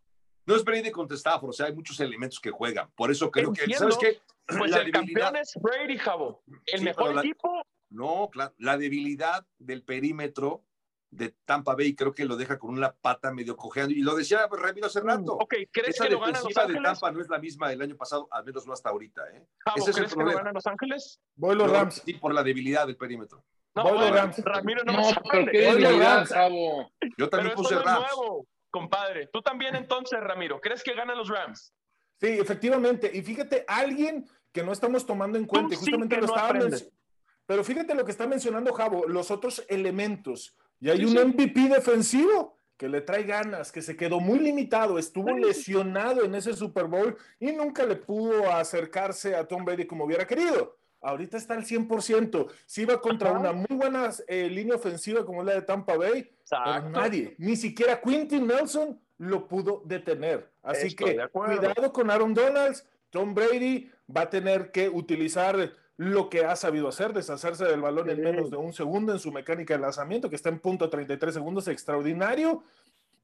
no 0.47 0.57
es 0.57 0.65
Brady 0.65 0.91
contra 0.91 1.17
Stafford, 1.17 1.51
o 1.51 1.53
sea, 1.53 1.67
hay 1.67 1.75
muchos 1.75 1.99
elementos 2.01 2.41
que 2.41 2.51
juegan. 2.51 2.91
Por 2.97 3.11
eso 3.11 3.31
creo 3.31 3.53
que, 3.53 3.73
¿sabes 3.75 3.99
qué? 3.99 4.21
Pues 4.59 4.75
el 4.75 4.91
campeón 4.91 5.37
es 5.37 5.53
Brady, 5.63 5.97
Javo. 5.97 6.43
El 6.67 6.83
mejor 6.83 7.17
equipo. 7.19 7.63
No, 7.89 8.29
claro, 8.33 8.53
la 8.59 8.77
debilidad 8.77 9.47
del 9.59 9.85
perímetro 9.85 10.65
de 11.11 11.35
Tampa 11.45 11.75
Bay, 11.75 11.95
creo 11.95 12.15
que 12.15 12.25
lo 12.25 12.37
deja 12.37 12.59
con 12.59 12.71
una 12.71 12.93
pata 12.93 13.33
medio 13.33 13.57
cojeando. 13.57 13.93
Y 13.93 14.01
lo 14.01 14.15
decía 14.15 14.47
Ramiro 14.51 14.87
hace 14.87 15.03
mm, 15.03 15.07
rato. 15.07 15.35
Ok, 15.35 15.55
¿crees 15.73 15.97
Esa 15.97 16.05
que 16.05 16.11
lo 16.11 16.21
gana 16.21 16.41
Los 16.41 16.57
Ángeles? 16.57 16.77
de 16.77 16.83
Tampa 16.83 17.11
no 17.11 17.21
es 17.21 17.29
la 17.29 17.39
misma 17.39 17.69
del 17.69 17.83
año 17.83 17.97
pasado, 17.97 18.29
al 18.31 18.45
menos 18.45 18.67
no 18.67 18.73
hasta 18.73 18.91
ahorita. 18.91 19.23
¿eh? 19.33 19.47
Ese 19.77 19.93
¿crees 19.93 20.15
que 20.15 20.23
lo 20.23 20.33
gana 20.33 20.53
Los 20.53 20.67
Ángeles? 20.67 21.21
Voy 21.35 21.57
los 21.57 21.71
Rams. 21.71 22.03
Sí, 22.05 22.15
por 22.15 22.33
la 22.33 22.43
debilidad 22.43 22.87
del 22.87 22.97
perímetro. 22.97 23.45
No, 23.75 23.85
Voy 23.85 23.99
los 23.99 24.11
Rams. 24.11 24.39
Ramiro 24.45 24.83
no, 24.85 24.93
no 24.93 25.03
pero 25.31 25.51
¿qué 25.51 25.69
es 25.69 25.99
Rams, 25.99 26.35
Yo 27.17 27.29
también 27.29 27.55
puse 27.55 27.77
Rams. 27.77 28.07
nuevo, 28.17 28.47
compadre. 28.71 29.29
Tú 29.33 29.43
también 29.43 29.75
entonces, 29.75 30.19
Ramiro, 30.21 30.61
¿crees 30.61 30.83
que 30.83 30.95
ganan 30.95 31.19
los 31.19 31.29
Rams? 31.29 31.73
Sí, 32.21 32.29
efectivamente. 32.29 33.11
Y 33.13 33.23
fíjate, 33.23 33.65
alguien 33.67 34.29
que 34.53 34.63
no 34.63 34.73
estamos 34.73 35.07
tomando 35.07 35.39
en 35.39 35.47
cuenta, 35.47 35.77
justamente 35.77 36.19
lo 36.19 36.27
estaba 36.27 36.59
Pero 37.47 37.65
fíjate 37.65 37.95
lo 37.95 38.05
que 38.05 38.11
está 38.11 38.27
mencionando 38.27 38.73
Javo, 38.73 39.07
los 39.09 39.31
otros 39.31 39.65
elementos. 39.69 40.57
Y 40.81 40.91
hay 40.91 41.05
un 41.05 41.13
MVP 41.13 41.69
defensivo 41.69 42.57
que 42.77 42.89
le 42.89 43.03
trae 43.03 43.25
ganas, 43.25 43.71
que 43.71 43.83
se 43.83 43.95
quedó 43.95 44.21
muy 44.21 44.39
limitado, 44.39 44.99
estuvo 44.99 45.37
lesionado 45.37 46.25
en 46.25 46.35
ese 46.35 46.55
Super 46.55 46.87
Bowl 46.87 47.15
y 47.39 47.53
nunca 47.53 47.85
le 47.85 47.97
pudo 47.97 48.51
acercarse 48.51 49.37
a 49.37 49.47
Tom 49.47 49.67
Brady 49.67 49.87
como 49.87 50.07
hubiera 50.07 50.27
querido. 50.27 50.79
Ahorita 51.03 51.37
está 51.37 51.55
al 51.55 51.65
100%. 51.65 52.51
Si 52.65 52.83
iba 52.83 52.99
contra 53.01 53.33
una 53.33 53.53
muy 53.53 53.67
buena 53.69 54.11
eh, 54.27 54.49
línea 54.49 54.77
ofensiva 54.77 55.27
como 55.27 55.43
la 55.43 55.55
de 55.55 55.63
Tampa 55.63 55.97
Bay, 55.97 56.31
pero 56.49 56.89
nadie, 56.89 57.35
ni 57.37 57.57
siquiera 57.57 58.01
Quintin 58.01 58.47
Nelson 58.47 58.99
lo 59.19 59.47
pudo 59.47 59.83
detener. 59.85 60.51
Así 60.63 60.95
que 60.95 61.19
cuidado 61.31 61.93
con 61.93 62.11
Aaron 62.11 62.33
Donalds. 62.33 62.87
Tom 63.11 63.35
Brady 63.35 63.91
va 64.15 64.23
a 64.23 64.31
tener 64.31 64.71
que 64.71 64.89
utilizar 64.89 65.73
lo 66.01 66.31
que 66.31 66.47
ha 66.47 66.57
sabido 66.57 66.89
hacer, 66.89 67.13
deshacerse 67.13 67.67
del 67.67 67.83
balón 67.83 68.09
en 68.09 68.23
menos 68.23 68.51
de 68.51 68.57
un 68.57 68.73
segundo 68.73 69.13
en 69.13 69.19
su 69.19 69.31
mecánica 69.31 69.75
de 69.75 69.81
lanzamiento, 69.81 70.31
que 70.31 70.37
está 70.37 70.49
en 70.49 70.59
punto 70.59 70.89
33 70.89 71.35
segundos, 71.35 71.69
extraordinario. 71.69 72.63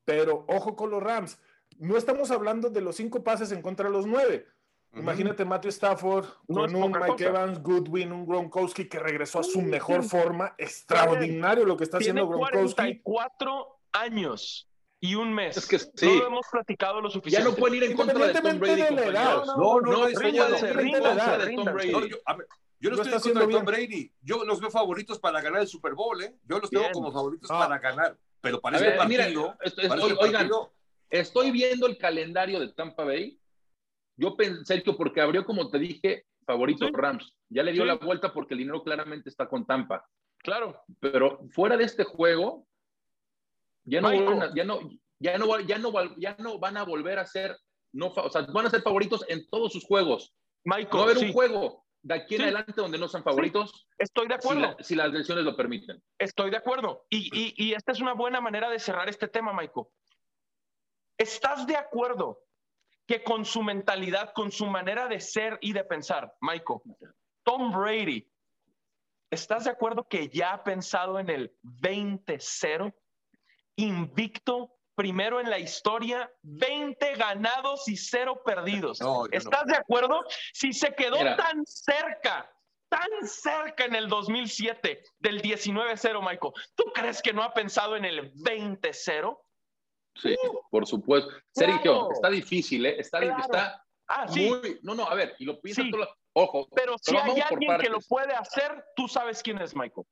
Pero 0.04 0.44
ojo 0.46 0.76
con 0.76 0.90
los 0.90 1.02
Rams. 1.02 1.38
No 1.78 1.96
estamos 1.96 2.30
hablando 2.30 2.68
de 2.68 2.82
los 2.82 2.96
cinco 2.96 3.24
pases 3.24 3.50
en 3.50 3.62
contra 3.62 3.86
de 3.86 3.92
los 3.92 4.06
nueve. 4.06 4.44
Imagínate 4.92 5.46
Matthew 5.46 5.70
Stafford 5.70 6.26
con 6.46 6.74
un 6.74 6.92
Mike 6.92 7.24
Evans, 7.24 7.62
Goodwin, 7.62 8.12
un 8.12 8.26
Gronkowski 8.26 8.86
que 8.90 8.98
regresó 8.98 9.38
a 9.38 9.42
su 9.42 9.62
mejor 9.62 10.04
forma. 10.04 10.54
Extraordinario 10.58 11.64
lo 11.64 11.78
que 11.78 11.84
está 11.84 11.96
haciendo 11.96 12.28
Gronkowski. 12.28 13.00
44 13.00 13.78
años 13.92 14.68
y 15.00 15.14
un 15.14 15.32
mes. 15.32 15.56
Es 15.56 15.66
que 15.66 15.78
sí. 15.78 15.88
No 16.02 16.14
lo 16.14 16.26
hemos 16.26 16.46
platicado 16.52 17.00
lo 17.00 17.08
suficiente. 17.08 17.42
Ya 17.42 17.50
no 17.50 17.56
pueden 17.56 17.76
ir 17.76 17.84
en 17.84 17.96
contra 17.96 18.26
de 18.26 18.34
Tom 18.38 18.58
Brady. 18.58 18.82
No, 19.14 19.46
no, 19.46 19.80
no, 19.80 19.80
no. 19.80 20.08
Yo 22.78 22.90
no, 22.90 22.96
estoy 22.96 23.12
en 23.12 23.20
contra 23.20 23.46
de 23.46 23.52
Tom 23.52 23.64
Brady. 23.64 24.12
Yo 24.20 24.44
los 24.44 24.60
veo 24.60 24.70
favoritos 24.70 25.18
para 25.18 25.40
ganar 25.40 25.62
el 25.62 25.68
Super 25.68 25.94
Bowl, 25.94 26.22
¿eh? 26.22 26.36
Yo 26.44 26.58
los 26.58 26.70
tengo 26.70 26.90
como 26.92 27.12
favoritos 27.12 27.50
ah. 27.50 27.58
para 27.58 27.78
ganar. 27.78 28.18
Pero 28.40 28.60
para 28.60 28.76
este 28.76 28.92
partido. 28.92 29.56
oigan, 30.20 30.50
estoy 31.10 31.50
viendo 31.50 31.86
el 31.86 31.96
calendario 31.96 32.60
de 32.60 32.68
Tampa 32.72 33.04
Bay. 33.04 33.40
Yo 34.16 34.36
pensé 34.36 34.82
que 34.82 34.92
porque 34.92 35.20
abrió, 35.20 35.44
como 35.44 35.70
te 35.70 35.78
dije, 35.78 36.26
favorito 36.44 36.88
Rams. 36.92 37.34
Ya 37.48 37.62
le 37.62 37.72
dio 37.72 37.84
la 37.84 37.94
vuelta 37.94 38.32
porque 38.32 38.54
el 38.54 38.58
dinero 38.58 38.82
claramente 38.82 39.28
está 39.28 39.48
con 39.48 39.66
Tampa. 39.66 40.06
Claro. 40.38 40.80
Pero 41.00 41.40
fuera 41.50 41.76
de 41.76 41.84
este 41.84 42.04
juego, 42.04 42.66
ya 43.84 44.00
no, 44.00 44.12
ya 44.54 44.64
no, 44.64 44.80
ya 45.18 45.38
no, 45.38 45.60
ya 45.60 45.78
no, 45.78 46.16
ya 46.16 46.36
no 46.38 46.58
van 46.58 46.76
a 46.76 46.84
volver 46.84 47.18
a 47.18 47.26
ser, 47.26 47.56
no, 47.92 48.08
o 48.08 48.30
sea, 48.30 48.42
van 48.42 48.66
a 48.66 48.70
ser 48.70 48.82
favoritos 48.82 49.24
en 49.28 49.48
todos 49.48 49.72
sus 49.72 49.84
juegos. 49.84 50.34
Michael, 50.64 50.96
va 50.96 51.00
a 51.00 51.04
haber 51.04 51.18
un 51.18 51.32
juego 51.32 51.85
de 52.06 52.14
aquí 52.14 52.36
en 52.36 52.42
adelante 52.42 52.72
donde 52.76 52.98
no 52.98 53.08
sean 53.08 53.24
favoritos. 53.24 53.84
Estoy 53.98 54.28
de 54.28 54.34
acuerdo. 54.34 54.76
Si, 54.78 54.94
las 54.94 55.10
lesiones 55.10 55.44
lo 55.44 55.56
permiten. 55.56 56.00
Estoy 56.18 56.50
de 56.50 56.56
acuerdo. 56.56 57.04
Y, 57.10 57.28
y, 57.36 57.54
y, 57.56 57.72
esta 57.72 57.90
es 57.90 58.00
una 58.00 58.14
buena 58.14 58.40
manera 58.40 58.70
de 58.70 58.78
cerrar 58.78 59.08
este 59.08 59.26
tema, 59.26 59.52
Michael. 59.52 59.86
¿Estás 61.18 61.66
de 61.66 61.74
acuerdo 61.74 62.44
que 63.08 63.24
con 63.24 63.44
su 63.44 63.60
mentalidad, 63.60 64.32
con 64.34 64.52
su 64.52 64.66
manera 64.66 65.08
de 65.08 65.18
ser 65.18 65.58
y 65.60 65.72
de 65.72 65.82
pensar, 65.82 66.32
Michael, 66.40 66.80
Tom 67.42 67.72
Brady, 67.72 68.30
¿estás 69.28 69.64
de 69.64 69.70
acuerdo 69.70 70.06
que 70.06 70.28
ya 70.28 70.52
ha 70.52 70.62
pensado 70.62 71.18
en 71.18 71.28
el 71.28 71.56
20-0? 71.64 72.94
Invicto 73.74 74.75
primero 74.96 75.40
en 75.40 75.48
la 75.48 75.58
historia, 75.58 76.32
20 76.42 77.14
ganados 77.14 77.86
y 77.86 77.96
0 77.96 78.42
perdidos. 78.44 78.98
¿Estás 79.30 79.66
de 79.66 79.76
acuerdo? 79.76 80.24
Si 80.52 80.72
se 80.72 80.94
quedó 80.94 81.18
tan 81.36 81.64
cerca, 81.66 82.50
tan 82.88 83.08
cerca 83.22 83.84
en 83.84 83.94
el 83.94 84.08
2007 84.08 85.02
del 85.18 85.42
19-0, 85.42 86.20
Michael, 86.20 86.52
¿tú 86.74 86.84
crees 86.94 87.22
que 87.22 87.32
no 87.32 87.42
ha 87.42 87.52
pensado 87.52 87.94
en 87.94 88.06
el 88.06 88.32
20-0? 88.34 89.38
Sí, 90.16 90.34
por 90.70 90.86
supuesto. 90.86 91.30
Sergio, 91.54 92.10
está 92.10 92.30
difícil, 92.30 92.86
¿eh? 92.86 92.98
Está, 92.98 93.22
está 93.22 93.84
ah, 94.08 94.26
sí. 94.26 94.48
muy. 94.48 94.80
No, 94.82 94.94
no, 94.94 95.04
a 95.04 95.14
ver, 95.14 95.36
y 95.38 95.44
lo 95.44 95.60
piensa 95.60 95.82
todo. 95.90 96.08
Ojo. 96.32 96.68
Pero 96.74 96.96
si 97.00 97.14
hay 97.16 97.40
alguien 97.40 97.78
que 97.78 97.90
lo 97.90 97.98
puede 98.00 98.34
hacer, 98.34 98.84
tú 98.94 99.08
sabes 99.08 99.42
quién 99.42 99.60
es, 99.60 99.76
Michael. 99.76 100.06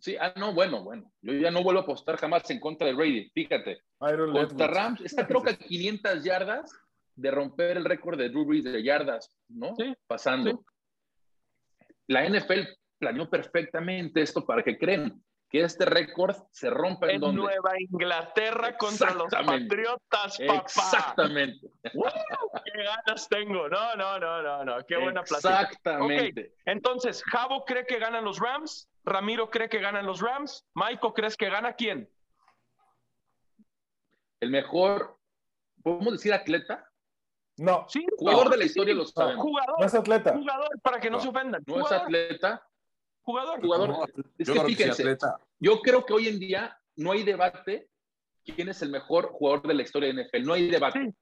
Sí, 0.00 0.16
ah, 0.18 0.32
no, 0.36 0.54
bueno, 0.54 0.82
bueno. 0.82 1.10
Yo 1.20 1.34
ya 1.34 1.50
no 1.50 1.62
vuelvo 1.62 1.80
a 1.80 1.82
apostar 1.84 2.16
jamás 2.16 2.50
en 2.50 2.58
contra 2.58 2.86
de 2.86 2.94
Brady. 2.94 3.30
Fíjate. 3.34 3.82
Contra 3.98 4.66
Rams 4.66 5.00
está 5.02 5.26
creo 5.26 5.42
que 5.42 5.56
500 5.56 6.24
yardas 6.24 6.72
de 7.14 7.30
romper 7.30 7.76
el 7.76 7.84
récord 7.84 8.18
de 8.18 8.30
Drew 8.30 8.46
Brees 8.46 8.64
de 8.64 8.82
yardas, 8.82 9.30
¿no? 9.48 9.74
Sí, 9.76 9.94
Pasando. 10.06 10.64
La 12.06 12.28
NFL 12.28 12.62
planeó 12.98 13.28
perfectamente 13.28 14.22
esto 14.22 14.44
para 14.44 14.62
que 14.62 14.78
creen 14.78 15.22
que 15.50 15.62
este 15.62 15.84
récord 15.84 16.36
se 16.52 16.70
rompa 16.70 17.10
en, 17.10 17.20
Nueva 17.20 17.72
Inglaterra 17.78 18.76
contra 18.76 19.12
los 19.14 19.30
Patriotas, 19.30 20.38
papá. 20.38 20.62
Exactamente. 20.64 21.68
¡Qué 21.82 22.82
ganas 22.82 23.28
tengo! 23.28 23.68
No, 23.68 23.96
no, 23.96 24.18
no, 24.18 24.42
no, 24.42 24.64
no. 24.64 24.86
Qué 24.86 24.96
buena. 24.96 25.20
Exactamente. 25.22 26.54
Entonces, 26.64 27.22
Javo 27.24 27.64
cree 27.64 27.84
que 27.84 27.98
ganan 27.98 28.24
los 28.24 28.38
Rams, 28.38 28.88
Ramiro 29.04 29.50
cree 29.50 29.68
que 29.68 29.78
ganan 29.78 30.06
los 30.06 30.20
Rams, 30.20 30.66
Maiko 30.74 31.14
crees 31.14 31.36
que 31.36 31.48
gana 31.48 31.74
quién? 31.74 32.10
El 34.40 34.50
mejor, 34.50 35.18
¿podemos 35.82 36.12
decir 36.12 36.32
atleta? 36.32 36.90
No. 37.56 37.86
Sí, 37.88 38.06
jugador 38.16 38.50
de 38.50 38.56
la 38.56 38.64
historia 38.64 38.94
lo 38.94 39.04
sabemos. 39.04 39.42
Jugador. 39.42 39.76
No 39.78 39.86
es 39.86 39.94
atleta. 39.94 40.32
Jugador, 40.32 40.80
para 40.82 40.98
que 40.98 41.10
no, 41.10 41.20
se 41.20 41.28
ofendan. 41.28 41.62
No 41.66 41.80
es 41.80 41.92
atleta. 41.92 42.66
Jugador. 43.22 43.60
Jugador. 43.60 44.10
es 44.38 44.50
que 44.50 44.60
fíjense, 44.64 45.18
yo 45.58 45.80
creo 45.80 46.06
que 46.06 46.14
hoy 46.14 46.28
en 46.28 46.38
día 46.38 46.78
no 46.96 47.12
hay 47.12 47.22
debate 47.22 47.90
quién 48.44 48.68
es 48.68 48.80
el 48.82 48.90
mejor 48.90 49.30
jugador 49.32 49.66
de 49.66 49.74
la 49.74 49.82
historia 49.82 50.12
de 50.12 50.24
NFL. 50.24 50.46
No 50.46 50.54
hay 50.54 50.70
debate. 50.70 51.14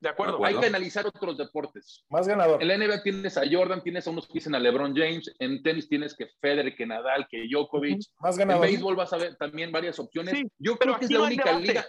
De, 0.00 0.08
acuerdo. 0.08 0.44
Hay 0.44 0.58
que 0.58 0.66
analizar 0.66 1.06
otros 1.06 1.36
deportes. 1.36 2.04
Más 2.10 2.28
ganador. 2.28 2.62
En 2.62 2.68
la 2.68 2.76
NBA 2.76 3.02
tienes 3.02 3.36
a 3.36 3.42
Jordan, 3.50 3.82
tienes 3.82 4.06
a 4.06 4.10
unos 4.10 4.26
que 4.26 4.34
dicen 4.34 4.54
a 4.54 4.58
LeBron 4.58 4.94
James. 4.94 5.34
En 5.38 5.62
tenis 5.62 5.88
tienes 5.88 6.14
que 6.14 6.28
Federer, 6.40 6.74
que 6.76 6.86
Nadal, 6.86 7.26
que 7.28 7.46
Djokovic. 7.48 8.02
Más 8.20 8.36
ganador. 8.36 8.64
En 8.64 8.72
béisbol 8.72 8.96
vas 8.96 9.12
a 9.12 9.16
ver 9.16 9.36
también 9.36 9.72
varias 9.72 9.98
opciones. 9.98 10.34
yo 10.58 10.76
creo 10.76 10.98
que 10.98 11.06
es 11.06 11.10
la 11.10 11.22
única 11.22 11.58
liga. 11.58 11.86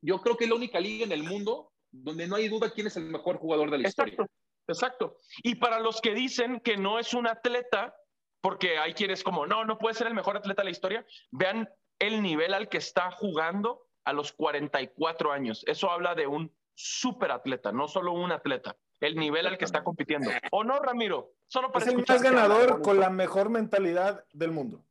Yo 0.00 0.20
creo 0.20 0.36
que 0.36 0.44
es 0.44 0.50
la 0.50 0.56
única 0.56 0.80
liga 0.80 1.04
en 1.04 1.12
el 1.12 1.22
mundo 1.22 1.72
donde 1.92 2.26
no 2.26 2.36
hay 2.36 2.48
duda 2.48 2.70
quién 2.70 2.86
es 2.86 2.96
el 2.96 3.04
mejor 3.04 3.36
jugador 3.36 3.70
de 3.70 3.78
la 3.78 3.88
exacto, 3.88 4.10
historia. 4.10 4.30
Exacto. 4.66 5.18
Y 5.42 5.56
para 5.56 5.78
los 5.78 6.00
que 6.00 6.14
dicen 6.14 6.60
que 6.60 6.76
no 6.76 6.98
es 6.98 7.14
un 7.14 7.26
atleta, 7.26 7.94
porque 8.40 8.78
hay 8.78 8.94
quienes 8.94 9.22
como, 9.22 9.46
no, 9.46 9.64
no 9.64 9.78
puede 9.78 9.94
ser 9.94 10.06
el 10.06 10.14
mejor 10.14 10.36
atleta 10.36 10.62
de 10.62 10.66
la 10.66 10.70
historia, 10.70 11.06
vean 11.30 11.68
el 11.98 12.22
nivel 12.22 12.54
al 12.54 12.68
que 12.68 12.78
está 12.78 13.10
jugando 13.12 13.86
a 14.04 14.12
los 14.12 14.32
44 14.32 15.32
años. 15.32 15.64
Eso 15.66 15.90
habla 15.90 16.14
de 16.14 16.26
un 16.26 16.52
super 16.74 17.30
atleta, 17.30 17.72
no 17.72 17.88
solo 17.88 18.12
un 18.12 18.32
atleta. 18.32 18.76
El 19.00 19.16
nivel 19.16 19.46
al 19.46 19.58
que 19.58 19.64
está 19.64 19.82
compitiendo. 19.82 20.30
¿O 20.52 20.62
no, 20.62 20.78
Ramiro? 20.78 21.32
Solo 21.48 21.72
para 21.72 21.84
es 21.84 21.92
el 21.92 22.04
más 22.06 22.22
ganador 22.22 22.82
con 22.82 23.00
la 23.00 23.10
mejor 23.10 23.50
mentalidad 23.50 24.24
del 24.32 24.52
mundo. 24.52 24.84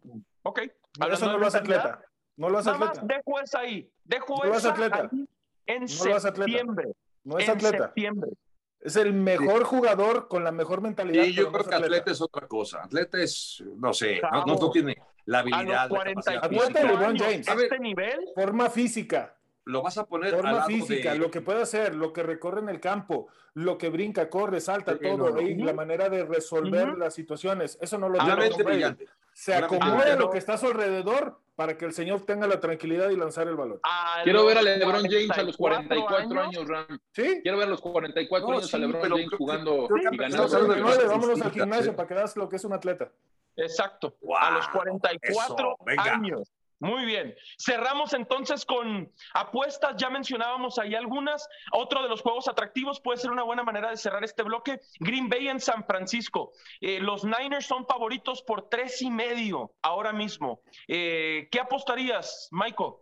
Ok. 0.43 0.61
Eso 1.09 1.31
no 1.31 1.37
lo 1.37 1.47
hace 1.47 1.59
atleta. 1.59 2.01
No 2.35 2.49
lo 2.49 2.57
hace 2.57 2.71
atleta. 2.71 3.01
dejo 3.03 3.39
esa 3.39 3.59
ahí. 3.59 3.89
Dejo 4.03 4.43
no 4.43 4.53
esa 4.53 4.71
atleta. 4.71 5.09
Ahí 5.11 5.27
en 5.75 5.87
septiembre. 5.87 6.93
No 7.23 7.37
es 7.37 7.49
atleta. 7.49 7.85
septiembre. 7.85 8.31
Es 8.79 8.95
el 8.95 9.13
mejor 9.13 9.63
jugador 9.63 10.27
con 10.27 10.43
la 10.43 10.51
mejor 10.51 10.81
mentalidad. 10.81 11.23
Y 11.23 11.33
yo 11.33 11.51
creo 11.51 11.65
que 11.65 11.75
atleta. 11.75 12.11
es 12.11 12.21
otra 12.21 12.47
cosa. 12.47 12.83
Atleta 12.83 13.19
es, 13.19 13.63
no 13.77 13.93
sé, 13.93 14.19
no, 14.31 14.45
no, 14.45 14.71
tiene 14.71 14.97
la 15.25 15.39
habilidad. 15.39 15.83
A 15.83 15.87
los 15.87 15.97
44 15.97 17.07
años, 17.07 17.23
James. 17.23 17.47
¿A 17.47 17.53
este 17.53 17.79
nivel? 17.79 18.19
Forma 18.33 18.69
física. 18.69 19.37
Lo 19.65 19.81
vas 19.81 19.97
a 19.97 20.05
poner 20.05 20.35
Forma 20.35 20.63
física, 20.63 21.13
lo 21.15 21.29
que 21.29 21.41
puede 21.41 21.61
hacer, 21.61 21.93
lo 21.93 22.11
que 22.11 22.23
recorre 22.23 22.61
en 22.61 22.69
el 22.69 22.79
campo, 22.79 23.27
lo 23.53 23.77
que 23.77 23.89
brinca, 23.89 24.29
corre, 24.29 24.59
salta, 24.59 24.97
todo, 24.97 25.39
y 25.39 25.55
la 25.55 25.73
manera 25.73 26.09
de 26.09 26.25
resolver 26.25 26.97
las 26.97 27.13
situaciones. 27.13 27.77
Eso 27.81 27.97
no 27.97 28.09
lo 28.09 28.17
tiene. 28.19 28.97
Se 29.33 29.53
acomoda 29.53 30.15
lo 30.15 30.29
que 30.29 30.39
está 30.39 30.53
a 30.53 30.57
su 30.57 30.67
alrededor 30.67 31.39
para 31.55 31.77
que 31.77 31.85
el 31.85 31.93
señor 31.93 32.21
tenga 32.25 32.47
la 32.47 32.59
tranquilidad 32.59 33.11
y 33.11 33.15
lanzar 33.15 33.47
el 33.47 33.55
balón. 33.55 33.79
Quiero 34.23 34.45
ver 34.45 34.57
a 34.57 34.61
LeBron 34.61 35.03
James 35.03 35.37
a 35.37 35.43
los 35.43 35.57
44 35.57 36.41
años, 36.41 36.67
Ram. 36.67 36.99
¿Sí? 37.11 37.39
Quiero 37.43 37.57
ver 37.57 37.67
a 37.67 37.69
los 37.69 37.81
44 37.81 38.51
años 38.51 38.73
a 38.73 38.77
LeBron 38.77 39.09
James 39.09 39.29
jugando 39.37 39.87
y 39.95 40.17
ganando. 40.17 41.07
Vámonos 41.07 41.41
al 41.41 41.51
gimnasio 41.51 41.95
para 41.95 42.07
que 42.07 42.13
veas 42.15 42.35
lo 42.35 42.49
que 42.49 42.55
es 42.55 42.63
un 42.63 42.73
atleta. 42.73 43.11
Exacto. 43.55 44.17
a 44.39 44.51
los 44.51 44.67
44 44.69 45.77
años. 45.97 46.51
Muy 46.81 47.05
bien. 47.05 47.35
Cerramos 47.59 48.11
entonces 48.13 48.65
con 48.65 49.13
apuestas. 49.35 49.95
Ya 49.97 50.09
mencionábamos 50.09 50.79
ahí 50.79 50.95
algunas. 50.95 51.47
Otro 51.73 52.01
de 52.01 52.09
los 52.09 52.21
juegos 52.21 52.47
atractivos 52.47 52.99
puede 52.99 53.19
ser 53.19 53.29
una 53.29 53.43
buena 53.43 53.61
manera 53.61 53.91
de 53.91 53.97
cerrar 53.97 54.23
este 54.23 54.41
bloque. 54.41 54.81
Green 54.99 55.29
Bay 55.29 55.47
en 55.47 55.59
San 55.59 55.85
Francisco. 55.85 56.53
Eh, 56.81 56.99
los 56.99 57.23
Niners 57.23 57.67
son 57.67 57.85
favoritos 57.85 58.41
por 58.41 58.67
tres 58.67 58.99
y 59.03 59.11
medio 59.11 59.75
ahora 59.83 60.11
mismo. 60.11 60.63
Eh, 60.87 61.47
¿Qué 61.51 61.59
apostarías, 61.59 62.49
Michael? 62.51 62.93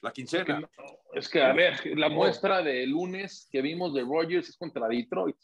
La 0.00 0.12
quincena. 0.12 0.62
Es 1.14 1.28
que, 1.28 1.42
a 1.42 1.52
ver, 1.52 1.74
la 1.98 2.08
muestra 2.08 2.62
de 2.62 2.86
lunes 2.86 3.48
que 3.50 3.60
vimos 3.62 3.94
de 3.94 4.02
Rogers 4.02 4.48
es 4.48 4.56
contra 4.56 4.86
Detroit. 4.86 5.36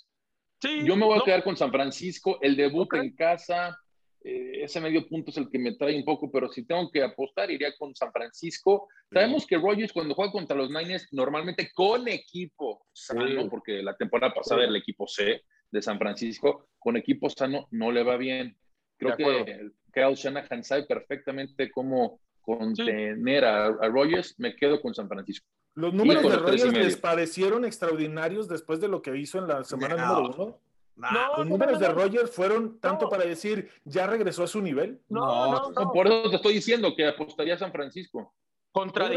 Sí, 0.63 0.85
Yo 0.85 0.95
me 0.95 1.07
voy 1.07 1.19
a 1.19 1.25
quedar 1.25 1.43
con 1.43 1.57
San 1.57 1.73
Francisco, 1.73 2.39
el 2.41 2.55
debut 2.55 2.95
en 2.95 3.17
casa, 3.17 3.77
eh, 4.25 4.65
ese 4.65 4.81
medio 4.81 5.07
punto 5.07 5.31
es 5.31 5.37
el 5.37 5.51
que 5.51 5.59
me 5.59 5.75
trae 5.75 5.95
un 5.95 6.05
poco, 6.05 6.31
pero 6.31 6.51
si 6.51 6.65
tengo 6.65 6.91
que 6.91 7.03
apostar, 7.03 7.51
iría 7.51 7.77
con 7.77 7.95
San 7.95 8.11
Francisco. 8.11 8.89
Sabemos 9.13 9.47
que 9.47 9.59
Rogers 9.59 9.93
cuando 9.93 10.15
juega 10.15 10.33
contra 10.33 10.57
los 10.57 10.71
Niners, 10.71 11.07
normalmente 11.13 11.71
con 11.75 12.09
equipo 12.09 12.87
sano, 12.91 13.51
porque 13.51 13.83
la 13.83 13.95
temporada 13.95 14.33
pasada 14.33 14.65
el 14.65 14.77
equipo 14.77 15.07
C 15.07 15.43
de 15.71 15.83
San 15.83 15.99
Francisco, 15.99 16.69
con 16.79 16.97
equipo 16.97 17.29
sano 17.29 17.69
no 17.71 17.93
le 17.93 18.03
va 18.03 18.17
bien. 18.17 18.57
Creo 18.97 19.15
que 19.15 19.71
Kyle 19.93 20.15
Shanahan 20.15 20.65
sabe 20.65 20.85
perfectamente 20.85 21.71
cómo 21.71 22.21
contener 22.41 23.45
a, 23.45 23.67
a 23.67 23.89
Rogers. 23.89 24.39
Me 24.39 24.57
quedo 24.57 24.81
con 24.81 24.95
San 24.95 25.07
Francisco. 25.07 25.47
Los 25.75 25.93
números 25.93 26.23
de 26.23 26.37
Rogers 26.37 26.73
les 26.73 26.97
parecieron 26.97 27.65
extraordinarios 27.67 28.49
después 28.49 28.81
de 28.81 28.89
lo 28.89 29.03
que 29.03 29.17
hizo 29.19 29.39
en 29.39 29.49
la 29.49 29.65
semana 29.65 29.97
número 29.97 30.35
uno. 30.35 30.61
No, 30.97 31.39
los 31.39 31.47
números 31.47 31.81
de 31.81 31.89
Rogers 31.89 32.31
fueron 32.31 32.79
tanto 32.79 33.09
para 33.09 33.25
decir, 33.25 33.69
ya 33.85 34.07
regresó 34.07 34.45
a 34.45 34.47
su 34.47 34.63
nivel. 34.63 35.01
No, 35.09 35.73
por 35.93 36.07
eso 36.07 36.31
te 36.31 36.37
estoy 36.37 36.55
diciendo 36.55 36.95
que 36.97 37.07
apostaría 37.09 37.55
a 37.55 37.59
San 37.59 37.73
Francisco. 37.73 38.33
Contra 38.71 39.09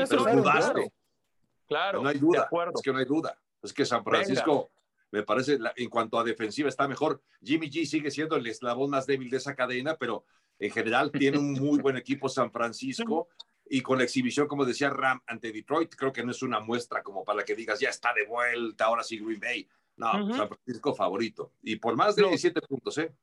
Claro, 1.68 2.02
no 2.02 2.10
hay 2.10 2.18
duda. 2.18 2.50
Es 2.74 2.82
que 2.82 2.94
no 2.94 3.00
hay 3.00 3.06
duda. 3.06 3.38
Es 3.62 3.74
que 3.74 3.86
San 3.86 4.04
Francisco, 4.04 4.72
me 5.12 5.24
parece, 5.24 5.60
en 5.76 5.90
cuanto 5.90 6.18
a 6.18 6.24
defensiva, 6.24 6.70
está 6.70 6.88
mejor. 6.88 7.22
Jimmy 7.44 7.70
G 7.70 7.86
sigue 7.86 8.10
siendo 8.10 8.36
el 8.36 8.48
eslabón 8.48 8.90
más 8.90 9.06
débil 9.06 9.30
de 9.30 9.38
esa 9.38 9.56
cadena, 9.56 9.96
pero 9.98 10.26
en 10.60 10.72
general 10.72 11.12
tiene 11.12 11.38
un 11.38 11.54
muy 11.54 11.80
buen 11.80 11.98
equipo 11.98 12.30
San 12.30 12.52
Francisco. 12.52 13.28
Y 13.70 13.82
con 13.82 13.98
la 13.98 14.06
exhibición, 14.06 14.48
como 14.48 14.64
decía 14.64 14.90
Ram, 14.90 15.20
ante 15.28 15.52
Detroit, 15.52 15.94
creo 15.94 16.14
que 16.14 16.24
no 16.24 16.32
es 16.32 16.42
una 16.42 16.62
muestra 16.62 17.04
como 17.04 17.26
para 17.26 17.44
que 17.44 17.54
digas, 17.54 17.82
ya 17.82 17.90
está 17.90 18.14
de 18.14 18.26
vuelta, 18.26 18.86
ahora 18.86 19.04
sí 19.04 19.20
Green 19.20 19.42
Bay 19.42 19.68
no, 19.98 20.34
San 20.34 20.48
Francisco 20.48 20.94
favorito. 20.94 21.52
Y 21.62 21.76
por 21.78 21.96
más 21.96 22.16
de 22.16 22.24
17 22.24 22.62
puntos, 22.62 22.98
¿eh? 22.98 23.14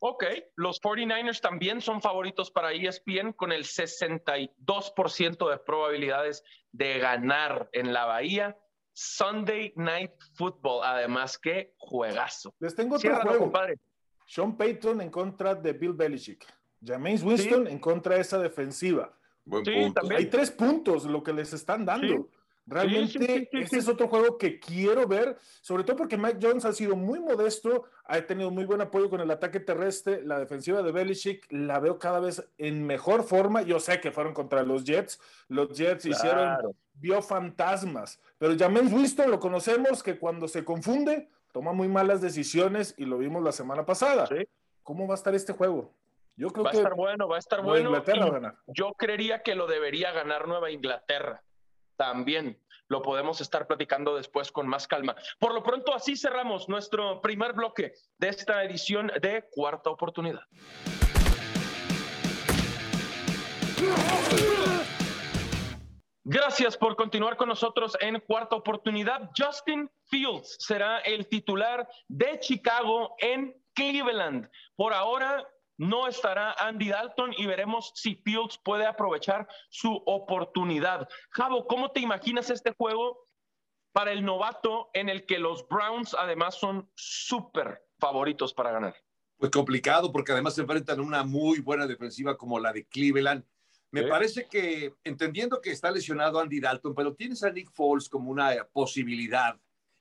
Ok, 0.00 0.24
los 0.56 0.82
49ers 0.82 1.40
también 1.40 1.80
son 1.80 2.02
favoritos 2.02 2.50
para 2.50 2.72
ESPN 2.72 3.32
con 3.32 3.52
el 3.52 3.64
62% 3.64 5.50
de 5.50 5.58
probabilidades 5.58 6.44
de 6.72 6.98
ganar 6.98 7.70
en 7.72 7.94
la 7.94 8.04
Bahía. 8.04 8.58
Sunday 8.92 9.72
Night 9.76 10.12
Football, 10.34 10.82
además, 10.84 11.38
qué 11.38 11.72
juegazo. 11.78 12.54
Les 12.58 12.74
tengo 12.74 12.96
otro 12.96 13.16
juego. 13.22 13.38
Compadre. 13.44 13.78
Sean 14.26 14.56
Payton 14.56 15.00
en 15.00 15.10
contra 15.10 15.54
de 15.54 15.72
Bill 15.72 15.94
Belichick. 15.94 16.44
James 16.84 17.22
Winston 17.22 17.66
en 17.66 17.78
contra 17.78 18.16
de 18.16 18.20
esa 18.20 18.38
defensiva. 18.38 19.16
Buen 19.44 19.64
punto. 19.64 20.02
Hay 20.14 20.26
tres 20.26 20.50
puntos 20.50 21.04
lo 21.04 21.22
que 21.22 21.32
les 21.32 21.52
están 21.52 21.84
dando. 21.84 22.28
Realmente, 22.66 23.48
este 23.52 23.76
es 23.76 23.88
otro 23.88 24.08
juego 24.08 24.38
que 24.38 24.58
quiero 24.58 25.06
ver, 25.06 25.36
sobre 25.60 25.84
todo 25.84 25.96
porque 25.96 26.16
Mike 26.16 26.38
Jones 26.40 26.64
ha 26.64 26.72
sido 26.72 26.96
muy 26.96 27.20
modesto, 27.20 27.84
ha 28.06 28.20
tenido 28.22 28.50
muy 28.50 28.64
buen 28.64 28.80
apoyo 28.80 29.10
con 29.10 29.20
el 29.20 29.30
ataque 29.30 29.60
terrestre, 29.60 30.22
la 30.24 30.38
defensiva 30.38 30.82
de 30.82 30.90
Belichick 30.90 31.46
la 31.50 31.78
veo 31.78 31.98
cada 31.98 32.20
vez 32.20 32.48
en 32.56 32.86
mejor 32.86 33.24
forma. 33.24 33.60
Yo 33.62 33.80
sé 33.80 34.00
que 34.00 34.10
fueron 34.10 34.32
contra 34.32 34.62
los 34.62 34.84
Jets, 34.84 35.20
los 35.48 35.76
Jets 35.76 36.06
hicieron, 36.06 36.74
vio 36.94 37.20
fantasmas, 37.20 38.18
pero 38.38 38.54
James 38.58 38.90
Winston 38.90 39.30
lo 39.30 39.38
conocemos 39.38 40.02
que 40.02 40.18
cuando 40.18 40.48
se 40.48 40.64
confunde, 40.64 41.28
toma 41.52 41.74
muy 41.74 41.88
malas 41.88 42.22
decisiones 42.22 42.94
y 42.96 43.04
lo 43.04 43.18
vimos 43.18 43.42
la 43.42 43.52
semana 43.52 43.84
pasada. 43.84 44.26
¿Cómo 44.82 45.06
va 45.06 45.14
a 45.14 45.16
estar 45.16 45.34
este 45.34 45.52
juego? 45.52 45.92
Yo 46.36 46.48
creo 46.48 46.64
va 46.64 46.70
a 46.70 46.72
estar 46.72 46.94
bueno, 46.94 47.28
va 47.28 47.36
a 47.36 47.38
estar 47.38 47.62
bueno. 47.62 48.54
Yo 48.68 48.92
creería 48.94 49.42
que 49.42 49.54
lo 49.54 49.66
debería 49.66 50.12
ganar 50.12 50.48
Nueva 50.48 50.70
Inglaterra 50.70 51.42
también 51.96 52.60
lo 52.88 53.02
podemos 53.02 53.40
estar 53.40 53.66
platicando 53.66 54.16
después 54.16 54.52
con 54.52 54.68
más 54.68 54.86
calma. 54.86 55.14
Por 55.38 55.54
lo 55.54 55.62
pronto, 55.62 55.94
así 55.94 56.16
cerramos 56.16 56.68
nuestro 56.68 57.20
primer 57.20 57.52
bloque 57.52 57.94
de 58.18 58.28
esta 58.28 58.62
edición 58.64 59.10
de 59.20 59.48
Cuarta 59.50 59.90
Oportunidad. 59.90 60.42
Gracias 66.26 66.78
por 66.78 66.96
continuar 66.96 67.36
con 67.36 67.50
nosotros 67.50 67.98
en 68.00 68.18
cuarta 68.20 68.56
oportunidad. 68.56 69.30
Justin 69.36 69.90
Fields 70.06 70.56
será 70.58 71.00
el 71.00 71.28
titular 71.28 71.86
de 72.08 72.40
Chicago 72.40 73.14
en 73.18 73.54
Cleveland. 73.74 74.48
Por 74.74 74.94
ahora 74.94 75.46
no 75.76 76.06
estará 76.08 76.52
Andy 76.52 76.88
Dalton 76.88 77.34
y 77.36 77.46
veremos 77.46 77.92
si 77.94 78.16
Fields 78.16 78.58
puede 78.58 78.86
aprovechar 78.86 79.46
su 79.70 80.02
oportunidad. 80.06 81.08
Javo, 81.30 81.66
¿cómo 81.66 81.90
te 81.90 82.00
imaginas 82.00 82.50
este 82.50 82.72
juego 82.72 83.28
para 83.92 84.12
el 84.12 84.24
novato 84.24 84.90
en 84.94 85.08
el 85.08 85.26
que 85.26 85.38
los 85.38 85.66
Browns 85.68 86.14
además 86.14 86.56
son 86.56 86.90
súper 86.94 87.82
favoritos 87.98 88.54
para 88.54 88.72
ganar? 88.72 88.96
Pues 89.36 89.50
complicado 89.50 90.12
porque 90.12 90.32
además 90.32 90.54
se 90.54 90.62
enfrentan 90.62 91.00
a 91.00 91.02
una 91.02 91.24
muy 91.24 91.60
buena 91.60 91.86
defensiva 91.86 92.36
como 92.36 92.58
la 92.58 92.72
de 92.72 92.86
Cleveland 92.86 93.44
me 93.94 94.08
parece 94.08 94.48
que, 94.50 94.92
entendiendo 95.04 95.60
que 95.60 95.70
está 95.70 95.88
lesionado 95.88 96.40
Andy 96.40 96.58
Dalton, 96.58 96.96
pero 96.96 97.14
tienes 97.14 97.44
a 97.44 97.50
Nick 97.50 97.70
Foles 97.70 98.08
como 98.08 98.28
una 98.28 98.52
posibilidad. 98.72 99.56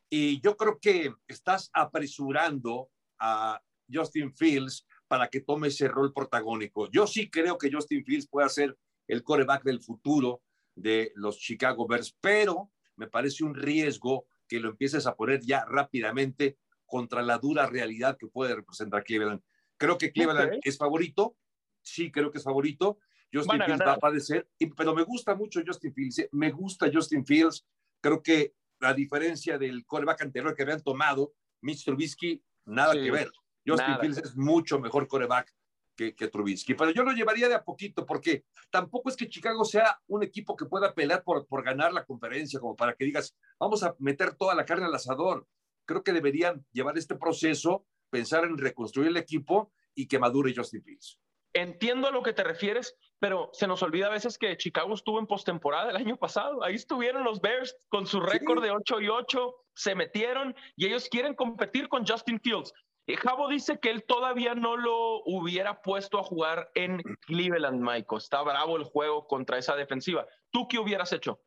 Y 0.10 0.42
yo 0.42 0.58
creo 0.58 0.80
que 0.80 1.14
estás 1.28 1.70
apresurando 1.72 2.90
a 3.20 3.62
Justin 3.88 4.34
Fields 4.34 4.88
para 5.14 5.28
que 5.28 5.42
tome 5.42 5.68
ese 5.68 5.88
rol 5.88 6.12
protagónico. 6.12 6.90
Yo 6.90 7.06
sí 7.06 7.30
creo 7.30 7.60
que 7.60 7.72
Justin 7.72 8.04
Fields 8.04 8.28
puede 8.28 8.50
ser 8.50 8.76
el 9.08 9.22
coreback 9.22 9.62
del 9.62 9.80
futuro 9.80 10.42
de 10.74 11.12
los 11.14 11.38
Chicago 11.38 11.88
Bears, 11.88 12.18
pero 12.20 12.72
me 12.96 13.06
parece 13.06 13.44
un 13.44 13.54
riesgo 13.54 14.26
que 14.48 14.60
lo 14.60 14.70
empieces 14.70 15.06
a 15.06 15.16
poner 15.16 15.42
ya 15.42 15.66
rápidamente 15.66 16.58
contra 16.88 17.22
la 17.22 17.38
dura 17.38 17.68
realidad 17.68 18.18
que 18.18 18.26
puede 18.26 18.56
representar 18.56 19.04
Cleveland. 19.04 19.44
Creo 19.78 20.00
que 20.00 20.12
Cleveland 20.12 20.60
es 20.64 20.80
favorito, 20.80 21.38
sí 21.84 22.12
creo 22.12 22.32
que 22.32 22.40
es 22.40 22.44
favorito, 22.44 22.98
Justin 23.32 23.62
Fields 23.68 23.86
va 23.86 23.94
a 23.94 24.00
padecer, 24.00 24.50
pero 24.76 24.96
me 24.96 25.04
gusta 25.04 25.36
mucho 25.36 25.62
Justin 25.64 25.94
Fields, 25.94 26.18
¿eh? 26.18 26.30
me 26.32 26.50
gusta 26.50 26.90
Justin 26.92 27.24
Fields, 27.24 27.68
creo 28.02 28.24
que 28.24 28.56
a 28.80 28.96
diferencia 28.96 29.60
del 29.60 29.86
coreback 29.86 30.24
anterior 30.24 30.56
que 30.56 30.64
habían 30.64 30.82
tomado, 30.82 31.36
Mitch 31.62 31.86
Trubisky, 31.86 32.44
nada 32.66 32.94
que 32.96 33.12
ver. 33.12 33.30
Justin 33.66 34.00
Fields 34.00 34.18
es 34.18 34.36
mucho 34.36 34.80
mejor 34.80 35.08
coreback 35.08 35.54
que, 35.96 36.16
que, 36.16 36.28
Trubisky, 36.28 36.74
pero 36.74 36.92
yo 36.92 37.04
lo 37.04 37.12
llevaría 37.12 37.48
de 37.48 37.56
a 37.56 37.64
poquito 37.64 38.06
porque 38.06 38.46
tampoco 38.72 39.10
es 39.10 39.16
que 39.16 39.30
Chicago 39.30 39.64
sea 39.64 40.02
un 40.08 40.24
equipo 40.24 40.56
que 40.56 40.66
pueda 40.66 40.94
pelear 40.94 41.24
por, 41.24 41.46
por 41.48 41.64
ganar 41.64 41.94
la 41.94 42.06
conferencia, 42.06 42.60
como 42.60 42.76
para 42.76 42.96
que 42.96 43.06
digas, 43.06 43.36
vamos 43.60 43.84
a 43.84 43.96
meter 44.00 44.36
toda 44.36 44.56
la 44.56 44.66
carne 44.66 44.86
al 44.86 44.96
asador. 44.96 45.48
Creo 45.86 46.04
que 46.04 46.14
deberían 46.14 46.66
llevar 46.72 46.98
este 46.98 47.16
proceso, 47.16 47.86
pensar 48.10 48.44
en 48.46 48.58
reconstruir 48.58 49.10
el 49.10 49.18
equipo 49.18 49.72
y 49.94 50.08
que 50.08 50.20
madure 50.20 50.54
Justin 50.56 50.84
Fields. 50.84 51.20
Entiendo 51.56 52.08
a 52.08 52.12
lo 52.12 52.24
que 52.24 52.34
te 52.34 52.44
refieres, 52.44 52.96
pero 53.20 53.50
se 53.54 53.68
nos 53.68 53.84
olvida 53.84 54.08
a 54.08 54.12
veces 54.12 54.40
que 54.40 54.58
Chicago 54.58 54.96
estuvo 54.96 55.20
en 55.20 55.28
postemporada 55.28 55.92
el 55.92 55.98
año 55.98 56.18
pasado. 56.18 56.64
Ahí 56.64 56.74
estuvieron 56.74 57.24
los 57.24 57.42
Bears 57.42 57.76
con 57.90 58.08
su 58.08 58.20
récord 58.20 58.64
de 58.64 58.72
8 58.72 59.02
y 59.02 59.10
8, 59.10 59.56
se 59.76 59.94
metieron 59.94 60.56
y 60.76 60.88
ellos 60.88 61.08
quieren 61.10 61.36
competir 61.36 61.90
con 61.90 62.08
Justin 62.08 62.40
Fields. 62.40 62.74
Y 63.06 63.16
Javo 63.16 63.50
dice 63.50 63.80
que 63.80 63.90
él 63.90 64.04
todavía 64.04 64.56
no 64.56 64.78
lo 64.78 65.24
hubiera 65.26 65.82
puesto 65.82 66.20
a 66.20 66.24
jugar 66.24 66.72
en 66.74 67.02
Cleveland, 67.26 67.82
Michael. 67.82 68.18
Está 68.18 68.42
bravo 68.42 68.78
el 68.78 68.84
juego 68.84 69.28
contra 69.28 69.58
esa 69.58 69.76
defensiva. 69.76 70.26
¿Tú 70.52 70.68
qué 70.70 70.80
hubieras 70.80 71.12
hecho? 71.12 71.42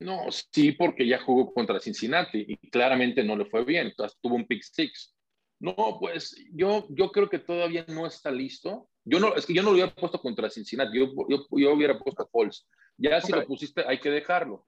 No, 0.00 0.26
sí, 0.30 0.72
porque 0.72 1.06
ya 1.06 1.20
jugó 1.20 1.54
contra 1.54 1.80
Cincinnati 1.80 2.44
y 2.48 2.70
claramente 2.70 3.22
no 3.22 3.36
le 3.36 3.46
fue 3.46 3.64
bien. 3.64 3.86
Entonces, 3.86 4.18
tuvo 4.20 4.34
un 4.34 4.46
pick 4.46 4.62
six. 4.62 5.14
No, 5.58 5.96
pues 6.00 6.36
yo, 6.52 6.86
yo 6.90 7.10
creo 7.12 7.30
que 7.30 7.38
todavía 7.38 7.84
no 7.88 8.06
está 8.06 8.30
listo. 8.30 8.88
Yo 9.04 9.20
no, 9.20 9.34
es 9.36 9.46
que 9.46 9.54
yo 9.54 9.62
no 9.62 9.70
lo 9.70 9.74
hubiera 9.74 9.94
puesto 9.94 10.20
contra 10.20 10.50
Cincinnati, 10.50 10.98
yo, 10.98 11.06
yo, 11.28 11.46
yo 11.52 11.72
hubiera 11.72 11.96
puesto 11.98 12.24
a 12.24 12.26
Foles. 12.26 12.66
Ya 12.98 13.20
si 13.20 13.30
lo 13.30 13.46
pusiste, 13.46 13.84
hay 13.86 14.00
que 14.00 14.10
dejarlo, 14.10 14.66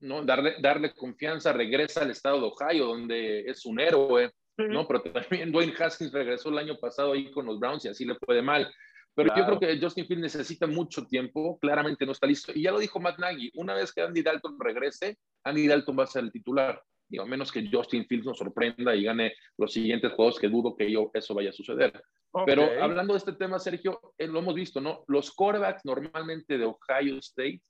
¿no? 0.00 0.24
Darle, 0.24 0.56
darle 0.60 0.94
confianza, 0.94 1.52
regresa 1.52 2.00
al 2.00 2.10
estado 2.10 2.40
de 2.40 2.46
Ohio, 2.46 2.86
donde 2.86 3.40
es 3.40 3.66
un 3.66 3.78
héroe, 3.78 4.32
¿no? 4.56 4.86
Pero 4.86 5.02
también 5.02 5.52
Dwayne 5.52 5.74
Haskins 5.78 6.12
regresó 6.12 6.48
el 6.48 6.58
año 6.58 6.76
pasado 6.78 7.12
ahí 7.12 7.30
con 7.30 7.46
los 7.46 7.58
Browns 7.58 7.84
y 7.84 7.88
así 7.88 8.04
le 8.04 8.14
fue 8.16 8.34
de 8.34 8.42
mal. 8.42 8.72
Pero 9.14 9.34
yo 9.34 9.46
creo 9.46 9.58
que 9.58 9.80
Justin 9.80 10.06
Fields 10.06 10.22
necesita 10.22 10.66
mucho 10.66 11.06
tiempo, 11.06 11.58
claramente 11.58 12.04
no 12.04 12.12
está 12.12 12.26
listo. 12.26 12.52
Y 12.54 12.62
ya 12.62 12.70
lo 12.70 12.78
dijo 12.78 13.00
Matt 13.00 13.18
Nagy, 13.18 13.50
una 13.54 13.72
vez 13.72 13.90
que 13.90 14.02
Andy 14.02 14.22
Dalton 14.22 14.58
regrese, 14.60 15.18
Andy 15.42 15.66
Dalton 15.66 15.98
va 15.98 16.04
a 16.04 16.06
ser 16.06 16.24
el 16.24 16.32
titular. 16.32 16.82
Y 17.08 17.18
a 17.18 17.24
menos 17.24 17.50
que 17.50 17.66
Justin 17.72 18.04
Fields 18.06 18.26
nos 18.26 18.36
sorprenda 18.36 18.94
y 18.94 19.04
gane 19.04 19.32
los 19.56 19.72
siguientes 19.72 20.12
juegos, 20.12 20.38
que 20.38 20.48
dudo 20.48 20.76
que 20.76 20.90
yo, 20.90 21.10
eso 21.14 21.34
vaya 21.34 21.48
a 21.48 21.54
suceder. 21.54 22.02
Pero 22.44 22.68
hablando 22.82 23.14
de 23.14 23.18
este 23.18 23.32
tema, 23.32 23.58
Sergio, 23.58 24.00
eh, 24.18 24.26
lo 24.26 24.40
hemos 24.40 24.54
visto, 24.54 24.82
¿no? 24.82 25.04
Los 25.08 25.32
quarterbacks 25.32 25.86
normalmente 25.86 26.58
de 26.58 26.66
Ohio 26.66 27.16
State 27.18 27.62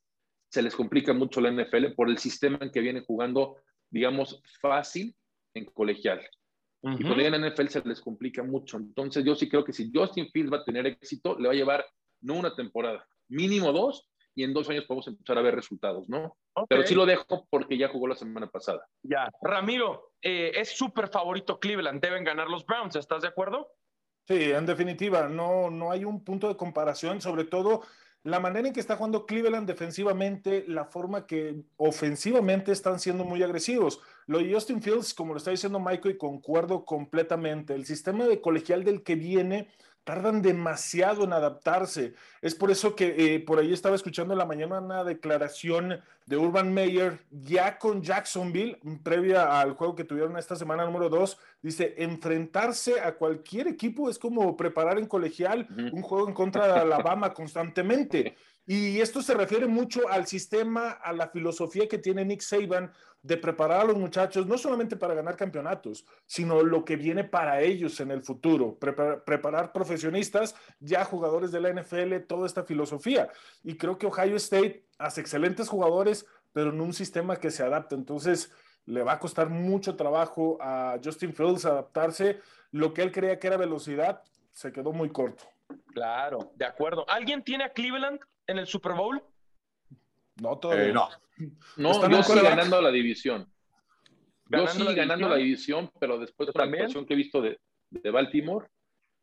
se 0.51 0.63
les 0.63 0.75
complica 0.75 1.13
mucho 1.13 1.41
la 1.41 1.53
NFL 1.53 1.93
por 1.95 2.09
el 2.09 2.19
sistema 2.19 2.59
en 2.61 2.73
que 2.73 2.81
vienen 2.81 3.05
jugando, 3.05 3.57
digamos, 3.91 4.43
fácil 4.61 5.15
en 5.55 5.67
colegial. 5.67 6.21
Y 6.99 7.05
por 7.05 7.19
ahí 7.19 7.27
en 7.27 7.47
NFL 7.47 7.67
se 7.69 7.83
les 7.85 8.01
complica 8.01 8.43
mucho. 8.43 8.77
Entonces, 8.77 9.25
yo 9.25 9.35
sí 9.35 9.49
creo 9.49 9.65
que 9.65 9.73
si 9.73 9.91
Justin 9.93 10.31
Fields 10.31 10.53
va 10.53 10.59
a 10.59 10.65
tener 10.65 10.87
éxito, 10.87 11.37
le 11.39 11.49
va 11.49 11.55
a 11.55 11.57
llevar 11.57 11.85
no 12.21 12.35
una 12.35 12.55
temporada, 12.55 13.07
mínimo 13.29 13.73
dos, 13.73 14.09
y 14.37 14.45
en 14.45 14.53
dos 14.53 14.69
años 14.69 14.85
podemos 14.85 15.09
empezar 15.09 15.39
a 15.39 15.43
ver 15.43 15.55
resultados, 15.55 16.09
¿no? 16.09 16.37
Pero 16.69 16.87
sí 16.87 16.95
lo 16.95 17.07
dejo 17.07 17.47
porque 17.51 17.79
ya 17.79 17.89
jugó 17.89 18.07
la 18.07 18.17
semana 18.17 18.49
pasada. 18.49 18.87
Ya. 19.03 19.31
Ramiro, 19.41 20.13
eh, 20.21 20.53
es 20.55 20.77
súper 20.77 21.09
favorito 21.09 21.59
Cleveland, 21.59 22.03
deben 22.03 22.23
ganar 22.23 22.49
los 22.49 22.65
Browns, 22.67 22.97
¿estás 22.97 23.23
de 23.23 23.29
acuerdo? 23.29 23.69
Sí, 24.29 24.53
en 24.53 24.67
definitiva, 24.67 25.29
no, 25.29 25.71
no 25.71 25.91
hay 25.91 26.05
un 26.05 26.23
punto 26.23 26.49
de 26.49 26.57
comparación, 26.57 27.21
sobre 27.21 27.45
todo 27.45 27.83
la 28.27 28.41
manera 28.41 28.67
en 28.67 28.75
que 28.75 28.81
está 28.81 28.97
jugando 28.97 29.25
Cleveland 29.25 29.69
defensivamente, 29.69 30.65
la 30.67 30.85
forma 30.85 31.29
que 31.29 31.63
ofensivamente 31.77 32.73
están 32.73 32.99
siendo 32.99 33.25
muy 33.25 33.41
agresivos. 33.45 34.01
Lo 34.27 34.39
de 34.39 34.53
Justin 34.53 34.83
Fields, 34.83 35.15
como 35.15 35.33
lo 35.33 35.39
está 35.39 35.53
diciendo 35.53 35.79
Michael, 35.79 36.17
y 36.17 36.19
concuerdo 36.19 36.85
completamente, 36.85 37.75
el 37.75 37.87
sistema 37.87 38.27
de 38.27 38.41
colegial 38.41 38.83
del 38.83 39.05
que 39.05 39.15
viene 39.15 39.69
tardan 40.07 40.41
demasiado 40.41 41.25
en 41.25 41.33
adaptarse. 41.33 42.15
Es 42.41 42.55
por 42.55 42.71
eso 42.71 42.95
que 42.95 43.35
eh, 43.35 43.41
por 43.41 43.59
ahí 43.59 43.73
estaba 43.73 43.97
escuchando 43.97 44.35
en 44.35 44.39
la 44.39 44.47
mañana 44.47 44.79
una 44.79 45.03
declaración 45.03 46.01
de 46.27 46.37
Urban 46.37 46.73
Meyer 46.73 47.25
ya 47.33 47.77
con 47.77 48.03
Jacksonville, 48.03 48.79
previa 49.03 49.61
al 49.61 49.73
juego 49.73 49.97
que 49.97 50.05
tuvieron 50.05 50.39
esta 50.39 50.55
semana 50.55 50.85
número 50.85 51.09
dos, 51.09 51.39
dice, 51.61 51.97
enfrentarse 51.99 53.01
a 53.01 53.17
cualquier 53.17 53.67
equipo 53.67 54.09
es 54.09 54.17
como 54.17 54.57
preparar 54.57 54.97
en 54.97 55.07
colegial 55.07 55.67
un 55.93 56.03
juego 56.03 56.29
en 56.29 56.35
contra 56.35 56.69
de 56.69 56.81
Alabama 56.81 57.35
constantemente. 57.35 58.37
Y 58.67 59.01
esto 59.01 59.23
se 59.23 59.35
refiere 59.35 59.67
mucho 59.67 60.09
al 60.09 60.27
sistema, 60.27 60.91
a 60.91 61.13
la 61.13 61.29
filosofía 61.29 61.87
que 61.87 61.99
tiene 61.99 62.25
Nick 62.25 62.41
Saban 62.41 62.93
de 63.23 63.37
preparar 63.37 63.81
a 63.81 63.85
los 63.85 63.97
muchachos, 63.97 64.47
no 64.47 64.59
solamente 64.59 64.97
para 64.97 65.15
ganar 65.15 65.37
campeonatos, 65.37 66.05
sino 66.27 66.63
lo 66.63 66.85
que 66.85 66.97
viene 66.97 67.25
para 67.25 67.61
ellos 67.61 67.99
en 68.01 68.11
el 68.11 68.23
futuro, 68.23 68.79
preparar, 68.79 69.73
profesionistas, 69.73 70.55
ya 70.81 71.05
jugadores 71.05 71.51
de 71.51 71.61
la 71.61 71.73
NFL, 71.73 72.19
toda 72.27 72.47
esta 72.47 72.65
filosofía. 72.65 73.29
Y 73.65 73.77
creo 73.77 73.99
que 73.99 74.07
Ohio 74.07 74.37
State 74.37 74.85
hace 74.99 75.21
excelentes 75.21 75.69
jugadores, 75.69 76.27
pero 76.53 76.71
en 76.71 76.81
un 76.81 76.93
sistema 76.93 77.37
que 77.37 77.51
se 77.51 77.63
adapta. 77.63 77.95
Entonces, 77.95 78.53
le 78.85 79.03
va 79.03 79.15
a 79.15 79.19
costar 79.19 79.49
mucho 79.49 79.97
trabajo 79.97 80.59
a 80.61 80.99
Justin 81.03 81.35
Fields 81.35 81.65
adaptarse. 81.65 82.41
Lo 82.71 82.95
que 82.95 83.03
él 83.03 83.13
creía 83.13 83.39
que 83.39 83.49
era 83.49 83.57
velocidad, 83.57 84.23
se 84.53 84.73
quedó 84.73 84.93
muy 84.93 85.11
corto. 85.11 85.45
Claro, 85.93 86.53
de 86.55 86.65
acuerdo. 86.65 87.05
¿Alguien 87.09 87.43
tiene 87.43 87.65
a 87.65 87.73
Cleveland 87.73 88.21
en 88.47 88.59
el 88.59 88.67
Super 88.67 88.93
Bowl? 88.93 89.23
No, 90.41 90.59
todavía. 90.59 90.89
Eh, 90.89 90.93
no. 90.93 91.09
No, 91.77 92.09
yo 92.11 92.23
sigo 92.23 92.43
ganando 92.43 92.81
la 92.81 92.91
división. 92.91 93.51
Yo 94.49 94.67
sigo 94.69 94.95
ganando 94.95 95.29
la 95.29 95.37
división, 95.37 95.91
pero 95.99 96.19
después 96.19 96.49
de 96.49 96.53
la 96.57 96.65
actuación 96.65 97.07
que 97.07 97.15
he 97.15 97.17
visto 97.17 97.41
de, 97.41 97.59
de 97.91 98.11
Baltimore, 98.11 98.67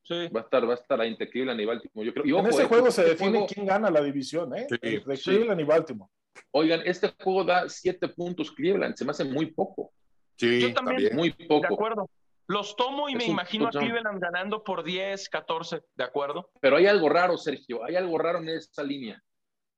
sí. 0.03 0.27
va, 0.27 0.41
a 0.41 0.43
estar, 0.43 0.67
va 0.67 0.73
a 0.73 0.75
estar 0.75 0.99
ahí 0.99 1.09
entre 1.09 1.29
Cleveland 1.29 1.61
y 1.61 1.65
Baltimore. 1.65 2.05
Yo 2.05 2.13
creo, 2.13 2.39
en 2.39 2.47
ese 2.47 2.65
juego 2.65 2.91
se 2.91 3.03
define 3.03 3.45
quién 3.47 3.65
gana 3.65 3.89
la 3.89 4.01
división, 4.01 4.55
¿eh? 4.55 4.67
Sí, 4.69 4.77
de 4.81 5.17
Cleveland 5.17 5.61
y 5.61 5.63
Baltimore. 5.63 6.11
Oigan, 6.51 6.81
este 6.85 7.13
juego 7.21 7.43
da 7.43 7.69
siete 7.69 8.07
puntos 8.09 8.51
Cleveland, 8.51 8.95
se 8.95 9.05
me 9.05 9.11
hace 9.11 9.23
muy 9.23 9.47
poco. 9.47 9.93
Sí, 10.35 10.59
yo 10.59 10.73
también. 10.73 11.15
Muy 11.15 11.31
poco. 11.31 11.67
De 11.67 11.73
acuerdo. 11.73 12.09
Los 12.47 12.75
tomo 12.75 13.09
y 13.09 13.15
me 13.15 13.25
imagino 13.25 13.67
a 13.67 13.71
Cleveland 13.71 14.21
ganando 14.21 14.63
por 14.63 14.83
10, 14.83 15.29
14, 15.29 15.81
¿de 15.95 16.03
acuerdo? 16.03 16.51
Pero 16.59 16.77
hay 16.77 16.87
algo 16.87 17.09
raro, 17.09 17.37
Sergio, 17.37 17.83
hay 17.83 17.95
algo 17.95 18.17
raro 18.17 18.39
en 18.39 18.49
esa 18.49 18.83
línea. 18.83 19.21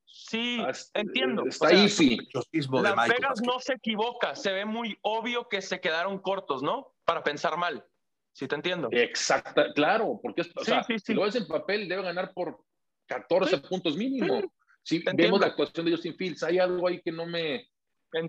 Sí, 0.05 0.59
entiendo. 0.93 1.43
Está 1.45 1.67
ahí, 1.67 1.89
sí. 1.89 2.17
Las 2.51 3.07
Vegas 3.09 3.41
no 3.45 3.59
se 3.59 3.73
equivoca, 3.73 4.35
se 4.35 4.51
ve 4.51 4.65
muy 4.65 4.97
obvio 5.01 5.47
que 5.49 5.61
se 5.61 5.79
quedaron 5.79 6.19
cortos, 6.19 6.63
¿no? 6.63 6.93
Para 7.03 7.23
pensar 7.23 7.57
mal. 7.57 7.85
Sí, 8.31 8.47
te 8.47 8.55
entiendo. 8.55 8.89
Exacto, 8.91 9.63
claro, 9.73 10.19
porque 10.21 10.41
o 10.55 10.63
sea, 10.63 10.83
si 10.83 11.13
lo 11.13 11.23
ves 11.23 11.35
en 11.35 11.47
papel, 11.47 11.87
debe 11.87 12.03
ganar 12.03 12.33
por 12.33 12.59
14 13.07 13.59
puntos 13.59 13.95
mínimo. 13.95 14.41
Si 14.83 15.03
vemos 15.15 15.39
la 15.39 15.47
actuación 15.47 15.85
de 15.85 15.93
Justin 15.93 16.15
Fields, 16.15 16.43
hay 16.43 16.59
algo 16.59 16.87
ahí 16.87 17.01
que 17.01 17.11
no 17.11 17.25
me, 17.25 17.69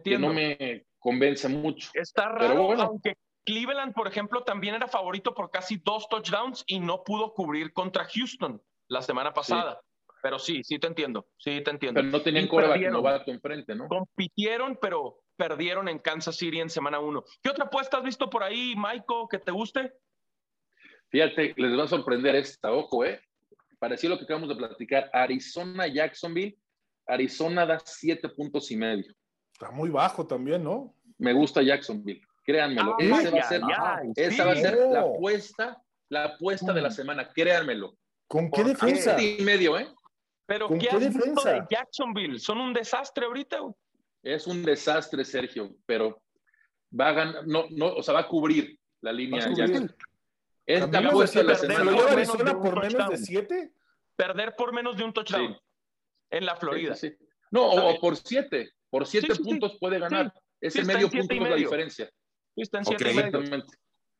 que 0.05 0.19
no 0.19 0.33
me 0.33 0.87
convence 0.99 1.49
mucho. 1.49 1.91
Está 1.95 2.29
raro, 2.29 2.73
aunque 2.81 3.15
Cleveland, 3.47 3.95
por 3.95 4.09
ejemplo, 4.09 4.43
también 4.43 4.75
era 4.75 4.89
favorito 4.89 5.33
por 5.33 5.51
casi 5.51 5.77
dos 5.79 6.09
touchdowns 6.09 6.65
y 6.67 6.81
no 6.81 7.05
pudo 7.05 7.33
cubrir 7.33 7.73
contra 7.73 8.05
Houston 8.05 8.61
la 8.89 9.01
semana 9.01 9.33
pasada. 9.33 9.81
Pero 10.23 10.39
sí, 10.39 10.65
sí 10.65 10.79
te 10.79 10.89
entiendo, 10.89 11.29
sí 11.39 11.63
te 11.63 11.71
entiendo. 11.71 12.01
Pero 12.01 12.11
no 12.11 12.21
tenían 12.21 12.49
coreback 12.49 12.91
novato 12.91 13.31
enfrente, 13.31 13.75
¿no? 13.75 13.87
Compitieron, 13.87 14.77
pero 14.83 15.23
perdieron 15.37 15.89
en 15.89 16.01
Kansas 16.01 16.37
City 16.37 16.61
en 16.61 16.69
semana 16.69 16.99
uno. 16.99 17.25
¿Qué 17.41 17.51
otra 17.51 17.67
apuesta 17.67 17.99
has 17.99 18.03
visto 18.03 18.29
por 18.29 18.43
ahí, 18.43 18.75
Michael, 18.77 19.27
que 19.31 19.39
te 19.39 19.53
guste? 19.53 19.93
Fíjate, 21.11 21.55
les 21.57 21.79
va 21.79 21.85
a 21.85 21.89
sorprender 21.89 22.35
esta, 22.35 22.73
ojo, 22.73 23.05
¿eh? 23.05 23.21
Parecía 23.79 24.11
lo 24.11 24.19
que 24.19 24.25
acabamos 24.25 24.49
de 24.49 24.57
platicar. 24.57 25.09
Arizona, 25.13 25.87
Jacksonville. 25.87 26.59
Arizona 27.07 27.65
da 27.65 27.79
siete 27.85 28.29
puntos 28.29 28.71
y 28.73 28.77
medio. 28.77 29.15
Está 29.53 29.71
muy 29.71 29.91
bajo 29.91 30.27
también, 30.27 30.65
¿no? 30.65 30.95
Me 31.19 31.33
gusta 31.33 31.63
Jacksonville, 31.63 32.26
créanmelo. 32.47 32.97
esa 32.99 33.31
va 33.31 33.41
a 33.41 33.49
ser, 33.49 33.61
esa 34.17 34.45
va 34.45 34.53
a 34.53 34.57
ser 34.57 34.79
la 34.91 35.01
apuesta, 35.01 35.83
la 36.09 36.25
apuesta 36.25 36.73
de 36.73 36.81
la 36.81 36.91
semana, 36.91 37.29
créanmelo. 37.29 37.99
¿Con 38.29 38.51
qué 38.51 38.65
defensa? 38.65 39.21
y 39.21 39.43
medio, 39.43 39.79
¿eh? 39.79 39.89
Pero 40.47 40.69
¿qué, 40.79 40.89
has 40.89 41.01
defensa? 41.01 41.53
de 41.53 41.63
Jacksonville? 41.69 42.39
Son 42.39 42.59
un 42.59 42.73
desastre 42.73 43.27
ahorita. 43.27 43.59
Es 44.23 44.47
un 44.47 44.63
desastre, 44.65 45.25
Sergio, 45.25 45.77
pero 45.87 46.23
va 46.99 47.09
a 47.09 47.13
ganar, 47.13 47.47
no, 47.47 47.67
no, 47.71 47.95
o 47.95 48.03
sea, 48.03 48.15
va 48.15 48.21
a 48.21 48.29
cubrir 48.29 48.79
la 49.01 49.13
línea 49.13 49.45
de 49.45 49.55
Jacksonville. 49.55 49.95
Esta 50.65 50.99
apuesta 50.99 51.41
de 51.41 51.45
la 51.45 51.55
semana. 51.57 51.85
¿Lo 51.85 52.61
por 52.61 52.81
menos 52.81 53.09
de 53.11 53.19
siete? 53.19 53.73
Perder 54.17 54.55
por 54.57 54.73
menos 54.73 54.97
de 54.97 55.05
un 55.05 55.13
touchdown 55.13 55.57
en 56.31 56.47
la 56.47 56.57
Florida. 56.57 56.95
no, 57.51 57.67
o, 57.67 58.01
por 58.01 58.17
siete. 58.17 58.73
Por 58.89 59.07
siete 59.07 59.35
puntos 59.35 59.77
puede 59.79 59.99
ganar. 59.99 60.33
Ese 60.61 60.85
medio 60.85 61.11
punto 61.11 61.35
es 61.35 61.41
la 61.41 61.57
diferencia. 61.57 62.11
Está 62.63 62.79
en 62.79 62.85
siete 62.85 63.13
y 63.13 63.15
medio. 63.15 63.65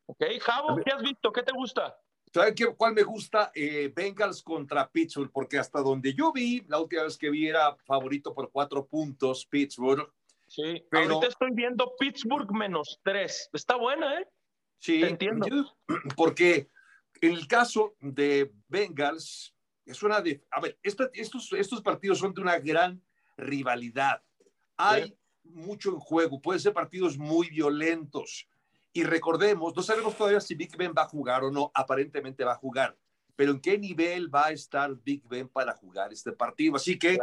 Ok, 0.05 0.23
Javo, 0.41 0.77
¿qué 0.83 0.91
has 0.91 1.01
visto? 1.01 1.31
¿Qué 1.31 1.43
te 1.43 1.51
gusta? 1.51 1.99
¿Sabes 2.33 2.55
cuál 2.77 2.93
me 2.93 3.03
gusta? 3.03 3.51
Eh, 3.53 3.91
Bengals 3.93 4.43
contra 4.43 4.89
Pittsburgh, 4.89 5.31
porque 5.31 5.57
hasta 5.57 5.81
donde 5.81 6.13
yo 6.13 6.31
vi, 6.31 6.63
la 6.67 6.79
última 6.79 7.03
vez 7.03 7.17
que 7.17 7.29
vi 7.29 7.47
era 7.47 7.75
favorito 7.85 8.33
por 8.33 8.51
cuatro 8.51 8.85
puntos 8.85 9.45
Pittsburgh. 9.45 10.11
Sí, 10.47 10.85
pero 10.89 11.03
ahorita 11.03 11.27
estoy 11.27 11.51
viendo 11.53 11.93
Pittsburgh 11.97 12.51
menos 12.53 12.99
tres. 13.03 13.49
Está 13.53 13.75
buena, 13.75 14.19
¿eh? 14.19 14.27
Sí, 14.79 15.03
entiendo. 15.03 15.47
Porque 16.15 16.69
en 17.21 17.33
el 17.33 17.47
caso 17.47 17.95
de 17.99 18.51
Bengals, 18.67 19.53
es 19.85 20.03
una 20.03 20.21
de. 20.21 20.43
A 20.51 20.61
ver, 20.61 20.77
estos, 20.83 21.51
estos 21.53 21.81
partidos 21.81 22.19
son 22.19 22.33
de 22.33 22.41
una 22.41 22.59
gran 22.59 23.01
rivalidad. 23.37 24.21
Hay 24.75 25.17
mucho 25.53 25.89
en 25.89 25.99
juego, 25.99 26.41
pueden 26.41 26.61
ser 26.61 26.73
partidos 26.73 27.17
muy 27.17 27.49
violentos. 27.49 28.47
Y 28.93 29.03
recordemos, 29.03 29.75
no 29.75 29.83
sabemos 29.83 30.15
todavía 30.17 30.41
si 30.41 30.55
Big 30.55 30.75
Ben 30.75 30.93
va 30.97 31.03
a 31.03 31.07
jugar 31.07 31.43
o 31.43 31.51
no, 31.51 31.71
aparentemente 31.73 32.43
va 32.43 32.53
a 32.53 32.57
jugar, 32.57 32.97
pero 33.35 33.51
en 33.51 33.59
qué 33.59 33.77
nivel 33.77 34.33
va 34.33 34.47
a 34.47 34.51
estar 34.51 34.95
Big 35.03 35.27
Ben 35.27 35.47
para 35.47 35.73
jugar 35.75 36.11
este 36.11 36.31
partido. 36.31 36.75
Así 36.75 36.97
que 36.97 37.19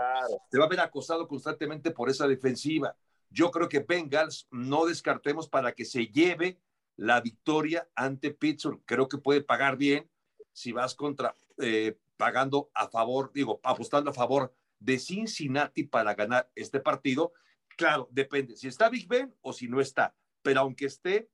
se 0.51 0.59
va 0.59 0.65
a 0.65 0.69
ver 0.69 0.81
acosado 0.81 1.27
constantemente 1.27 1.91
por 1.91 2.09
esa 2.09 2.29
defensiva. 2.29 2.97
Yo 3.31 3.51
creo 3.51 3.69
que 3.69 3.81
Bengals 3.81 4.47
no 4.53 4.87
descartemos 4.87 5.49
para 5.49 5.73
que 5.73 5.85
se 5.85 6.07
lleve 6.07 6.61
la 6.97 7.21
victoria 7.21 7.89
ante 7.97 8.31
Pittsburgh. 8.31 8.81
Creo 8.85 9.09
que 9.09 9.19
puede 9.19 9.43
pagar 9.43 9.77
bien 9.77 10.09
si 10.53 10.71
vas 10.71 10.95
contra, 10.95 11.35
eh, 11.59 11.99
pagando 12.17 12.71
a 12.75 12.89
favor, 12.89 13.33
digo, 13.35 13.61
apostando 13.65 14.11
a 14.11 14.15
favor 14.15 14.55
de 14.79 14.99
Cincinnati 14.99 15.83
para 15.85 16.15
ganar 16.15 16.49
este 16.55 16.79
partido. 16.79 17.33
Claro, 17.77 18.09
depende 18.11 18.57
si 18.57 18.69
está 18.69 18.89
Big 18.89 19.09
Ben 19.09 19.35
o 19.43 19.53
si 19.53 19.69
no 19.69 19.81
está, 19.81 20.15
pero 20.43 20.61
aunque 20.61 20.87
esté, 20.87 21.29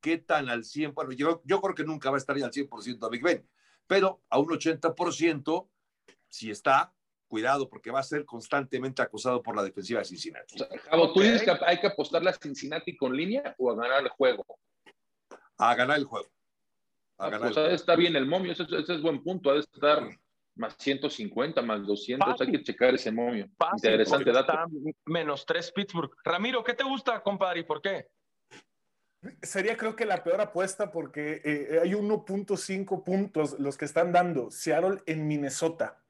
¿qué 0.00 0.18
tan 0.18 0.48
al 0.48 0.64
100? 0.64 0.94
Bueno, 0.94 1.12
yo, 1.12 1.42
yo 1.44 1.60
creo 1.60 1.74
que 1.74 1.84
nunca 1.84 2.10
va 2.10 2.16
a 2.16 2.18
estar 2.18 2.36
al 2.36 2.50
100% 2.50 3.06
a 3.06 3.08
Big 3.08 3.22
Ben, 3.22 3.48
pero 3.86 4.22
a 4.28 4.38
un 4.38 4.48
80%, 4.48 5.68
si 6.28 6.50
está, 6.50 6.92
cuidado, 7.30 7.70
porque 7.70 7.92
va 7.92 8.00
a 8.00 8.02
ser 8.02 8.24
constantemente 8.24 9.00
acosado 9.02 9.40
por 9.40 9.54
la 9.54 9.62
defensiva 9.62 10.00
de 10.00 10.04
Cincinnati. 10.04 10.56
¿tú 11.14 11.20
dices 11.20 11.42
que 11.42 11.56
hay 11.64 11.80
que 11.80 11.86
apostarle 11.86 12.30
a 12.30 12.34
Cincinnati 12.34 12.96
con 12.96 13.16
línea 13.16 13.54
o 13.56 13.70
a 13.70 13.76
ganar 13.76 14.02
el 14.02 14.08
juego? 14.08 14.44
A 15.56 15.74
ganar 15.76 15.98
el 15.98 16.04
juego. 16.04 16.28
A 17.18 17.26
ah, 17.26 17.30
ganar 17.30 17.52
pues, 17.52 17.72
está 17.72 17.94
bien 17.94 18.16
el 18.16 18.26
momio, 18.26 18.52
ese, 18.52 18.64
es 18.64 19.00
buen 19.00 19.22
punto, 19.22 19.50
ha 19.50 19.54
de 19.54 19.60
estar 19.60 20.08
más 20.60 20.76
150, 20.78 21.62
más 21.62 21.86
200, 21.86 22.40
hay 22.40 22.52
que 22.52 22.62
checar 22.62 22.94
ese 22.94 23.10
momio. 23.10 23.48
Interesante 23.72 24.30
dato. 24.30 24.52
menos 25.06 25.46
3 25.46 25.72
Pittsburgh. 25.72 26.10
Ramiro, 26.22 26.62
¿qué 26.62 26.74
te 26.74 26.84
gusta, 26.84 27.22
compadre, 27.22 27.60
y 27.60 27.64
por 27.64 27.80
qué? 27.80 28.08
Sería 29.42 29.76
creo 29.76 29.96
que 29.96 30.06
la 30.06 30.22
peor 30.22 30.40
apuesta 30.40 30.90
porque 30.90 31.42
eh, 31.44 31.80
hay 31.82 31.92
1.5 31.92 33.04
puntos 33.04 33.58
los 33.58 33.76
que 33.76 33.84
están 33.86 34.12
dando 34.12 34.50
Seattle 34.50 35.02
en 35.06 35.26
Minnesota. 35.26 36.02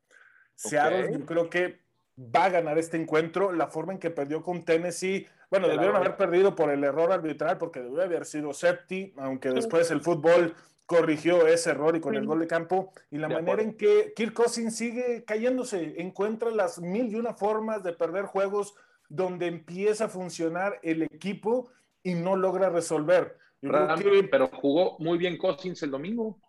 Seattle 0.55 1.13
yo 1.13 1.27
creo 1.27 1.49
que 1.49 1.81
va 2.19 2.45
a 2.45 2.51
ganar 2.51 2.79
este 2.79 2.97
encuentro. 2.97 3.53
La 3.53 3.69
forma 3.69 3.93
en 3.93 3.99
que 3.99 4.11
perdió 4.11 4.43
con 4.43 4.65
Tennessee, 4.65 5.27
bueno, 5.49 5.69
debieron 5.69 5.97
haber 5.97 6.17
perdido 6.17 6.55
por 6.55 6.71
el 6.71 6.85
error 6.85 7.13
arbitral 7.13 7.59
porque 7.59 7.81
debió 7.81 8.03
haber 8.03 8.25
sido 8.27 8.53
Septi, 8.53 9.13
aunque 9.17 9.51
después 9.51 9.91
el 9.91 10.03
fútbol 10.03 10.55
corrigió 10.90 11.46
ese 11.46 11.70
error 11.70 11.94
y 11.94 12.00
con 12.00 12.16
el 12.16 12.26
gol 12.26 12.40
de 12.40 12.48
campo 12.48 12.92
y 13.12 13.18
la 13.18 13.29
manera 13.29 13.62
en 13.62 13.76
que 13.76 14.12
Kirk 14.16 14.33
Cousins 14.33 14.76
sigue 14.76 15.22
cayéndose, 15.24 15.94
encuentra 15.98 16.50
las 16.50 16.81
mil 16.81 17.07
y 17.07 17.14
una 17.14 17.33
formas 17.33 17.85
de 17.85 17.92
perder 17.92 18.24
juegos 18.24 18.74
donde 19.09 19.46
empieza 19.46 20.07
a 20.07 20.09
funcionar 20.09 20.81
el 20.83 21.03
equipo 21.03 21.70
y 22.03 22.14
no 22.14 22.35
logra 22.35 22.70
resolver. 22.70 23.38
Pero 23.61 24.48
jugó 24.48 24.96
muy 24.98 25.16
bien 25.16 25.38
Cousins 25.38 25.81
el 25.85 25.92
domingo. 25.92 26.40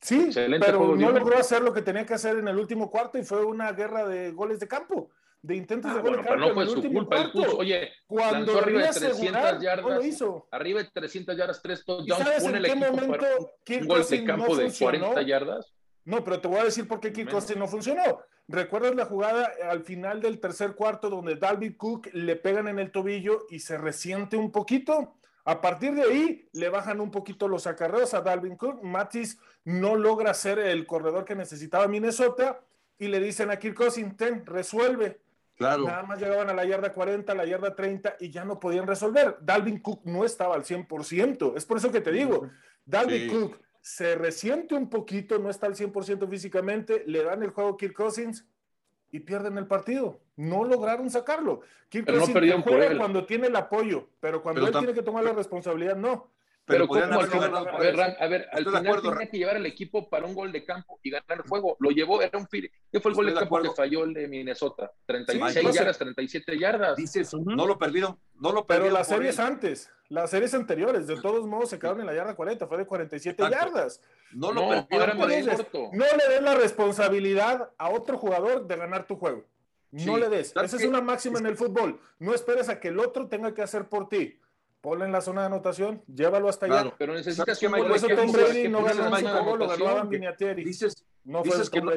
Sí, 0.00 0.30
pero 0.60 0.96
no 0.96 1.12
logró 1.12 1.36
hacer 1.36 1.60
lo 1.60 1.74
que 1.74 1.82
tenía 1.82 2.06
que 2.06 2.14
hacer 2.14 2.38
en 2.38 2.48
el 2.48 2.58
último 2.58 2.90
cuarto 2.90 3.18
y 3.18 3.22
fue 3.22 3.44
una 3.44 3.70
guerra 3.72 4.08
de 4.08 4.32
goles 4.32 4.60
de 4.60 4.68
campo 4.68 5.10
de 5.42 5.56
intentos 5.56 5.92
de 5.92 5.98
ah, 5.98 6.02
gol 6.02 6.16
bueno, 6.16 6.24
pero 6.26 6.36
no 6.36 6.54
fue 6.54 6.66
su 6.66 6.82
culpa. 6.92 7.30
oye, 7.56 7.92
cuando 8.06 8.58
arriba 8.58 8.82
de 8.82 9.00
300 9.00 9.60
yardas, 9.60 10.04
hizo. 10.04 10.48
arriba 10.50 10.82
de 10.82 10.90
300 10.92 11.36
yardas, 11.36 11.62
tres 11.62 11.84
touchdowns, 11.84 12.42
pone 12.42 12.58
el 12.58 12.66
equipo 12.66 12.92
momento 12.92 13.26
un 13.68 13.86
gol 13.86 14.06
de 14.08 14.24
campo 14.24 14.56
de 14.56 14.72
40 14.72 15.22
yardas. 15.22 15.72
No, 16.04 16.24
pero 16.24 16.40
te 16.40 16.48
voy 16.48 16.60
a 16.60 16.64
decir 16.64 16.88
por 16.88 17.00
qué 17.00 17.12
Kirk 17.12 17.30
Cousins 17.30 17.58
no 17.58 17.68
funcionó. 17.68 18.20
¿Recuerdas 18.48 18.94
la 18.94 19.04
jugada 19.04 19.52
al 19.68 19.84
final 19.84 20.22
del 20.22 20.40
tercer 20.40 20.74
cuarto 20.74 21.10
donde 21.10 21.36
Dalvin 21.36 21.74
Cook 21.74 22.08
le 22.14 22.34
pegan 22.34 22.66
en 22.66 22.78
el 22.78 22.90
tobillo 22.90 23.46
y 23.50 23.58
se 23.58 23.76
resiente 23.76 24.38
un 24.38 24.50
poquito? 24.50 25.18
A 25.44 25.60
partir 25.60 25.94
de 25.94 26.02
ahí 26.02 26.48
le 26.52 26.70
bajan 26.70 27.02
un 27.02 27.10
poquito 27.10 27.46
los 27.46 27.66
acarreos 27.66 28.14
a 28.14 28.22
Dalvin 28.22 28.56
Cook. 28.56 28.82
Matis 28.82 29.38
no 29.64 29.96
logra 29.96 30.32
ser 30.32 30.58
el 30.58 30.86
corredor 30.86 31.26
que 31.26 31.34
necesitaba 31.34 31.88
Minnesota 31.88 32.60
y 32.98 33.08
le 33.08 33.20
dicen 33.20 33.50
a 33.50 33.58
Kirk 33.58 33.76
Cousins, 33.76 34.16
ten, 34.16 34.46
resuelve. 34.46 35.20
Nada 35.58 36.02
más 36.04 36.20
llegaban 36.20 36.48
a 36.50 36.54
la 36.54 36.64
yarda 36.64 36.92
40, 36.92 37.32
a 37.32 37.34
la 37.34 37.44
yarda 37.44 37.74
30 37.74 38.16
y 38.20 38.30
ya 38.30 38.44
no 38.44 38.60
podían 38.60 38.86
resolver. 38.86 39.36
Dalvin 39.40 39.80
Cook 39.80 40.02
no 40.04 40.24
estaba 40.24 40.54
al 40.54 40.64
100%. 40.64 41.56
Es 41.56 41.64
por 41.64 41.78
eso 41.78 41.90
que 41.90 42.00
te 42.00 42.12
digo, 42.12 42.48
Dalvin 42.84 43.28
Cook 43.28 43.60
se 43.80 44.14
resiente 44.14 44.74
un 44.74 44.88
poquito, 44.88 45.38
no 45.38 45.50
está 45.50 45.66
al 45.66 45.74
100% 45.74 46.28
físicamente, 46.28 47.02
le 47.06 47.24
dan 47.24 47.42
el 47.42 47.50
juego 47.50 47.70
a 47.70 47.76
Kirk 47.76 47.94
Cousins 47.94 48.46
y 49.10 49.20
pierden 49.20 49.58
el 49.58 49.66
partido. 49.66 50.20
No 50.36 50.64
lograron 50.64 51.10
sacarlo. 51.10 51.62
Kirk 51.88 52.06
Cousins 52.06 52.34
no 52.34 52.62
juega 52.62 52.96
cuando 52.96 53.26
tiene 53.26 53.48
el 53.48 53.56
apoyo, 53.56 54.08
pero 54.20 54.42
cuando 54.42 54.66
él 54.66 54.72
tiene 54.72 54.94
que 54.94 55.02
tomar 55.02 55.24
la 55.24 55.32
responsabilidad, 55.32 55.96
no. 55.96 56.30
Pero, 56.68 56.86
¿cómo 56.86 57.00
al 57.00 57.26
final, 57.28 57.54
a 57.56 57.78
ver, 57.78 58.00
a 58.00 58.26
ver, 58.26 58.48
al 58.52 58.64
final 58.64 59.02
tenía 59.02 59.30
que 59.30 59.38
llevar 59.38 59.56
al 59.56 59.64
equipo 59.64 60.08
para 60.08 60.26
un 60.26 60.34
gol 60.34 60.52
de 60.52 60.64
campo 60.64 61.00
y 61.02 61.10
ganar 61.10 61.38
el 61.38 61.42
juego. 61.42 61.76
Lo 61.80 61.90
llevó, 61.90 62.20
era 62.20 62.38
un 62.38 62.46
¿Qué 62.46 63.00
fue 63.00 63.10
el 63.10 63.16
gol 63.16 63.26
de, 63.26 63.34
campo 63.34 63.60
que 63.62 63.70
falló 63.70 64.04
el 64.04 64.12
de 64.12 64.28
Minnesota? 64.28 64.92
36 65.06 65.74
yardas, 65.74 65.98
37 65.98 66.58
yardas. 66.58 66.96
Dices, 66.96 67.32
no 67.32 67.66
lo 67.66 67.78
perdieron, 67.78 68.18
no 68.34 68.52
lo 68.52 68.66
perdieron. 68.66 68.88
Pero 68.88 68.98
las 68.98 69.08
series 69.08 69.38
antes, 69.38 69.90
las 70.08 70.30
series 70.30 70.52
anteriores, 70.52 71.06
de 71.06 71.20
todos 71.20 71.46
modos 71.46 71.70
se 71.70 71.78
quedaron 71.78 72.00
en 72.00 72.06
la 72.06 72.14
yarda 72.14 72.36
40, 72.36 72.66
fue 72.66 72.76
de 72.76 72.86
47 72.86 73.42
yardas. 73.50 74.02
No 74.32 74.52
lo 74.52 74.86
perdieron. 74.86 75.18
No, 75.18 75.24
no 75.24 76.04
le 76.16 76.34
des 76.34 76.42
la 76.42 76.54
responsabilidad 76.54 77.70
a 77.78 77.88
otro 77.88 78.18
jugador 78.18 78.66
de 78.66 78.76
ganar 78.76 79.06
tu 79.06 79.16
juego. 79.16 79.44
No 79.90 80.18
le 80.18 80.28
des. 80.28 80.54
Esa 80.54 80.76
es 80.76 80.84
una 80.84 81.00
máxima 81.00 81.38
en 81.38 81.46
el 81.46 81.56
fútbol. 81.56 81.98
No 82.18 82.34
esperes 82.34 82.68
a 82.68 82.78
que 82.78 82.88
el 82.88 82.98
otro 82.98 83.26
tenga 83.26 83.54
que 83.54 83.62
hacer 83.62 83.88
por 83.88 84.08
ti 84.10 84.38
ponle 84.80 85.04
en 85.04 85.12
la 85.12 85.20
zona 85.20 85.42
de 85.42 85.46
anotación, 85.48 86.02
llévalo 86.06 86.48
hasta 86.48 86.66
allá. 86.66 86.94
Pero 86.98 87.14
necesitas 87.14 87.58
que 87.58 87.68
Por 87.68 87.90
eso 87.92 88.08
Tom 88.08 88.32
Brady 88.32 88.68
no 88.68 88.82
ganó 88.84 89.16
el 89.16 89.24
Super 89.24 89.42
Bowl, 89.42 89.58
lo 89.58 89.68
ganó 89.68 89.88
Adam 89.88 90.08
Vinatieri. 90.08 90.64
Dices, 90.64 91.04
no 91.24 91.44
fue 91.44 91.56
dices 91.56 91.70
que 91.70 91.80
no, 91.80 91.92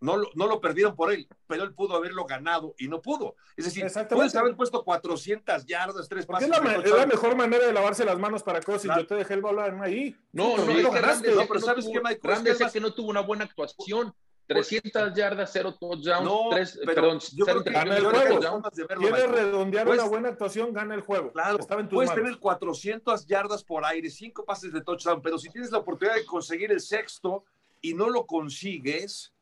no, 0.00 0.16
lo, 0.16 0.30
no 0.34 0.46
lo 0.46 0.60
perdieron 0.60 0.96
por 0.96 1.12
él, 1.12 1.28
pero 1.46 1.62
él 1.62 1.74
pudo 1.74 1.94
haberlo 1.94 2.24
ganado 2.24 2.74
y 2.78 2.88
no 2.88 3.02
pudo. 3.02 3.36
Es 3.56 3.66
decir, 3.66 3.86
puedes 4.08 4.34
haber 4.34 4.56
puesto 4.56 4.82
400 4.82 5.66
yardas, 5.66 6.08
tres 6.08 6.24
pases. 6.26 6.48
Es 6.48 6.62
la, 6.62 6.74
es 6.76 6.90
la 6.90 7.06
mejor 7.06 7.36
manera 7.36 7.66
de 7.66 7.72
lavarse 7.72 8.04
las 8.04 8.18
manos 8.18 8.42
para 8.42 8.60
Cousins. 8.60 8.94
Yo 8.96 9.06
te 9.06 9.14
dejé 9.14 9.34
el 9.34 9.42
balón 9.42 9.82
ahí. 9.82 10.16
No, 10.32 10.56
no, 10.56 10.64
no, 10.64 10.72
no, 10.72 10.82
no, 10.82 11.46
pero 11.46 11.60
¿sabes 11.60 11.86
qué, 11.92 12.00
Mike? 12.00 12.20
Grande 12.22 12.50
es 12.52 12.72
que 12.72 12.80
no 12.80 12.94
tuvo 12.94 13.10
una 13.10 13.20
buena 13.20 13.44
actuación. 13.44 14.14
300 14.54 15.14
yardas, 15.14 15.50
cero 15.52 15.76
touchdowns, 15.78 16.24
no, 16.24 16.48
tres, 16.50 16.78
perdón, 16.84 17.20
yo 17.34 17.44
creo 17.44 17.62
que, 17.62 17.70
gana 17.70 17.96
el 17.96 18.04
juego. 18.04 18.62
Quiere 18.98 19.26
redondear 19.28 19.88
una 19.88 20.04
buena 20.04 20.28
actuación, 20.30 20.72
gana 20.72 20.94
el 20.94 21.02
juego. 21.02 21.30
Claro, 21.30 21.58
Estaba 21.60 21.80
en 21.80 21.88
puedes 21.88 22.12
tener 22.12 22.36
400 22.38 23.26
yardas 23.26 23.62
por 23.62 23.84
aire, 23.84 24.10
cinco 24.10 24.44
pases 24.44 24.72
de 24.72 24.80
touchdown, 24.80 25.22
pero 25.22 25.38
si 25.38 25.48
tienes 25.50 25.70
la 25.70 25.78
oportunidad 25.78 26.16
de 26.16 26.26
conseguir 26.26 26.72
el 26.72 26.80
sexto 26.80 27.44
y 27.80 27.94
no 27.94 28.08
lo 28.10 28.26
consigues, 28.26 29.32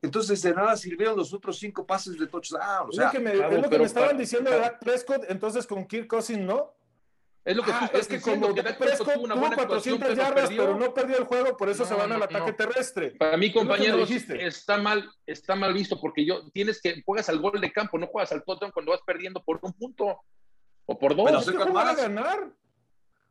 Entonces 0.00 0.40
de 0.42 0.54
nada 0.54 0.76
sirvieron 0.76 1.16
los 1.16 1.34
otros 1.34 1.58
cinco 1.58 1.84
pases 1.84 2.18
de 2.18 2.26
touchdown. 2.26 2.88
O 2.88 2.92
sea, 2.92 3.08
es 3.08 3.14
lo 3.14 3.18
que 3.18 3.24
me, 3.24 3.32
es 3.32 3.62
lo 3.62 3.68
que 3.68 3.78
me 3.78 3.84
estaban 3.84 4.16
diciendo 4.16 4.50
de 4.50 4.58
Dak 4.58 4.78
Prescott, 4.78 5.24
entonces 5.28 5.66
con 5.66 5.86
Kirk 5.86 6.06
Cousins 6.06 6.38
no. 6.38 6.72
Es 7.48 7.56
lo 7.56 7.62
que 7.62 7.70
Ah, 7.72 7.78
tú 7.78 7.84
estás 7.86 8.00
es 8.02 8.08
que 8.08 8.16
diciendo, 8.16 8.42
como 8.48 8.54
que 8.56 8.62
Dak 8.62 8.72
Dak 8.72 8.78
Prescott 8.78 9.06
Prescott 9.06 9.14
tuvo 9.14 9.24
una 9.24 9.34
tuvo 9.34 9.46
buena 9.46 9.62
actuación, 9.62 9.96
400 9.98 10.08
pero 10.08 10.28
yardas, 10.28 10.48
perdió. 10.50 10.62
pero 10.64 10.78
no 10.78 10.94
perdió 10.94 11.16
el 11.18 11.24
juego, 11.24 11.56
por 11.56 11.68
eso 11.70 11.82
No, 11.84 11.88
se 11.88 11.94
van 11.94 12.12
al 12.12 12.18
no, 12.18 12.24
ataque 12.26 12.50
no. 12.50 12.56
terrestre. 12.56 13.10
Para 13.12 13.36
mí, 13.38 13.52
compañeros, 13.52 14.10
está 14.10 14.76
mal, 14.76 15.10
está 15.24 15.54
mal 15.56 15.72
visto 15.72 15.98
porque 15.98 16.26
yo 16.26 16.50
tienes 16.50 16.78
que 16.82 17.02
juegas 17.02 17.28
al 17.30 17.38
gol 17.40 17.58
de 17.58 17.72
campo, 17.72 17.96
no 17.98 18.06
juegas 18.06 18.32
al 18.32 18.44
touchdown 18.44 18.70
cuando 18.70 18.92
vas 18.92 19.00
perdiendo 19.06 19.42
por 19.42 19.58
un 19.62 19.72
punto 19.72 20.20
o 20.84 20.98
por 20.98 21.16
dos. 21.16 21.24
Pero 21.24 21.38
Es 21.38 21.50
que 21.50 21.56
jugar 21.56 21.86
a 21.88 21.94
ganar. 21.94 22.50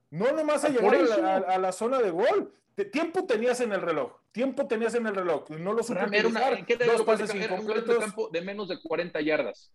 No 0.09 0.31
nomás 0.31 0.63
a 0.63 0.67
Ah, 0.67 0.69
llegar 0.71 0.95
a 0.95 1.01
la, 1.03 1.35
a- 1.35 1.55
a 1.55 1.57
la 1.59 1.71
zona 1.71 1.99
de 1.99 2.09
gol. 2.09 2.51
Te- 2.73 2.85
Tiempo 2.85 3.25
tenías 3.27 3.59
en 3.61 3.71
el 3.73 3.81
reloj. 3.81 4.13
Tiempo 4.31 4.67
tenías 4.67 4.95
en 4.95 5.05
el 5.05 5.13
reloj. 5.13 5.47
No 5.51 5.73
lo 5.73 5.83
supe 5.83 5.99
Ram, 5.99 6.13
era 6.13 6.27
una. 6.27 6.65
¿qué 6.65 6.75
Dos 6.75 6.97
de 6.99 7.03
pases 7.03 7.31
de 7.33 7.37
incompletos. 7.43 7.97
campo 7.99 8.29
de 8.31 8.41
menos 8.41 8.67
de 8.67 8.81
40 8.81 9.21
yardas. 9.21 9.71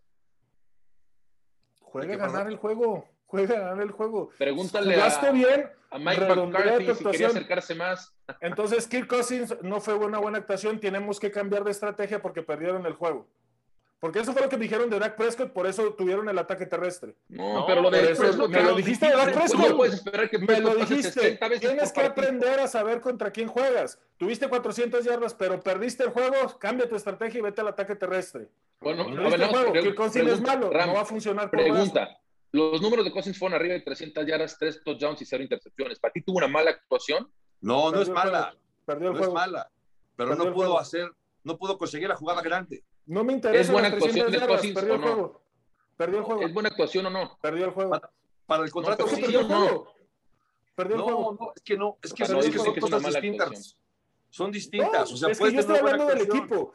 Juega 1.81 2.07
¿Qué 2.07 2.13
a 2.15 2.17
ganar 2.27 2.47
el 2.47 2.57
juego. 2.57 3.07
Juega 3.33 3.55
a 3.55 3.59
ganar 3.61 3.81
el 3.83 3.89
juego. 3.89 4.29
Pregúntale 4.37 4.95
a, 5.01 5.31
bien. 5.31 5.67
a 5.89 5.97
Mike 5.97 6.35
McCarthy 6.35 6.93
si 6.93 7.03
quería 7.03 7.27
acercarse 7.29 7.73
más. 7.73 8.13
Entonces, 8.41 8.85
Kirk 8.87 9.07
Cousins 9.07 9.55
no 9.63 9.81
fue 9.81 9.95
una 9.95 10.19
buena 10.19 10.37
actuación. 10.37 10.79
Tenemos 10.79 11.19
que 11.19 11.31
cambiar 11.31 11.63
de 11.63 11.71
estrategia 11.71 12.21
porque 12.21 12.43
perdieron 12.43 12.85
el 12.85 12.93
juego. 12.93 13.27
Porque 13.99 14.19
eso 14.19 14.33
fue 14.33 14.43
lo 14.43 14.49
que 14.49 14.57
dijeron 14.57 14.87
de 14.91 14.99
Dak 14.99 15.15
Prescott, 15.15 15.51
por 15.51 15.65
eso 15.65 15.93
tuvieron 15.95 16.29
el 16.29 16.37
ataque 16.37 16.67
terrestre. 16.67 17.15
No, 17.27 17.61
No, 17.61 17.65
pero 17.65 17.81
lo 17.81 17.89
de 17.89 18.11
eso 18.11 18.21
Prescott, 18.21 18.51
me 18.51 18.61
lo 18.61 18.69
no, 18.69 18.75
dijiste 18.75 19.07
de 19.07 19.13
Dak 19.13 19.27
no, 19.29 19.33
Prescott. 19.33 19.69
No 19.69 19.77
puedes 19.77 19.93
esperar 19.95 20.29
que 20.29 20.37
Me 20.37 20.59
lo 20.61 20.75
dijiste. 20.75 21.11
60 21.11 21.47
veces 21.47 21.61
Tienes 21.61 21.91
que 21.91 22.01
partido. 22.01 22.11
aprender 22.27 22.59
a 22.59 22.67
saber 22.67 23.01
contra 23.01 23.31
quién 23.31 23.47
juegas. 23.47 23.97
Tuviste 24.17 24.47
400 24.47 25.03
yardas, 25.03 25.33
pero 25.33 25.59
perdiste 25.59 26.03
el 26.03 26.11
juego. 26.11 26.35
Cambia 26.59 26.87
tu 26.87 26.95
estrategia 26.95 27.39
y 27.39 27.41
vete 27.41 27.61
al 27.61 27.69
ataque 27.69 27.95
terrestre. 27.95 28.49
Bueno, 28.79 29.05
Perdiste 29.05 29.21
a 29.25 29.29
ver, 29.29 29.33
el 29.33 29.39
nada 29.39 29.51
más 29.53 29.61
juego. 29.63 29.73
Kirk 29.83 29.95
Cousins 29.95 30.31
es 30.31 30.41
malo. 30.41 30.69
Ram, 30.69 30.87
no 30.89 30.93
va 30.93 31.01
a 31.01 31.05
funcionar. 31.05 31.49
Pregunta. 31.49 32.19
Los 32.53 32.81
números 32.81 33.03
de 33.03 33.11
Cousins 33.11 33.37
fueron 33.37 33.55
arriba 33.59 33.73
de 33.73 33.81
300 33.81 34.25
yardas, 34.27 34.57
3 34.59 34.83
touchdowns 34.83 35.21
y 35.21 35.25
0 35.25 35.43
intercepciones. 35.43 35.99
¿Para 35.99 36.13
ti 36.13 36.21
tuvo 36.21 36.37
una 36.37 36.47
mala 36.47 36.69
actuación? 36.71 37.29
no, 37.61 37.91
no 37.91 38.01
es 38.01 38.07
Perdió 38.09 38.23
el 38.23 38.31
mala, 38.31 38.41
juego. 38.43 38.59
Perdió 38.85 39.07
el 39.07 39.13
no 39.13 39.19
es 39.19 39.25
juego. 39.25 39.33
mala, 39.33 39.71
pero 40.15 40.29
Perdió 40.29 40.43
no 40.43 40.49
el 40.49 40.53
pudo 40.53 40.65
juego. 40.65 40.79
hacer, 40.79 41.11
no 41.43 41.57
pudo 41.57 41.77
conseguir 41.77 42.09
la 42.09 42.15
jugada 42.15 42.41
grande. 42.41 42.83
No 43.05 43.23
me 43.23 43.33
interesa 43.33 43.61
¿Es 43.61 43.71
buena 43.71 43.89
las 43.89 43.97
300 43.99 44.21
actuación 44.21 44.31
de 44.31 44.37
yardas. 44.39 44.57
Cousins 44.61 44.75
Perdió 44.75 44.93
o 44.93 44.95
el 44.95 45.01
no? 45.01 45.07
juego. 45.07 45.41
Perdió 45.97 46.17
el 46.19 46.23
juego. 46.25 46.41
¿Es 46.43 46.53
buena 46.53 46.69
actuación 46.69 47.05
o 47.05 47.09
no? 47.09 47.37
Perdió 47.41 47.65
el 47.65 47.71
juego. 47.71 48.01
Para 48.45 48.63
el 48.63 48.71
contrato 48.71 49.03
No, 49.03 49.09
¿Cómo 49.09 49.15
sí, 49.15 49.15
sí, 49.15 49.21
perdió 49.23 49.39
el 49.41 49.47
no. 49.47 49.59
juego? 49.67 49.93
Perdió 50.75 50.95
el 50.95 50.99
no, 50.99 51.05
juego. 51.05 51.37
no, 51.39 51.53
es 51.55 51.61
que 51.63 51.77
no, 51.77 51.97
es 52.03 52.13
que 52.13 52.23
no, 52.27 52.39
es 52.39 52.49
que 52.51 52.57
son 52.59 52.67
es 52.75 52.79
cosas 52.81 53.03
distintas. 53.03 53.47
actuación. 53.47 53.79
Son 54.29 54.51
distintas. 54.51 55.09
No, 55.09 55.15
o 55.15 55.17
sea, 55.17 55.29
es 55.31 55.39
que 55.39 55.51
yo 55.53 55.59
estoy 55.59 55.77
hablando 55.77 56.05
del 56.05 56.21
equipo. 56.21 56.73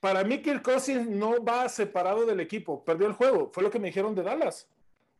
Para 0.00 0.24
mí, 0.24 0.40
Kirk 0.42 0.62
Cousins 0.62 1.08
no 1.08 1.44
va 1.44 1.68
separado 1.68 2.24
del 2.26 2.40
equipo. 2.40 2.84
Perdió 2.84 3.06
el 3.06 3.12
juego. 3.12 3.50
Fue 3.52 3.62
lo 3.62 3.70
que 3.70 3.78
me 3.78 3.88
dijeron 3.88 4.14
de 4.14 4.22
Dallas. 4.22 4.68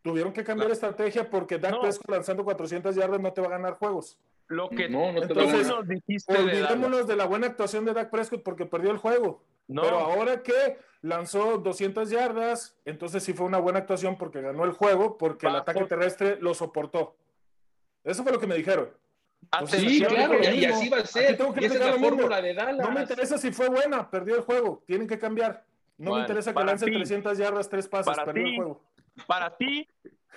Tuvieron 0.02 0.32
que 0.32 0.42
cambiar 0.44 0.68
Claro. 0.68 0.72
estrategia 0.90 1.28
porque 1.28 1.58
Dak 1.58 1.72
No. 1.72 1.80
Prescott 1.82 2.08
lanzando 2.10 2.44
400 2.44 2.94
yardas 2.96 3.20
no 3.20 3.32
te 3.32 3.40
va 3.40 3.48
a 3.48 3.50
ganar 3.50 3.74
juegos. 3.74 4.18
Lo 4.48 4.68
que 4.70 4.88
No, 4.88 5.12
no 5.12 5.20
te 5.20 5.28
tú 5.28 5.34
lo 5.34 5.42
Entonces, 5.42 5.72
dijiste. 5.88 6.36
Olvidémonos 6.36 7.06
de 7.06 7.16
la 7.16 7.26
buena 7.26 7.46
actuación 7.48 7.84
de 7.84 7.92
Dak 7.92 8.10
Prescott 8.10 8.42
porque 8.42 8.64
perdió 8.66 8.90
el 8.90 8.96
juego. 8.96 9.42
No, 9.68 9.82
Pero 9.82 9.98
ahora 9.98 10.42
que 10.42 10.78
lanzó 11.02 11.58
200 11.58 12.10
yardas, 12.10 12.76
entonces 12.84 13.22
sí 13.22 13.32
fue 13.34 13.46
una 13.46 13.58
buena 13.58 13.78
actuación 13.80 14.16
porque 14.18 14.40
ganó 14.40 14.64
el 14.64 14.72
juego, 14.72 15.16
porque 15.18 15.46
el 15.46 15.54
ataque 15.56 15.84
terrestre 15.84 16.38
lo 16.40 16.54
soportó. 16.54 17.14
Eso 18.02 18.22
fue 18.22 18.32
lo 18.32 18.40
que 18.40 18.46
me 18.46 18.56
dijeron. 18.56 18.90
Sí, 19.66 20.02
claro, 20.04 20.34
y, 20.42 20.64
así 20.64 20.88
va 20.88 20.98
a 20.98 21.06
ser. 21.06 21.36
tengo 21.36 21.52
que 21.52 21.62
Y 21.62 21.64
esa 21.66 21.74
es 21.74 21.80
la 21.80 21.92
fórmula 21.94 22.42
de 22.42 22.54
Dallas. 22.54 22.86
No 22.88 22.92
me 22.94 23.02
interesa 23.02 23.38
si 23.38 23.52
fue 23.52 23.68
buena, 23.68 24.10
perdió 24.10 24.34
el 24.36 24.42
juego. 24.42 24.82
Tienen 24.86 25.06
que 25.06 25.18
cambiar. 25.18 25.64
No 25.96 26.10
Bueno, 26.10 26.16
me 26.16 26.20
interesa 26.22 26.54
que 26.54 26.64
lance 26.64 26.86
ti. 26.86 26.92
300 26.92 27.36
yardas, 27.38 27.68
tres 27.68 27.86
pases, 27.88 28.06
Para 28.06 28.24
perdió 28.24 28.44
ti. 28.44 28.50
el 28.50 28.56
juego. 28.56 28.80
Para 29.26 29.56
ti, 29.56 29.88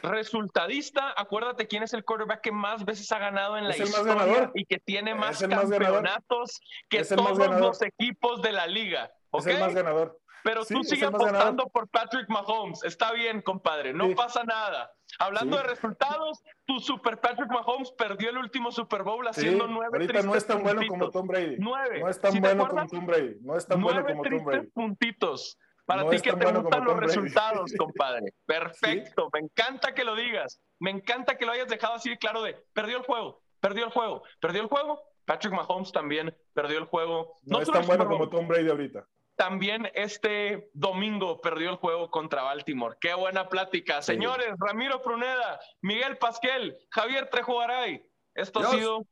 resultadista, 0.01 1.13
acuérdate 1.15 1.67
quién 1.67 1.83
es 1.83 1.93
el 1.93 2.03
quarterback 2.03 2.41
que 2.41 2.51
más 2.51 2.85
veces 2.85 3.11
ha 3.11 3.19
ganado 3.19 3.57
en 3.57 3.65
la 3.65 3.71
Es 3.71 3.79
historia 3.81 4.51
y 4.53 4.65
que 4.65 4.79
tiene 4.79 5.15
más 5.15 5.41
Es 5.41 5.47
campeonatos 5.47 6.59
que 6.89 6.99
Es 6.99 7.09
todos 7.09 7.37
los 7.59 7.81
equipos 7.81 8.41
de 8.41 8.51
la 8.51 8.67
liga. 8.67 9.05
Es 9.05 9.11
¿ok? 9.31 9.47
el 9.47 9.59
más 9.59 9.73
ganador. 9.73 10.19
Pero 10.43 10.65
Sí, 10.65 10.73
tú 10.73 10.81
es 10.81 10.89
sigue 10.89 11.05
el 11.05 11.11
más 11.11 11.21
ganador. 11.21 11.37
apostando 11.37 11.69
por 11.69 11.87
Patrick 11.87 12.27
Mahomes. 12.29 12.83
Está 12.83 13.13
bien, 13.13 13.41
compadre, 13.41 13.93
no 13.93 14.07
Sí. 14.09 14.15
pasa 14.15 14.43
nada. 14.43 14.91
Hablando 15.19 15.55
Sí. 15.57 15.63
de 15.63 15.69
resultados, 15.69 16.43
tu 16.65 16.79
super 16.79 17.21
Patrick 17.21 17.49
Mahomes 17.49 17.91
perdió 17.91 18.29
el 18.29 18.37
último 18.39 18.69
Super 18.71 19.03
Bowl 19.03 19.25
haciendo 19.27 19.67
nueve 19.67 19.89
ahorita 19.93 20.21
no 20.23 20.35
es 20.35 20.45
tan 20.45 20.61
bueno 20.61 20.81
puntitos. 20.81 20.99
como 20.99 21.11
Tom 21.11 21.27
Brady. 21.27 21.55
Nueve. 21.59 21.99
No 22.01 22.09
es 22.09 22.19
tan 22.19 22.31
¿Sí 22.33 22.41
te 22.41 22.47
bueno 22.47 22.63
acuerdas? 22.65 22.89
como 22.89 22.99
Tom 23.01 23.07
Brady. 23.07 23.35
No 23.41 23.55
es 23.55 23.67
tan 23.67 23.81
bueno 23.81 24.05
como 24.05 24.23
Tom 24.23 24.43
Brady. 24.43 24.67
puntitos. 24.67 25.57
Para 25.85 26.03
No 26.03 26.09
ti 26.09 26.21
que 26.21 26.31
te 26.31 26.35
bueno 26.45 26.61
gustan 26.61 26.85
los 26.85 26.95
Brady. 26.95 27.07
resultados, 27.07 27.71
compadre. 27.77 28.33
Perfecto. 28.45 29.29
Me 29.33 29.39
encanta 29.39 29.93
que 29.93 30.03
lo 30.03 30.15
digas. 30.15 30.61
Me 30.79 30.91
encanta 30.91 31.37
que 31.37 31.45
lo 31.45 31.51
hayas 31.51 31.67
dejado 31.67 31.93
así 31.95 32.09
de 32.09 32.17
claro 32.17 32.41
de 32.41 32.55
perdió 32.73 32.97
el 32.97 33.03
juego, 33.03 33.41
perdió 33.59 33.85
el 33.85 33.91
juego, 33.91 34.23
perdió 34.39 34.61
el 34.61 34.67
juego. 34.67 35.01
Patrick 35.25 35.53
Mahomes 35.53 35.91
también 35.91 36.35
perdió 36.53 36.77
el 36.79 36.85
juego. 36.85 37.37
No 37.43 37.61
es 37.61 37.69
tan 37.71 37.85
bueno 37.85 38.07
como 38.07 38.29
Tom 38.29 38.47
Brady 38.47 38.69
ahorita. 38.69 39.05
también 39.35 39.89
este 39.95 40.69
domingo 40.73 41.39
perdió 41.41 41.69
el 41.69 41.77
juego 41.77 42.09
contra 42.11 42.43
Baltimore. 42.43 42.97
Qué 42.99 43.13
buena 43.13 43.47
plática. 43.49 44.01
Sí. 44.01 44.13
Señores, 44.13 44.53
Ramiro 44.59 45.01
Pruneda, 45.01 45.59
Miguel 45.81 46.17
Pasquel, 46.17 46.77
Javier 46.91 47.29
Trejogaray. 47.29 48.05
Esto 48.35 48.59
ha 48.59 48.63
Dios. 48.63 48.75
sido 48.75 49.05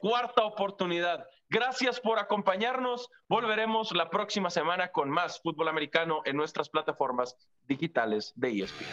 cuarta 0.00 0.44
oportunidad. 0.44 1.26
Gracias 1.50 1.98
por 1.98 2.20
acompañarnos. 2.20 3.10
Volveremos 3.28 3.90
la 3.90 4.08
próxima 4.08 4.50
semana 4.50 4.92
con 4.92 5.10
más 5.10 5.40
fútbol 5.42 5.66
americano 5.66 6.22
en 6.24 6.36
nuestras 6.36 6.68
plataformas 6.68 7.36
digitales 7.66 8.32
de 8.36 8.62
ESPN. 8.62 8.86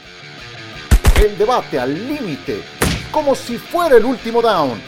El 1.24 1.38
debate 1.38 1.80
al 1.80 1.93
límite, 1.93 2.64
como 3.12 3.36
si 3.36 3.60
fuera 3.60 3.97
el 3.97 4.05
último 4.05 4.41
down. 4.41 4.82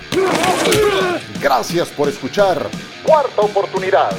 Gracias 1.40 1.90
por 1.90 2.10
escuchar 2.10 2.68
Cuarta 3.06 3.42
Oportunidad. 3.42 4.18